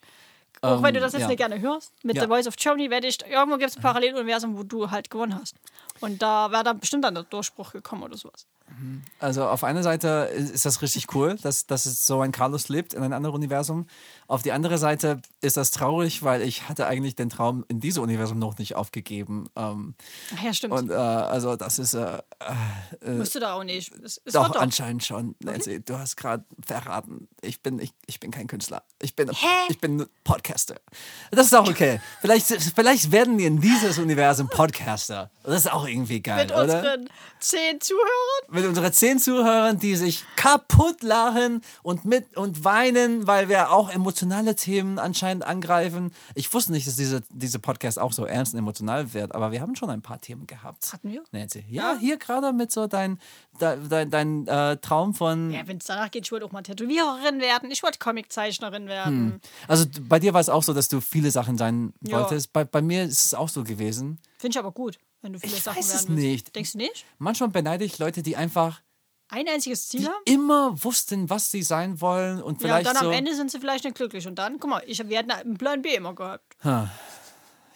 Auch 0.61 0.83
wenn 0.83 0.95
du 0.95 1.01
das 1.01 1.13
jetzt 1.13 1.23
ja. 1.23 1.29
nicht 1.29 1.39
gerne 1.39 1.61
hörst, 1.61 1.93
mit 2.03 2.17
Ja. 2.17 2.23
The 2.23 2.29
Voice 2.29 2.47
of 2.49 2.57
Germany 2.57 2.91
werde 2.91 3.07
ich, 3.07 3.25
irgendwo 3.25 3.59
gibt 3.59 3.71
es 3.71 3.77
ein 3.77 3.83
Paralleluniversum, 3.83 4.59
wo 4.59 4.65
du 4.65 4.91
halt 4.91 5.09
gewonnen 5.09 5.39
hast. 5.41 5.55
Und 6.01 6.21
da 6.21 6.51
wäre 6.51 6.65
dann 6.65 6.81
bestimmt 6.81 7.05
dann 7.05 7.15
der 7.15 7.25
Durchbruch 7.25 7.73
gekommen 7.73 8.03
oder 8.03 8.17
sowas. 8.17 8.47
Also 9.19 9.47
auf 9.47 9.65
einer 9.65 9.83
Seite 9.83 10.31
ist 10.35 10.65
das 10.65 10.83
richtig 10.83 11.15
cool, 11.15 11.37
dass, 11.43 11.67
dass 11.67 11.87
es 11.87 12.07
so 12.07 12.21
ein 12.21 12.33
Carlos 12.33 12.69
lebt 12.69 12.95
in 12.95 13.03
einem 13.03 13.13
anderen 13.13 13.35
Universum. 13.35 13.87
Auf 14.27 14.43
die 14.43 14.53
andere 14.53 14.79
Seite 14.79 15.21
ist 15.41 15.57
das 15.57 15.71
traurig, 15.71 16.23
weil 16.23 16.43
ich 16.43 16.69
hatte 16.69 16.87
eigentlich 16.87 17.17
den 17.17 17.31
Traum 17.31 17.65
in 17.69 17.81
diesem 17.81 18.03
Universum 18.03 18.39
noch 18.39 18.59
nicht 18.59 18.77
aufgegeben. 18.77 19.49
Ähm, 19.57 19.95
Ach 20.37 20.43
ja, 20.43 20.53
stimmt. 20.53 20.75
und 20.75 20.91
äh, 20.91 20.95
also 20.95 21.57
das 21.57 21.79
ist 21.79 21.95
äh, 21.95 22.19
Musst 23.07 23.35
du 23.35 23.41
da 23.41 23.55
auch 23.55 23.65
nicht. 23.65 23.93
Es, 24.05 24.21
es 24.25 24.33
doch, 24.35 24.49
doch. 24.51 24.61
anscheinend 24.61 25.05
schon. 25.05 25.35
Nancy, 25.43 25.83
du 25.83 25.99
hast 25.99 26.17
gerade 26.17 26.45
verraten. 26.65 27.29
Ich 27.41 27.63
bin, 27.63 27.79
ich, 27.79 27.93
ich 28.07 28.21
bin 28.21 28.31
kein 28.31 28.47
Künstler. 28.47 28.83
Ich 29.01 29.17
bin, 29.17 29.31
Hä? 29.31 29.47
ich 29.69 29.81
bin 29.81 30.07
Podcaster. 30.25 30.77
Das 31.31 31.47
ist 31.47 31.55
auch 31.55 31.69
okay. 31.69 32.01
vielleicht, 32.21 32.47
vielleicht 32.47 33.13
werden 33.13 33.39
wir 33.39 33.47
in 33.47 33.61
dieses 33.61 33.99
Universum 33.99 34.49
Podcaster. 34.49 35.31
Das 35.43 35.61
ist 35.61 35.73
auch 35.73 35.87
irgendwie 35.87 36.21
geil, 36.21 36.45
Mit 36.45 36.53
oder? 36.53 36.63
unseren 36.63 37.11
zehn 37.41 37.81
Zuhörern. 37.81 38.09
Mit 38.59 38.66
unseren 38.68 38.92
zehn 38.92 39.18
Zuhörern, 39.18 39.79
die 39.79 39.94
sich 39.97 40.25
kaputt 40.37 41.03
lachen 41.03 41.62
und 41.83 42.05
mit 42.05 42.37
und 42.37 42.64
weinen, 42.64 43.27
weil 43.27 43.49
wir 43.49 43.71
auch 43.71 43.88
emotionale 43.90 44.57
Themen 44.57 44.99
anscheinend 44.99 45.44
angreifen. 45.44 46.12
Ich 46.35 46.53
wusste 46.53 46.73
nicht, 46.73 46.87
dass 46.87 46.97
diese, 46.97 47.23
diese 47.31 47.59
Podcast 47.59 47.99
auch 47.99 48.12
so 48.12 48.25
ernst 48.25 48.53
und 48.55 48.59
emotional 48.59 49.14
wird, 49.14 49.35
aber 49.35 49.53
wir 49.53 49.61
haben 49.61 49.77
schon 49.77 49.90
ein 49.90 50.03
paar 50.03 50.21
Themen 50.21 50.47
gehabt. 50.47 50.92
Hatten 50.92 51.11
wir? 51.12 51.23
Nancy. 51.33 51.64
Ja, 51.68 51.97
hier 51.99 52.16
gerade 52.16 52.53
mit 52.53 52.73
so 52.73 52.87
dein, 52.87 53.18
dein, 53.59 53.88
dein, 53.88 54.11
dein 54.11 54.47
äh, 54.47 54.77
Traum 54.79 55.14
von. 55.14 55.51
Ja, 55.51 55.66
wenn 55.66 55.79
es 55.79 55.85
danach 55.85 56.11
geht, 56.11 56.25
ich 56.27 56.33
wollte 56.33 56.47
auch 56.47 56.53
mal 56.53 56.62
Tätowiererin 56.62 57.40
werden. 57.40 57.71
Ich 57.71 57.83
wollte 57.83 57.99
Comiczeichnerin 57.99 58.87
werden. 58.88 59.40
Also 59.68 59.85
d- 59.85 60.01
bei 60.01 60.18
dir 60.18 60.35
war 60.35 60.40
es 60.40 60.49
auch 60.49 60.62
so, 60.62 60.75
dass 60.75 60.88
du 60.88 61.01
viele 61.01 61.31
Sachen 61.31 61.57
sein 61.59 61.92
Ja. 62.03 62.18
wolltest. 62.21 62.53
Bei, 62.53 62.64
bei 62.64 62.83
mir 62.83 63.05
ist 63.05 63.25
es 63.27 63.35
auch 63.35 63.49
so 63.49 63.62
gewesen. 63.62 64.18
Finde 64.38 64.55
ich 64.55 64.59
aber 64.59 64.73
gut, 64.73 64.99
wenn 65.29 65.35
du 65.35 65.41
viele 65.41 65.57
Ich 65.57 65.62
Sachen 65.62 65.79
weiß 65.79 65.95
es 65.95 66.09
nicht. 66.09 66.57
Denkst 66.57 66.73
du 66.73 66.79
nicht? 66.79 67.05
Manchmal 67.19 67.51
beneide 67.51 67.85
ich 67.85 67.99
Leute, 67.99 68.23
die 68.23 68.37
einfach 68.37 68.81
ein 69.29 69.47
einziges 69.47 69.88
Ziel 69.88 70.07
haben? 70.07 70.23
immer 70.25 70.83
wussten, 70.83 71.29
was 71.29 71.51
sie 71.51 71.62
sein 71.62 72.01
wollen 72.01 72.43
und 72.43 72.62
Ja, 72.62 72.69
vielleicht 72.69 72.87
dann 72.87 72.97
am 72.97 73.05
so. 73.05 73.11
Ende 73.11 73.35
sind 73.35 73.51
sie 73.51 73.61
vielleicht 73.61 73.85
nicht 73.85 73.97
glücklich. 73.97 74.27
Und 74.27 74.37
dann, 74.37 74.59
guck 74.59 74.71
mal, 74.71 74.83
ich, 74.87 75.07
wir 75.07 75.19
hatten 75.19 75.31
einen 75.31 75.59
Plan 75.59 75.83
B 75.83 75.95
immer 75.95 76.14
gehabt. 76.14 76.57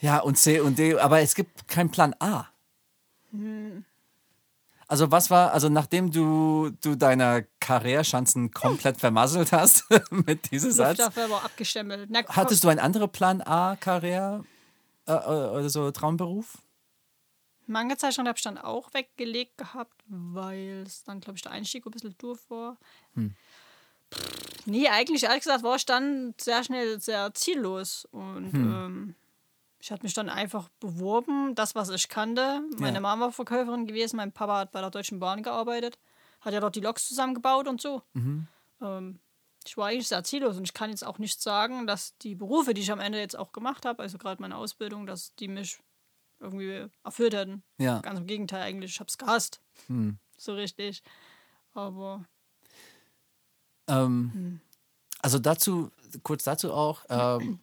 Ja, 0.01 0.21
und 0.21 0.38
C 0.38 0.61
und 0.61 0.79
D, 0.79 0.99
aber 0.99 1.21
es 1.21 1.35
gibt 1.35 1.69
keinen 1.69 1.91
Plan 1.91 2.15
A. 2.21 2.47
Hm. 3.33 3.85
Also 4.88 5.11
was 5.11 5.31
war, 5.31 5.53
also 5.53 5.69
nachdem 5.69 6.11
du, 6.11 6.71
du 6.83 6.97
deine 6.97 7.47
Karrierechancen 7.61 8.51
komplett 8.51 8.99
vermasselt 8.99 9.53
hast 9.53 9.85
mit 10.11 10.51
diesem 10.51 10.73
Satz, 10.73 10.99
Luftwaffe 10.99 11.35
abgestempelt. 11.35 12.09
Na, 12.11 12.21
hattest 12.29 12.65
du 12.65 12.69
einen 12.69 12.81
anderen 12.81 13.11
Plan 13.11 13.41
A 13.43 13.77
Karriere 13.77 14.45
äh, 15.07 15.12
äh, 15.12 15.17
oder 15.17 15.69
so 15.69 15.91
Traumberuf? 15.91 16.59
Manga-Zeichner 17.73 18.25
habe 18.29 18.37
ich 18.39 18.45
dann 18.45 18.59
auch 18.59 18.93
weggelegt 18.95 19.59
gehabt, 19.59 20.03
weil 20.07 20.85
es 20.87 21.03
dann, 21.05 21.21
glaube 21.21 21.37
ich, 21.37 21.43
der 21.43 21.53
Einstieg 21.53 21.85
ein 21.87 21.91
bisschen 21.91 22.17
doof 22.19 22.49
war. 22.51 22.79
Pff, 23.15 23.33
Nee, 24.67 24.89
eigentlich, 24.89 25.25
ehrlich 25.25 25.41
gesagt, 25.43 25.65
war 25.65 25.77
ich 25.77 25.87
dann 25.87 26.35
sehr 26.41 26.63
schnell 26.63 27.01
sehr 27.01 27.35
ziellos. 27.35 28.07
Und 28.13 28.55
ähm, 28.55 29.15
ich 29.81 29.91
hatte 29.91 30.05
mich 30.05 30.15
dann 30.15 30.29
einfach 30.29 30.69
beworben, 30.79 31.55
das, 31.57 31.75
was 31.75 31.89
ich 31.89 32.09
kannte. 32.09 32.63
Meine 32.79 32.95
Ja. 32.97 33.01
Mama 33.01 33.25
war 33.27 33.33
Verkäuferin 33.33 33.87
gewesen, 33.87 34.17
mein 34.17 34.31
Papa 34.33 34.59
hat 34.61 34.71
bei 34.71 34.81
der 34.81 34.91
Deutschen 34.91 35.19
Bahn 35.19 35.43
gearbeitet, 35.43 35.99
hat 36.41 36.53
ja 36.53 36.61
dort 36.61 36.77
die 36.77 36.81
Loks 36.81 37.09
zusammengebaut 37.09 37.67
und 37.67 37.81
so. 37.81 38.03
Ähm, 38.81 39.19
ich 39.67 39.77
war 39.77 39.89
eigentlich 39.89 40.09
sehr 40.09 40.23
ziellos 40.25 40.57
und 40.57 40.65
ich 40.65 40.75
kann 40.75 40.91
jetzt 40.91 41.05
auch 41.05 41.19
nicht 41.19 41.41
sagen, 41.41 41.87
dass 41.87 42.17
die 42.19 42.35
Berufe, 42.35 42.75
die 42.75 42.83
ich 42.83 42.93
am 42.93 43.01
Ende 43.01 43.19
jetzt 43.19 43.37
auch 43.39 43.53
gemacht 43.53 43.85
habe, 43.85 44.03
also 44.03 44.19
gerade 44.19 44.41
meine 44.43 44.57
Ausbildung, 44.57 45.07
dass 45.07 45.35
die 45.37 45.49
mich 45.49 45.79
irgendwie 46.43 46.87
erfüllt 47.05 47.35
hätten. 47.35 47.63
Ja. 47.79 48.01
Ganz 48.01 48.19
im 48.19 48.27
Gegenteil, 48.27 48.63
eigentlich. 48.63 48.93
Ich 48.93 49.01
habe 49.01 49.09
es 49.09 49.17
gehasst. 49.19 49.61
So 50.37 50.55
richtig. 50.55 51.03
Aber 51.75 52.25
Ähm, 53.89 54.61
Also 55.23 55.39
dazu, 55.39 55.91
kurz 56.23 56.43
dazu 56.45 56.73
auch, 56.73 57.05
ähm, 57.09 57.61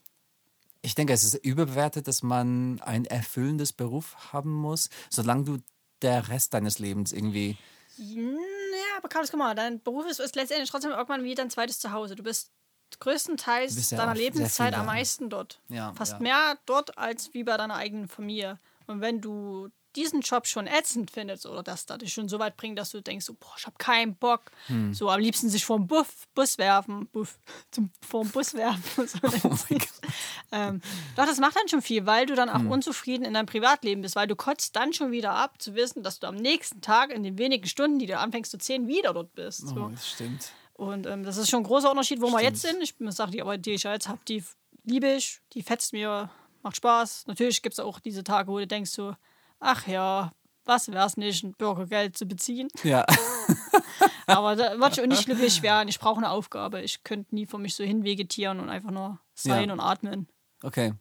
ich 0.82 0.96
denke, 0.96 1.14
es 1.14 1.24
ist 1.24 1.36
überbewertet, 1.36 2.08
dass 2.08 2.24
man 2.24 2.80
ein 2.82 3.06
erfüllendes 3.06 3.74
Beruf 3.74 4.32
haben 4.32 4.54
muss, 4.54 4.90
solange 5.10 5.44
du 5.44 5.58
der 6.02 6.30
Rest 6.30 6.54
deines 6.54 6.80
Lebens 6.80 7.12
irgendwie. 7.12 7.58
Ja, 7.98 8.98
aber 8.98 9.10
Carlos, 9.10 9.30
guck 9.32 9.40
mal, 9.40 9.56
dein 9.56 9.82
Beruf 9.82 10.06
ist, 10.06 10.20
ist 10.20 10.38
letztendlich 10.38 10.70
trotzdem 10.70 10.92
irgendwann 10.92 11.24
wie 11.24 11.36
dein 11.36 11.50
zweites 11.50 11.80
Zuhause. 11.80 12.16
Du 12.16 12.24
bist 12.24 12.52
größtenteils 13.00 13.76
bist 13.76 13.92
ja 13.92 13.98
deiner 13.98 14.16
Lebenszeit 14.16 14.74
am 14.74 14.86
meisten 14.86 15.30
dort. 15.30 15.62
Ja, 15.68 15.94
Fast 15.94 16.14
ja. 16.14 16.20
mehr 16.20 16.58
dort 16.66 16.98
als 16.98 17.34
wie 17.34 17.44
bei 17.44 17.58
deiner 17.58 17.76
eigenen 17.76 18.08
Familie. 18.08 18.60
Und 18.90 19.02
wenn 19.02 19.22
du 19.22 19.70
diesen 19.96 20.22
Job 20.22 20.46
schon 20.48 20.68
ätzend 20.68 21.12
findest 21.12 21.46
oder 21.46 21.64
dass 21.64 21.86
das 21.86 21.98
dich 22.00 22.14
schon 22.14 22.30
so 22.30 22.38
weit 22.40 22.58
bringt, 22.58 22.78
dass 22.78 22.92
du 22.92 23.02
denkst, 23.02 23.26
so, 23.26 23.34
boah, 23.34 23.54
ich 23.58 23.66
habe 23.66 23.76
keinen 23.78 24.16
Bock, 24.16 24.52
Hm. 24.68 24.94
so 24.94 25.10
am 25.10 25.20
liebsten 25.20 25.50
sich 25.50 25.66
vor 25.66 25.80
Buff, 25.80 26.28
Bus 26.36 26.58
werfen, 26.58 27.08
Buff, 27.08 27.40
zum, 27.72 27.92
vor 28.08 28.26
Bus 28.26 28.54
werfen. 28.54 29.08
So 29.08 29.20
Oh 29.48 30.56
ähm, 30.56 30.82
doch, 31.16 31.26
das 31.26 31.40
macht 31.40 31.56
dann 31.56 31.68
schon 31.68 31.82
viel, 31.82 32.06
weil 32.06 32.26
du 32.26 32.34
dann 32.36 32.50
auch 32.50 32.60
Hm. 32.60 32.72
unzufrieden 32.72 33.26
in 33.26 33.34
deinem 33.36 33.46
Privatleben 33.46 34.02
bist, 34.02 34.16
weil 34.16 34.28
du 34.28 34.36
kotzt 34.36 34.76
dann 34.76 34.94
schon 34.94 35.12
wieder 35.12 35.32
ab, 35.34 35.62
zu 35.62 35.76
wissen, 35.76 36.02
dass 36.04 36.20
du 36.20 36.28
am 36.28 36.36
nächsten 36.36 36.82
Tag 36.82 37.12
in 37.12 37.22
den 37.24 37.38
wenigen 37.38 37.68
Stunden, 37.68 38.00
die 38.00 38.08
du 38.08 38.18
anfängst 38.18 38.52
zu 38.52 38.58
zählen, 38.58 38.88
wieder 38.88 39.14
dort 39.14 39.34
bist. 39.36 39.68
So. 39.68 39.76
Oh, 39.76 39.90
das 39.90 40.10
stimmt. 40.10 40.52
Und 40.74 41.06
ähm, 41.06 41.24
das 41.24 41.38
ist 41.38 41.50
schon 41.50 41.62
ein 41.62 41.66
großer 41.68 41.92
Unterschied, 41.92 42.22
wo 42.22 42.32
wir 42.32 42.42
jetzt 42.42 42.62
sind. 42.62 42.82
Ich 42.82 42.96
sagen, 43.14 43.32
die 43.32 43.42
Arbeit, 43.42 43.66
die 43.66 43.72
ich 43.74 43.84
jetzt 43.84 44.08
habe, 44.08 44.20
die 44.28 44.44
liebe 44.84 45.12
ich, 45.14 45.42
die 45.54 45.62
fetzt 45.62 45.94
mir, 45.94 46.30
macht 46.64 46.76
Spaß. 46.78 47.26
Natürlich 47.28 47.62
gibt 47.62 47.74
es 47.74 47.80
auch 47.80 48.00
diese 48.00 48.24
Tage, 48.24 48.52
wo 48.52 48.60
du 48.60 48.68
denkst 48.68 48.92
so, 48.92 49.16
ach 49.60 49.88
ja, 49.88 50.32
was 50.66 50.92
wär's 50.92 51.18
nicht, 51.18 51.44
ein 51.44 51.54
Bürgergeld 51.54 52.18
zu 52.18 52.26
beziehen. 52.26 52.68
Ja. 52.84 53.06
Aber 54.28 54.56
da 54.56 54.78
würde 54.78 54.90
ich 54.94 55.02
auch 55.02 55.08
nicht 55.08 55.26
glücklich 55.26 55.62
werden. 55.62 55.88
Ich 55.90 56.00
brauche 56.00 56.18
eine 56.18 56.30
Aufgabe. 56.30 56.82
Ich 56.82 57.04
könnte 57.04 57.34
nie 57.34 57.46
vor 57.46 57.60
mich 57.60 57.76
so 57.76 57.84
hinvegetieren 57.84 58.60
und 58.60 58.70
einfach 58.70 58.92
nur 58.92 59.20
sein 59.34 59.68
Ja. 59.70 59.74
und 59.74 59.80
atmen. 59.80 60.28
Okay. 60.62 60.94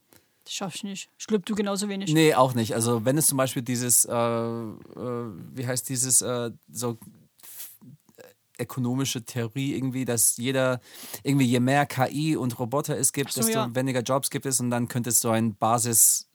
Das 0.45 0.55
schaff 0.55 0.75
ich 0.77 0.85
nicht. 0.85 1.11
Ich 1.19 1.27
glaube, 1.27 1.45
du 1.45 1.55
genauso 1.55 1.89
wenig. 1.91 2.13
Nee, 2.13 2.35
auch 2.35 2.55
nicht. 2.55 2.75
Also 2.75 3.05
wenn 3.05 3.19
es 3.19 3.27
zum 3.27 3.37
Beispiel 3.37 3.61
dieses, 3.63 4.07
äh, 4.07 4.13
äh, 4.15 4.75
wie 5.55 5.67
heißt 5.67 5.89
dieses, 5.91 6.23
äh, 6.23 6.51
so 6.71 6.97
ökonomische 8.59 9.25
Theorie 9.25 9.75
irgendwie, 9.75 10.05
dass 10.05 10.37
jeder, 10.37 10.81
irgendwie 11.23 11.47
je 11.47 11.61
mehr 11.61 11.87
KI 11.87 12.37
und 12.37 12.59
Roboter 12.59 12.97
es 12.97 13.13
gibt, 13.13 13.33
so, 13.33 13.41
desto 13.41 13.59
ja. 13.59 13.75
weniger 13.75 14.03
Jobs 14.03 14.31
gibt 14.31 14.47
es 14.47 14.61
und 14.61 14.71
dann 14.71 14.89
könnte 14.89 15.11
es 15.11 15.21
so 15.21 15.31
ein 15.31 15.57
Basis, 15.57 16.29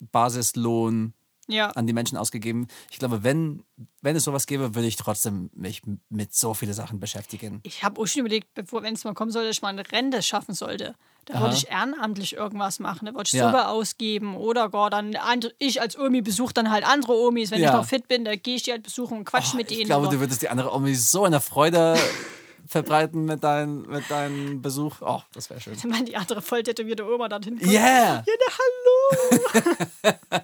Basislohn 0.00 1.14
Ja. 1.52 1.68
an 1.70 1.86
die 1.86 1.92
Menschen 1.92 2.16
ausgegeben. 2.18 2.66
Ich 2.90 2.98
glaube, 2.98 3.22
wenn, 3.22 3.62
wenn 4.00 4.16
es 4.16 4.24
sowas 4.24 4.46
gäbe, 4.46 4.74
würde 4.74 4.88
ich 4.88 4.96
trotzdem 4.96 5.50
mich 5.54 5.82
mit 6.08 6.34
so 6.34 6.54
vielen 6.54 6.72
Sachen 6.74 6.98
beschäftigen. 7.00 7.60
Ich 7.62 7.84
habe 7.84 8.00
auch 8.00 8.06
schon 8.06 8.20
überlegt, 8.20 8.54
bevor, 8.54 8.82
wenn 8.82 8.94
es 8.94 9.04
mal 9.04 9.14
kommen 9.14 9.30
sollte, 9.30 9.48
dass 9.48 9.56
ich 9.56 9.62
mal 9.62 9.68
eine 9.68 9.90
Rente 9.92 10.22
schaffen 10.22 10.54
sollte. 10.54 10.94
Da 11.26 11.34
Aha. 11.34 11.42
würde 11.42 11.54
ich 11.54 11.68
ehrenamtlich 11.68 12.34
irgendwas 12.34 12.80
machen. 12.80 13.06
Da 13.06 13.12
würde 13.14 13.26
ich 13.28 13.32
Ja. 13.32 13.46
Suppe 13.52 13.68
ausgeben 13.68 14.36
oder 14.36 14.68
gar 14.70 14.90
dann 14.90 15.14
andere, 15.14 15.52
ich 15.58 15.80
als 15.80 15.96
Omi 15.96 16.20
besuche 16.20 16.52
dann 16.52 16.70
halt 16.72 16.84
andere 16.84 17.12
Omis. 17.14 17.52
Wenn 17.52 17.60
Ja. 17.60 17.68
ich 17.68 17.74
noch 17.74 17.84
fit 17.86 18.08
bin, 18.08 18.24
da 18.24 18.34
gehe 18.34 18.56
ich 18.56 18.64
die 18.64 18.72
halt 18.72 18.82
besuchen 18.82 19.18
und 19.18 19.24
quatsch 19.24 19.50
Oh, 19.52 19.56
mit 19.56 19.70
denen. 19.70 19.82
ich 19.82 19.86
glaube, 19.86 20.08
du 20.08 20.18
würdest 20.18 20.42
die 20.42 20.48
andere 20.48 20.72
Omi 20.74 20.94
so 20.96 21.24
in 21.24 21.30
der 21.30 21.40
Freude 21.40 21.96
verbreiten 22.66 23.24
mit, 23.24 23.42
dein, 23.44 23.82
mit 23.82 24.10
deinem 24.10 24.62
Besuch. 24.62 24.96
Oh, 25.00 25.20
das 25.34 25.50
wäre 25.50 25.60
schön. 25.60 25.76
wenn 25.84 26.04
die 26.04 26.16
andere 26.16 26.42
voll 26.42 26.62
tätowierte 26.62 27.04
Oma 27.06 27.28
dorthin 27.28 27.58
kommt. 27.58 27.70
Yeah! 27.70 28.24
Ja, 28.26 28.34
na, 28.40 28.52
hallo! 28.58 30.42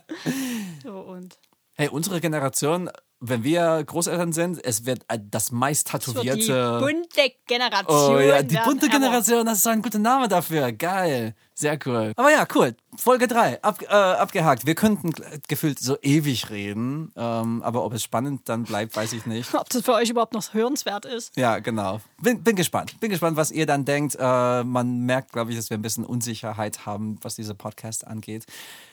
so, 0.82 0.98
und 1.00 1.38
Hey, 1.80 1.88
unsere 1.88 2.20
Generation, 2.20 2.90
wenn 3.20 3.42
wir 3.42 3.82
Großeltern 3.84 4.32
sind, 4.32 4.64
es 4.64 4.86
wird 4.86 5.04
äh, 5.08 5.18
das 5.20 5.50
meist 5.50 5.92
wird 5.92 6.06
die 6.06 6.12
tätowierte. 6.12 6.78
bunte 6.80 7.32
Generation. 7.46 8.16
Oh 8.16 8.18
ja, 8.20 8.42
die 8.42 8.58
bunte 8.64 8.88
Generation, 8.88 9.44
das 9.44 9.58
ist 9.58 9.64
so 9.64 9.70
ein 9.70 9.82
guter 9.82 9.98
Name 9.98 10.28
dafür. 10.28 10.72
Geil. 10.72 11.34
Sehr 11.54 11.76
cool. 11.86 12.12
Aber 12.14 12.30
ja, 12.30 12.46
cool. 12.54 12.76
Folge 12.96 13.26
3, 13.26 13.62
ab, 13.62 13.82
äh, 13.82 13.92
abgehakt. 13.92 14.64
Wir 14.64 14.76
könnten 14.76 15.12
gefühlt 15.48 15.80
so 15.80 15.96
ewig 16.02 16.50
reden, 16.50 17.12
ähm, 17.16 17.62
aber 17.64 17.84
ob 17.84 17.94
es 17.94 18.04
spannend 18.04 18.48
dann 18.48 18.62
bleibt, 18.62 18.94
weiß 18.94 19.12
ich 19.12 19.26
nicht. 19.26 19.52
Ob 19.58 19.68
das 19.68 19.82
für 19.82 19.94
euch 19.94 20.08
überhaupt 20.08 20.34
noch 20.34 20.54
hörenswert 20.54 21.04
ist. 21.04 21.36
Ja, 21.36 21.58
genau. 21.58 22.00
Bin, 22.22 22.44
bin 22.44 22.54
gespannt. 22.54 23.00
Bin 23.00 23.10
gespannt, 23.10 23.36
was 23.36 23.50
ihr 23.50 23.66
dann 23.66 23.84
denkt. 23.84 24.16
Äh, 24.18 24.62
man 24.62 25.00
merkt, 25.00 25.32
glaube 25.32 25.50
ich, 25.50 25.56
dass 25.56 25.68
wir 25.68 25.78
ein 25.78 25.82
bisschen 25.82 26.04
Unsicherheit 26.04 26.86
haben, 26.86 27.18
was 27.22 27.34
diese 27.34 27.56
Podcast 27.56 28.06
angeht. 28.06 28.46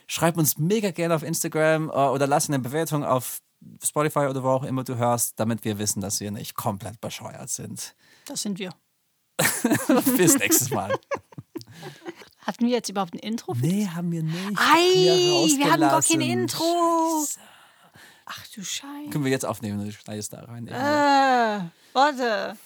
Schreibt 0.07 0.37
uns 0.39 0.57
mega 0.57 0.89
gerne 0.89 1.15
auf 1.15 1.23
Instagram 1.23 1.89
äh, 1.89 1.93
oder 1.93 2.25
lasst 2.25 2.49
eine 2.49 2.59
Bewertung 2.59 3.03
auf 3.03 3.41
Spotify 3.83 4.27
oder 4.27 4.43
wo 4.43 4.49
auch 4.49 4.63
immer 4.63 4.83
du 4.83 4.95
hörst, 4.95 5.39
damit 5.39 5.63
wir 5.63 5.77
wissen, 5.79 6.01
dass 6.01 6.19
wir 6.19 6.31
nicht 6.31 6.55
komplett 6.55 7.01
bescheuert 7.01 7.49
sind. 7.49 7.95
Das 8.25 8.41
sind 8.41 8.59
wir. 8.59 8.71
Bis 10.17 10.37
nächstes 10.37 10.69
Mal. 10.69 10.93
Hatten 12.41 12.65
wir 12.65 12.73
jetzt 12.73 12.89
überhaupt 12.89 13.13
ein 13.13 13.19
Intro? 13.19 13.55
Nee, 13.59 13.87
haben 13.87 14.11
wir 14.11 14.23
nicht. 14.23 14.57
Ei, 14.57 15.57
wir 15.57 15.71
haben 15.71 15.81
gar 15.81 16.01
kein 16.01 16.21
Intro. 16.21 17.25
Ach 18.25 18.47
du 18.55 18.63
Scheiße. 18.63 19.09
Können 19.11 19.23
wir 19.23 19.31
jetzt 19.31 19.45
aufnehmen 19.45 19.79
und 19.79 19.87
ich 19.87 19.97
schneide 19.97 20.19
es 20.19 20.29
da 20.29 20.41
rein. 20.41 20.67
Äh, 20.67 21.69
warte. 21.93 22.57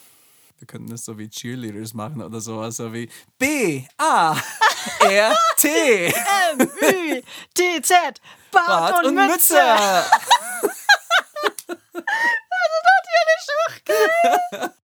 Wir 0.58 0.68
könnten 0.68 0.90
das 0.90 1.06
so 1.06 1.18
wie 1.18 1.30
Cheerleaders 1.30 1.94
machen 1.94 2.22
oder 2.22 2.42
sowas, 2.42 2.78
so 2.78 2.94
wie 2.94 3.10
B, 3.38 3.86
A, 3.98 4.36
R, 5.00 5.34
T, 5.56 6.08
M, 6.52 6.62
Ü, 6.62 7.22
T, 7.54 7.82
Z, 7.82 8.22
Bart, 8.52 8.68
Bart 8.68 9.06
und, 9.06 9.18
und 9.18 9.28
Mütze. 9.28 9.54
Mütze. 9.56 10.76
Das 12.52 12.70
ist 12.76 12.86
natürlich 12.96 13.50
auch 13.68 14.60
geil. 14.60 14.72